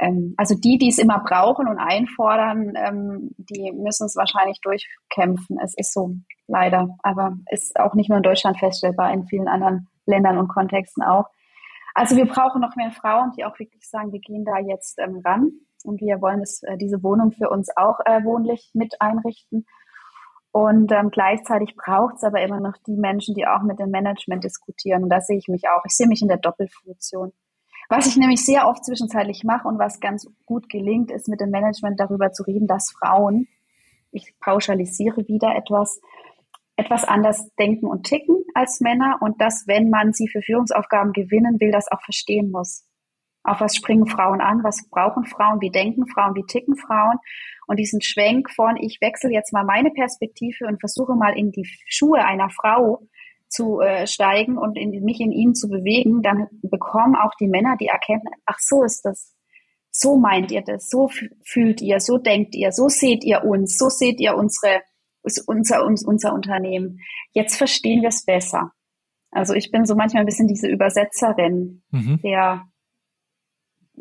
Ähm, 0.00 0.34
also 0.36 0.54
die, 0.54 0.78
die 0.78 0.88
es 0.88 0.98
immer 0.98 1.20
brauchen 1.20 1.68
und 1.68 1.78
einfordern, 1.78 2.72
ähm, 2.74 3.30
die 3.36 3.70
müssen 3.72 4.06
es 4.06 4.16
wahrscheinlich 4.16 4.60
durchkämpfen. 4.62 5.58
Es 5.62 5.74
ist 5.76 5.92
so, 5.92 6.16
leider. 6.48 6.96
Aber 7.02 7.36
ist 7.50 7.78
auch 7.78 7.94
nicht 7.94 8.08
nur 8.08 8.16
in 8.16 8.24
Deutschland 8.24 8.58
feststellbar, 8.58 9.12
in 9.12 9.26
vielen 9.26 9.48
anderen 9.48 9.88
Ländern 10.06 10.38
und 10.38 10.48
Kontexten 10.48 11.02
auch. 11.02 11.26
Also 11.94 12.16
wir 12.16 12.26
brauchen 12.26 12.60
noch 12.60 12.76
mehr 12.76 12.92
Frauen, 12.92 13.32
die 13.36 13.44
auch 13.44 13.58
wirklich 13.58 13.88
sagen, 13.88 14.12
wir 14.12 14.20
gehen 14.20 14.44
da 14.44 14.58
jetzt 14.58 14.98
ähm, 14.98 15.20
ran 15.24 15.52
und 15.84 16.00
wir 16.00 16.20
wollen 16.20 16.40
es, 16.40 16.62
äh, 16.62 16.76
diese 16.76 17.02
Wohnung 17.02 17.32
für 17.32 17.50
uns 17.50 17.68
auch 17.76 17.98
äh, 18.04 18.24
wohnlich 18.24 18.70
mit 18.74 19.00
einrichten. 19.00 19.66
Und 20.52 20.90
ähm, 20.92 21.10
gleichzeitig 21.10 21.76
braucht 21.76 22.16
es 22.16 22.24
aber 22.24 22.40
immer 22.42 22.58
noch 22.58 22.76
die 22.86 22.96
Menschen, 22.96 23.34
die 23.34 23.46
auch 23.46 23.62
mit 23.62 23.78
dem 23.78 23.90
Management 23.90 24.42
diskutieren. 24.42 25.04
Und 25.04 25.10
da 25.10 25.20
sehe 25.20 25.38
ich 25.38 25.48
mich 25.48 25.68
auch. 25.68 25.82
Ich 25.84 25.94
sehe 25.94 26.08
mich 26.08 26.22
in 26.22 26.28
der 26.28 26.38
Doppelfunktion. 26.38 27.32
Was 27.92 28.06
ich 28.06 28.16
nämlich 28.16 28.44
sehr 28.44 28.68
oft 28.68 28.84
zwischenzeitlich 28.84 29.42
mache 29.42 29.66
und 29.66 29.80
was 29.80 29.98
ganz 29.98 30.24
gut 30.46 30.68
gelingt, 30.68 31.10
ist 31.10 31.26
mit 31.26 31.40
dem 31.40 31.50
Management 31.50 31.98
darüber 31.98 32.30
zu 32.30 32.44
reden, 32.44 32.68
dass 32.68 32.94
Frauen, 32.96 33.48
ich 34.12 34.32
pauschalisiere 34.38 35.26
wieder 35.26 35.56
etwas, 35.56 36.00
etwas 36.76 37.04
anders 37.04 37.50
denken 37.58 37.86
und 37.86 38.04
ticken 38.04 38.44
als 38.54 38.80
Männer 38.80 39.18
und 39.20 39.40
dass, 39.40 39.64
wenn 39.66 39.90
man 39.90 40.12
sie 40.12 40.28
für 40.28 40.40
Führungsaufgaben 40.40 41.12
gewinnen 41.12 41.58
will, 41.58 41.72
das 41.72 41.90
auch 41.90 42.00
verstehen 42.02 42.52
muss. 42.52 42.86
Auf 43.42 43.60
was 43.60 43.74
springen 43.74 44.06
Frauen 44.06 44.40
an? 44.40 44.62
Was 44.62 44.88
brauchen 44.88 45.24
Frauen? 45.24 45.60
Wie 45.60 45.70
denken 45.70 46.06
Frauen? 46.06 46.36
Wie 46.36 46.46
ticken 46.46 46.76
Frauen? 46.76 47.18
Und 47.66 47.80
diesen 47.80 48.02
Schwenk 48.02 48.52
von, 48.52 48.76
ich 48.76 48.98
wechsle 49.00 49.32
jetzt 49.32 49.52
mal 49.52 49.64
meine 49.64 49.90
Perspektive 49.90 50.66
und 50.66 50.78
versuche 50.78 51.16
mal 51.16 51.36
in 51.36 51.50
die 51.50 51.68
Schuhe 51.86 52.24
einer 52.24 52.50
Frau 52.50 53.08
zu 53.50 53.80
äh, 53.80 54.06
steigen 54.06 54.56
und 54.56 54.78
in, 54.78 55.04
mich 55.04 55.20
in 55.20 55.32
ihnen 55.32 55.54
zu 55.54 55.68
bewegen, 55.68 56.22
dann 56.22 56.48
bekommen 56.62 57.16
auch 57.16 57.32
die 57.40 57.48
Männer 57.48 57.76
die 57.78 57.88
Erkenntnis, 57.88 58.32
ach 58.46 58.58
so 58.58 58.82
ist 58.82 59.04
das, 59.04 59.34
so 59.90 60.16
meint 60.16 60.50
ihr 60.50 60.62
das, 60.62 60.88
so 60.88 61.10
fühlt 61.44 61.80
ihr, 61.80 62.00
so 62.00 62.16
denkt 62.16 62.54
ihr, 62.54 62.72
so 62.72 62.88
seht 62.88 63.24
ihr 63.24 63.44
uns, 63.44 63.76
so 63.76 63.88
seht 63.88 64.20
ihr 64.20 64.36
unsere, 64.36 64.82
unser, 65.46 65.84
unser, 65.84 66.08
unser 66.08 66.32
Unternehmen. 66.32 67.00
Jetzt 67.32 67.56
verstehen 67.56 68.02
wir 68.02 68.08
es 68.08 68.24
besser. 68.24 68.72
Also 69.32 69.54
ich 69.54 69.70
bin 69.70 69.84
so 69.84 69.94
manchmal 69.94 70.22
ein 70.22 70.26
bisschen 70.26 70.48
diese 70.48 70.68
Übersetzerin 70.68 71.82
mhm. 71.90 72.20
der 72.22 72.64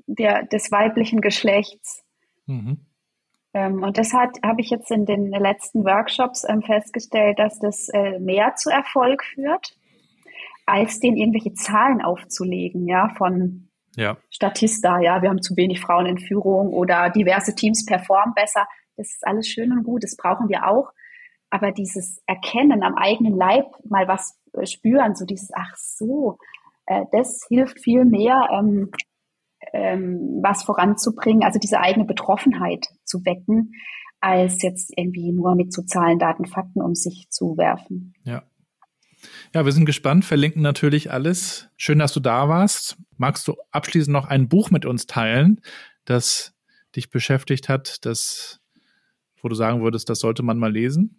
der, 0.07 0.43
des 0.45 0.71
weiblichen 0.71 1.21
Geschlechts. 1.21 2.03
Mhm. 2.45 2.85
Ähm, 3.53 3.83
und 3.83 3.97
das 3.97 4.13
habe 4.13 4.61
ich 4.61 4.69
jetzt 4.69 4.91
in 4.91 5.05
den 5.05 5.31
letzten 5.31 5.83
Workshops 5.83 6.45
ähm, 6.47 6.61
festgestellt, 6.61 7.39
dass 7.39 7.59
das 7.59 7.89
äh, 7.89 8.19
mehr 8.19 8.55
zu 8.55 8.69
Erfolg 8.69 9.23
führt, 9.23 9.75
als 10.65 10.99
den 10.99 11.17
irgendwelche 11.17 11.53
Zahlen 11.53 12.01
aufzulegen, 12.01 12.87
ja, 12.87 13.09
von 13.17 13.69
ja. 13.95 14.17
Statista, 14.29 14.99
ja, 14.99 15.21
wir 15.21 15.29
haben 15.29 15.41
zu 15.41 15.57
wenig 15.57 15.79
Frauen 15.79 16.05
in 16.05 16.19
Führung 16.19 16.73
oder 16.73 17.09
diverse 17.09 17.55
Teams 17.55 17.85
performen 17.85 18.35
besser. 18.35 18.67
Das 18.97 19.07
ist 19.07 19.25
alles 19.25 19.47
schön 19.47 19.71
und 19.71 19.83
gut, 19.83 20.03
das 20.03 20.15
brauchen 20.15 20.47
wir 20.47 20.67
auch. 20.67 20.91
Aber 21.49 21.71
dieses 21.71 22.21
Erkennen 22.27 22.83
am 22.83 22.95
eigenen 22.95 23.35
Leib, 23.35 23.65
mal 23.83 24.07
was 24.07 24.39
äh, 24.53 24.67
spüren, 24.67 25.15
so 25.15 25.25
dieses, 25.25 25.49
ach 25.53 25.75
so, 25.75 26.37
äh, 26.85 27.05
das 27.11 27.45
hilft 27.49 27.79
viel 27.79 28.05
mehr, 28.05 28.47
ähm, 28.51 28.91
was 30.41 30.63
voranzubringen, 30.63 31.43
also 31.43 31.59
diese 31.59 31.79
eigene 31.79 32.05
Betroffenheit 32.05 32.87
zu 33.09 33.25
wecken, 33.25 33.73
als 34.19 34.61
jetzt 34.61 34.93
irgendwie 34.95 35.31
nur 35.31 35.55
mit 35.55 35.73
so 35.73 35.81
Zahlen, 35.83 36.19
Daten, 36.19 36.45
Fakten 36.45 36.81
um 36.81 36.95
sich 36.95 37.27
zu 37.29 37.57
werfen. 37.57 38.13
Ja. 38.23 38.43
Ja, 39.53 39.65
wir 39.65 39.71
sind 39.73 39.85
gespannt, 39.85 40.23
verlinken 40.23 40.61
natürlich 40.61 41.11
alles. 41.11 41.69
Schön, 41.75 41.99
dass 41.99 42.13
du 42.13 42.21
da 42.21 42.47
warst. 42.47 42.97
Magst 43.17 43.47
du 43.47 43.55
abschließend 43.71 44.13
noch 44.13 44.27
ein 44.27 44.47
Buch 44.47 44.71
mit 44.71 44.85
uns 44.85 45.07
teilen, 45.07 45.59
das 46.05 46.55
dich 46.95 47.09
beschäftigt 47.09 47.67
hat, 47.67 48.05
das, 48.05 48.61
wo 49.41 49.49
du 49.49 49.55
sagen 49.55 49.81
würdest, 49.81 50.09
das 50.09 50.19
sollte 50.19 50.41
man 50.43 50.57
mal 50.57 50.71
lesen? 50.71 51.18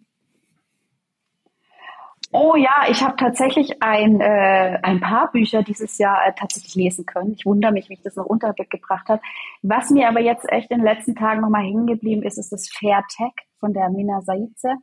Oh 2.33 2.55
ja, 2.55 2.85
ich 2.89 3.03
habe 3.03 3.17
tatsächlich 3.17 3.83
ein, 3.83 4.21
äh, 4.21 4.79
ein 4.83 5.01
paar 5.01 5.29
Bücher 5.31 5.63
dieses 5.63 5.97
Jahr 5.97 6.25
äh, 6.25 6.31
tatsächlich 6.33 6.75
lesen 6.75 7.05
können. 7.05 7.33
Ich 7.33 7.45
wundere 7.45 7.73
mich, 7.73 7.89
wie 7.89 7.95
ich 7.95 8.03
das 8.03 8.15
noch 8.15 8.25
untergebracht 8.25 9.09
habe. 9.09 9.21
Was 9.63 9.89
mir 9.89 10.07
aber 10.07 10.21
jetzt 10.21 10.49
echt 10.49 10.71
in 10.71 10.77
den 10.77 10.85
letzten 10.85 11.15
Tagen 11.15 11.41
nochmal 11.41 11.63
hängen 11.63 11.87
geblieben 11.87 12.23
ist, 12.23 12.37
ist 12.37 12.53
das 12.53 12.69
Fair 12.69 13.03
Tech 13.17 13.33
von 13.59 13.73
der 13.73 13.89
Mina 13.89 14.21
Saize, 14.21 14.75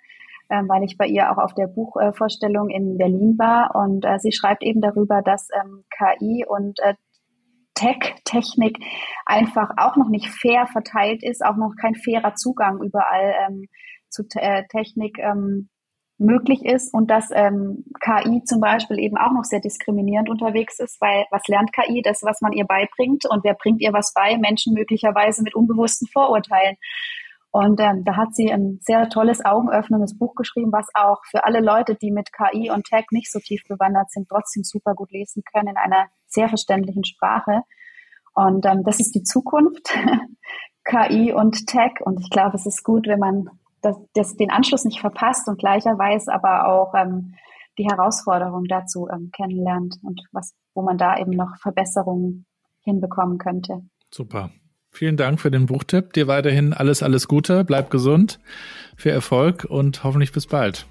äh, 0.51 0.63
weil 0.67 0.85
ich 0.85 0.99
bei 0.99 1.07
ihr 1.07 1.33
auch 1.33 1.39
auf 1.39 1.55
der 1.55 1.69
Buchvorstellung 1.69 2.69
in 2.69 2.99
Berlin 2.99 3.39
war. 3.39 3.75
Und 3.75 4.05
äh, 4.05 4.19
sie 4.19 4.33
schreibt 4.33 4.63
eben 4.63 4.83
darüber, 4.83 5.23
dass 5.23 5.49
ähm, 5.59 5.85
KI 5.89 6.45
und 6.47 6.81
äh, 6.81 6.97
Tech, 7.73 8.15
Technik 8.25 8.79
einfach 9.25 9.71
auch 9.79 9.97
noch 9.97 10.11
nicht 10.11 10.29
fair 10.29 10.67
verteilt 10.67 11.23
ist, 11.23 11.43
auch 11.43 11.57
noch 11.57 11.73
kein 11.81 11.95
fairer 11.95 12.35
Zugang 12.35 12.83
überall 12.83 13.35
ähm, 13.49 13.69
zu 14.11 14.25
äh, 14.35 14.65
Technik 14.69 15.19
ähm, 15.19 15.71
möglich 16.19 16.65
ist 16.65 16.93
und 16.93 17.11
dass 17.11 17.31
ähm, 17.33 17.85
KI 18.01 18.43
zum 18.45 18.61
Beispiel 18.61 18.99
eben 18.99 19.17
auch 19.17 19.33
noch 19.33 19.45
sehr 19.45 19.61
diskriminierend 19.61 20.29
unterwegs 20.29 20.81
ist, 20.81 21.01
weil 21.01 21.25
was 21.31 21.47
lernt 21.47 21.73
KI? 21.73 22.03
Das, 22.03 22.23
was 22.23 22.41
man 22.41 22.53
ihr 22.53 22.65
beibringt 22.65 23.25
und 23.27 23.45
wer 23.45 23.55
bringt 23.55 23.81
ihr 23.81 23.93
was 23.93 24.13
bei? 24.13 24.37
Menschen 24.37 24.75
möglicherweise 24.75 25.43
mit 25.43 25.55
unbewussten 25.55 26.09
Vorurteilen. 26.09 26.77
Und 27.51 27.81
ähm, 27.81 28.05
da 28.05 28.17
hat 28.17 28.35
sie 28.35 28.53
ein 28.53 28.79
sehr 28.83 29.09
tolles, 29.09 29.45
augenöffnendes 29.45 30.19
Buch 30.19 30.35
geschrieben, 30.35 30.71
was 30.71 30.87
auch 30.95 31.19
für 31.31 31.45
alle 31.45 31.61
Leute, 31.61 31.95
die 31.95 32.11
mit 32.11 32.31
KI 32.33 32.71
und 32.71 32.85
Tech 32.85 33.07
nicht 33.11 33.33
so 33.33 33.39
tief 33.39 33.63
bewandert 33.69 34.11
sind, 34.11 34.29
trotzdem 34.29 34.65
super 34.65 34.95
gut 34.95 35.11
lesen 35.13 35.43
können 35.51 35.69
in 35.69 35.77
einer 35.77 36.09
sehr 36.27 36.49
verständlichen 36.49 37.05
Sprache. 37.05 37.63
Und 38.35 38.67
ähm, 38.67 38.83
das 38.85 39.01
ist 39.01 39.15
die 39.15 39.23
Zukunft, 39.23 39.89
KI 40.85 41.33
und 41.33 41.67
Tech. 41.67 41.93
Und 42.01 42.21
ich 42.21 42.31
glaube, 42.31 42.57
es 42.57 42.67
ist 42.67 42.85
gut, 42.85 43.07
wenn 43.07 43.19
man 43.19 43.49
das, 43.83 43.97
das, 44.15 44.37
den 44.37 44.51
Anschluss 44.51 44.85
nicht 44.85 45.01
verpasst 45.01 45.49
und 45.49 45.59
gleicherweise 45.59 46.33
aber 46.33 46.69
auch 46.69 46.95
ähm, 46.95 47.35
die 47.79 47.87
Herausforderung 47.87 48.65
dazu 48.65 49.09
ähm, 49.13 49.31
kennenlernt 49.35 49.97
und 50.03 50.21
was, 50.33 50.55
wo 50.75 50.83
man 50.83 50.99
da 50.99 51.19
eben 51.19 51.31
noch 51.31 51.57
Verbesserungen 51.61 52.47
hinbekommen 52.83 53.39
könnte. 53.39 53.83
Super. 54.11 54.51
Vielen 54.91 55.17
Dank 55.17 55.39
für 55.41 55.51
den 55.51 55.67
Buchtipp. 55.67 56.13
Dir 56.15 56.27
weiterhin 56.27 56.73
alles, 56.73 57.03
alles 57.03 57.29
Gute. 57.29 57.65
Bleib 57.65 57.91
gesund. 57.91 58.41
Viel 58.97 59.13
Erfolg 59.13 59.65
und 59.69 60.03
hoffentlich 60.03 60.33
bis 60.33 60.47
bald. 60.47 60.87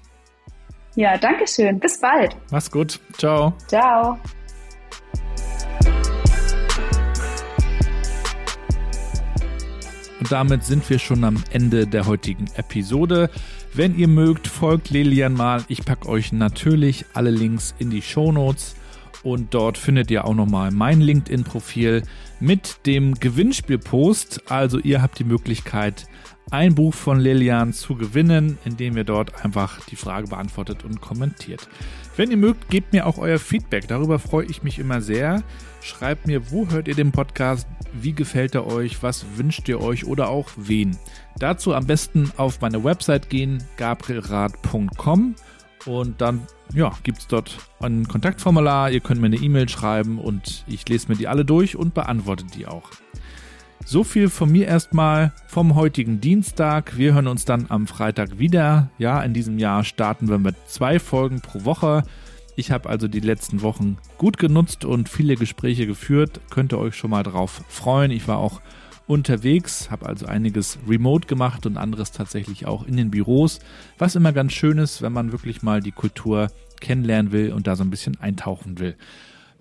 Ja, 0.94 1.18
danke 1.18 1.46
schön. 1.46 1.78
Bis 1.78 2.00
bald. 2.00 2.36
Mach's 2.50 2.70
gut. 2.70 3.00
Ciao. 3.18 3.52
Ciao. 3.66 4.18
Und 10.20 10.32
damit 10.32 10.64
sind 10.64 10.88
wir 10.90 10.98
schon 10.98 11.22
am 11.24 11.42
Ende 11.52 11.86
der 11.86 12.06
heutigen 12.06 12.46
Episode. 12.56 13.30
Wenn 13.72 13.96
ihr 13.96 14.08
mögt, 14.08 14.48
folgt 14.48 14.90
Lilian 14.90 15.34
mal. 15.34 15.64
Ich 15.68 15.84
packe 15.84 16.08
euch 16.08 16.32
natürlich 16.32 17.04
alle 17.14 17.30
Links 17.30 17.74
in 17.78 17.90
die 17.90 18.02
Show 18.02 18.32
Notes 18.32 18.74
und 19.22 19.54
dort 19.54 19.78
findet 19.78 20.10
ihr 20.10 20.24
auch 20.24 20.34
nochmal 20.34 20.70
mein 20.70 21.00
LinkedIn-Profil 21.00 22.02
mit 22.40 22.86
dem 22.86 23.14
Gewinnspielpost. 23.14 24.50
Also 24.50 24.78
ihr 24.78 25.02
habt 25.02 25.18
die 25.18 25.24
Möglichkeit, 25.24 26.06
ein 26.50 26.74
Buch 26.74 26.94
von 26.94 27.20
Lilian 27.20 27.72
zu 27.72 27.94
gewinnen, 27.94 28.58
indem 28.64 28.96
ihr 28.96 29.04
dort 29.04 29.44
einfach 29.44 29.84
die 29.86 29.96
Frage 29.96 30.28
beantwortet 30.28 30.84
und 30.84 31.00
kommentiert. 31.00 31.68
Wenn 32.16 32.30
ihr 32.30 32.36
mögt, 32.36 32.68
gebt 32.70 32.92
mir 32.92 33.06
auch 33.06 33.18
euer 33.18 33.38
Feedback. 33.38 33.86
Darüber 33.86 34.18
freue 34.18 34.46
ich 34.46 34.62
mich 34.62 34.78
immer 34.78 35.00
sehr. 35.00 35.42
Schreibt 35.82 36.26
mir, 36.26 36.50
wo 36.50 36.68
hört 36.68 36.88
ihr 36.88 36.94
den 36.94 37.12
Podcast? 37.12 37.68
Wie 38.02 38.12
gefällt 38.12 38.54
er 38.54 38.66
euch? 38.66 39.02
Was 39.02 39.24
wünscht 39.36 39.68
ihr 39.68 39.80
euch 39.80 40.06
oder 40.06 40.28
auch 40.28 40.50
wen? 40.56 40.96
Dazu 41.38 41.74
am 41.74 41.86
besten 41.86 42.30
auf 42.36 42.60
meine 42.60 42.82
Website 42.84 43.30
gehen, 43.30 43.62
gabrielrad.com 43.76 45.34
und 45.86 46.20
dann 46.20 46.46
ja, 46.74 46.92
gibt 47.02 47.18
es 47.18 47.26
dort 47.26 47.58
ein 47.80 48.06
Kontaktformular. 48.06 48.90
Ihr 48.90 49.00
könnt 49.00 49.20
mir 49.20 49.26
eine 49.26 49.36
E-Mail 49.36 49.68
schreiben 49.68 50.18
und 50.18 50.64
ich 50.66 50.88
lese 50.88 51.08
mir 51.08 51.16
die 51.16 51.28
alle 51.28 51.44
durch 51.44 51.76
und 51.76 51.94
beantworte 51.94 52.44
die 52.44 52.66
auch. 52.66 52.90
So 53.84 54.04
viel 54.04 54.28
von 54.28 54.50
mir 54.50 54.66
erstmal 54.66 55.32
vom 55.46 55.74
heutigen 55.74 56.20
Dienstag. 56.20 56.98
Wir 56.98 57.14
hören 57.14 57.26
uns 57.26 57.44
dann 57.46 57.66
am 57.70 57.86
Freitag 57.86 58.38
wieder. 58.38 58.90
Ja, 58.98 59.22
in 59.22 59.32
diesem 59.32 59.58
Jahr 59.58 59.82
starten 59.84 60.28
wir 60.28 60.38
mit 60.38 60.56
zwei 60.66 60.98
Folgen 60.98 61.40
pro 61.40 61.64
Woche. 61.64 62.02
Ich 62.58 62.72
habe 62.72 62.88
also 62.88 63.06
die 63.06 63.20
letzten 63.20 63.62
Wochen 63.62 63.98
gut 64.16 64.36
genutzt 64.36 64.84
und 64.84 65.08
viele 65.08 65.36
Gespräche 65.36 65.86
geführt. 65.86 66.40
Könnt 66.50 66.72
ihr 66.72 66.78
euch 66.80 66.96
schon 66.96 67.10
mal 67.10 67.22
drauf 67.22 67.62
freuen. 67.68 68.10
Ich 68.10 68.26
war 68.26 68.38
auch 68.38 68.60
unterwegs, 69.06 69.92
habe 69.92 70.06
also 70.06 70.26
einiges 70.26 70.76
remote 70.88 71.28
gemacht 71.28 71.66
und 71.66 71.76
anderes 71.76 72.10
tatsächlich 72.10 72.66
auch 72.66 72.84
in 72.84 72.96
den 72.96 73.12
Büros, 73.12 73.60
was 73.96 74.16
immer 74.16 74.32
ganz 74.32 74.54
schön 74.54 74.78
ist, 74.78 75.02
wenn 75.02 75.12
man 75.12 75.30
wirklich 75.30 75.62
mal 75.62 75.80
die 75.80 75.92
Kultur 75.92 76.48
kennenlernen 76.80 77.30
will 77.30 77.52
und 77.52 77.68
da 77.68 77.76
so 77.76 77.84
ein 77.84 77.90
bisschen 77.90 78.18
eintauchen 78.18 78.80
will. 78.80 78.96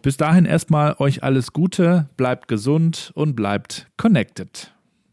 Bis 0.01 0.17
dahin 0.17 0.45
erstmal 0.45 0.95
euch 0.97 1.21
alles 1.21 1.53
Gute, 1.53 2.09
bleibt 2.17 2.47
gesund 2.47 3.11
und 3.13 3.35
bleibt 3.35 3.91
connected. 3.97 4.73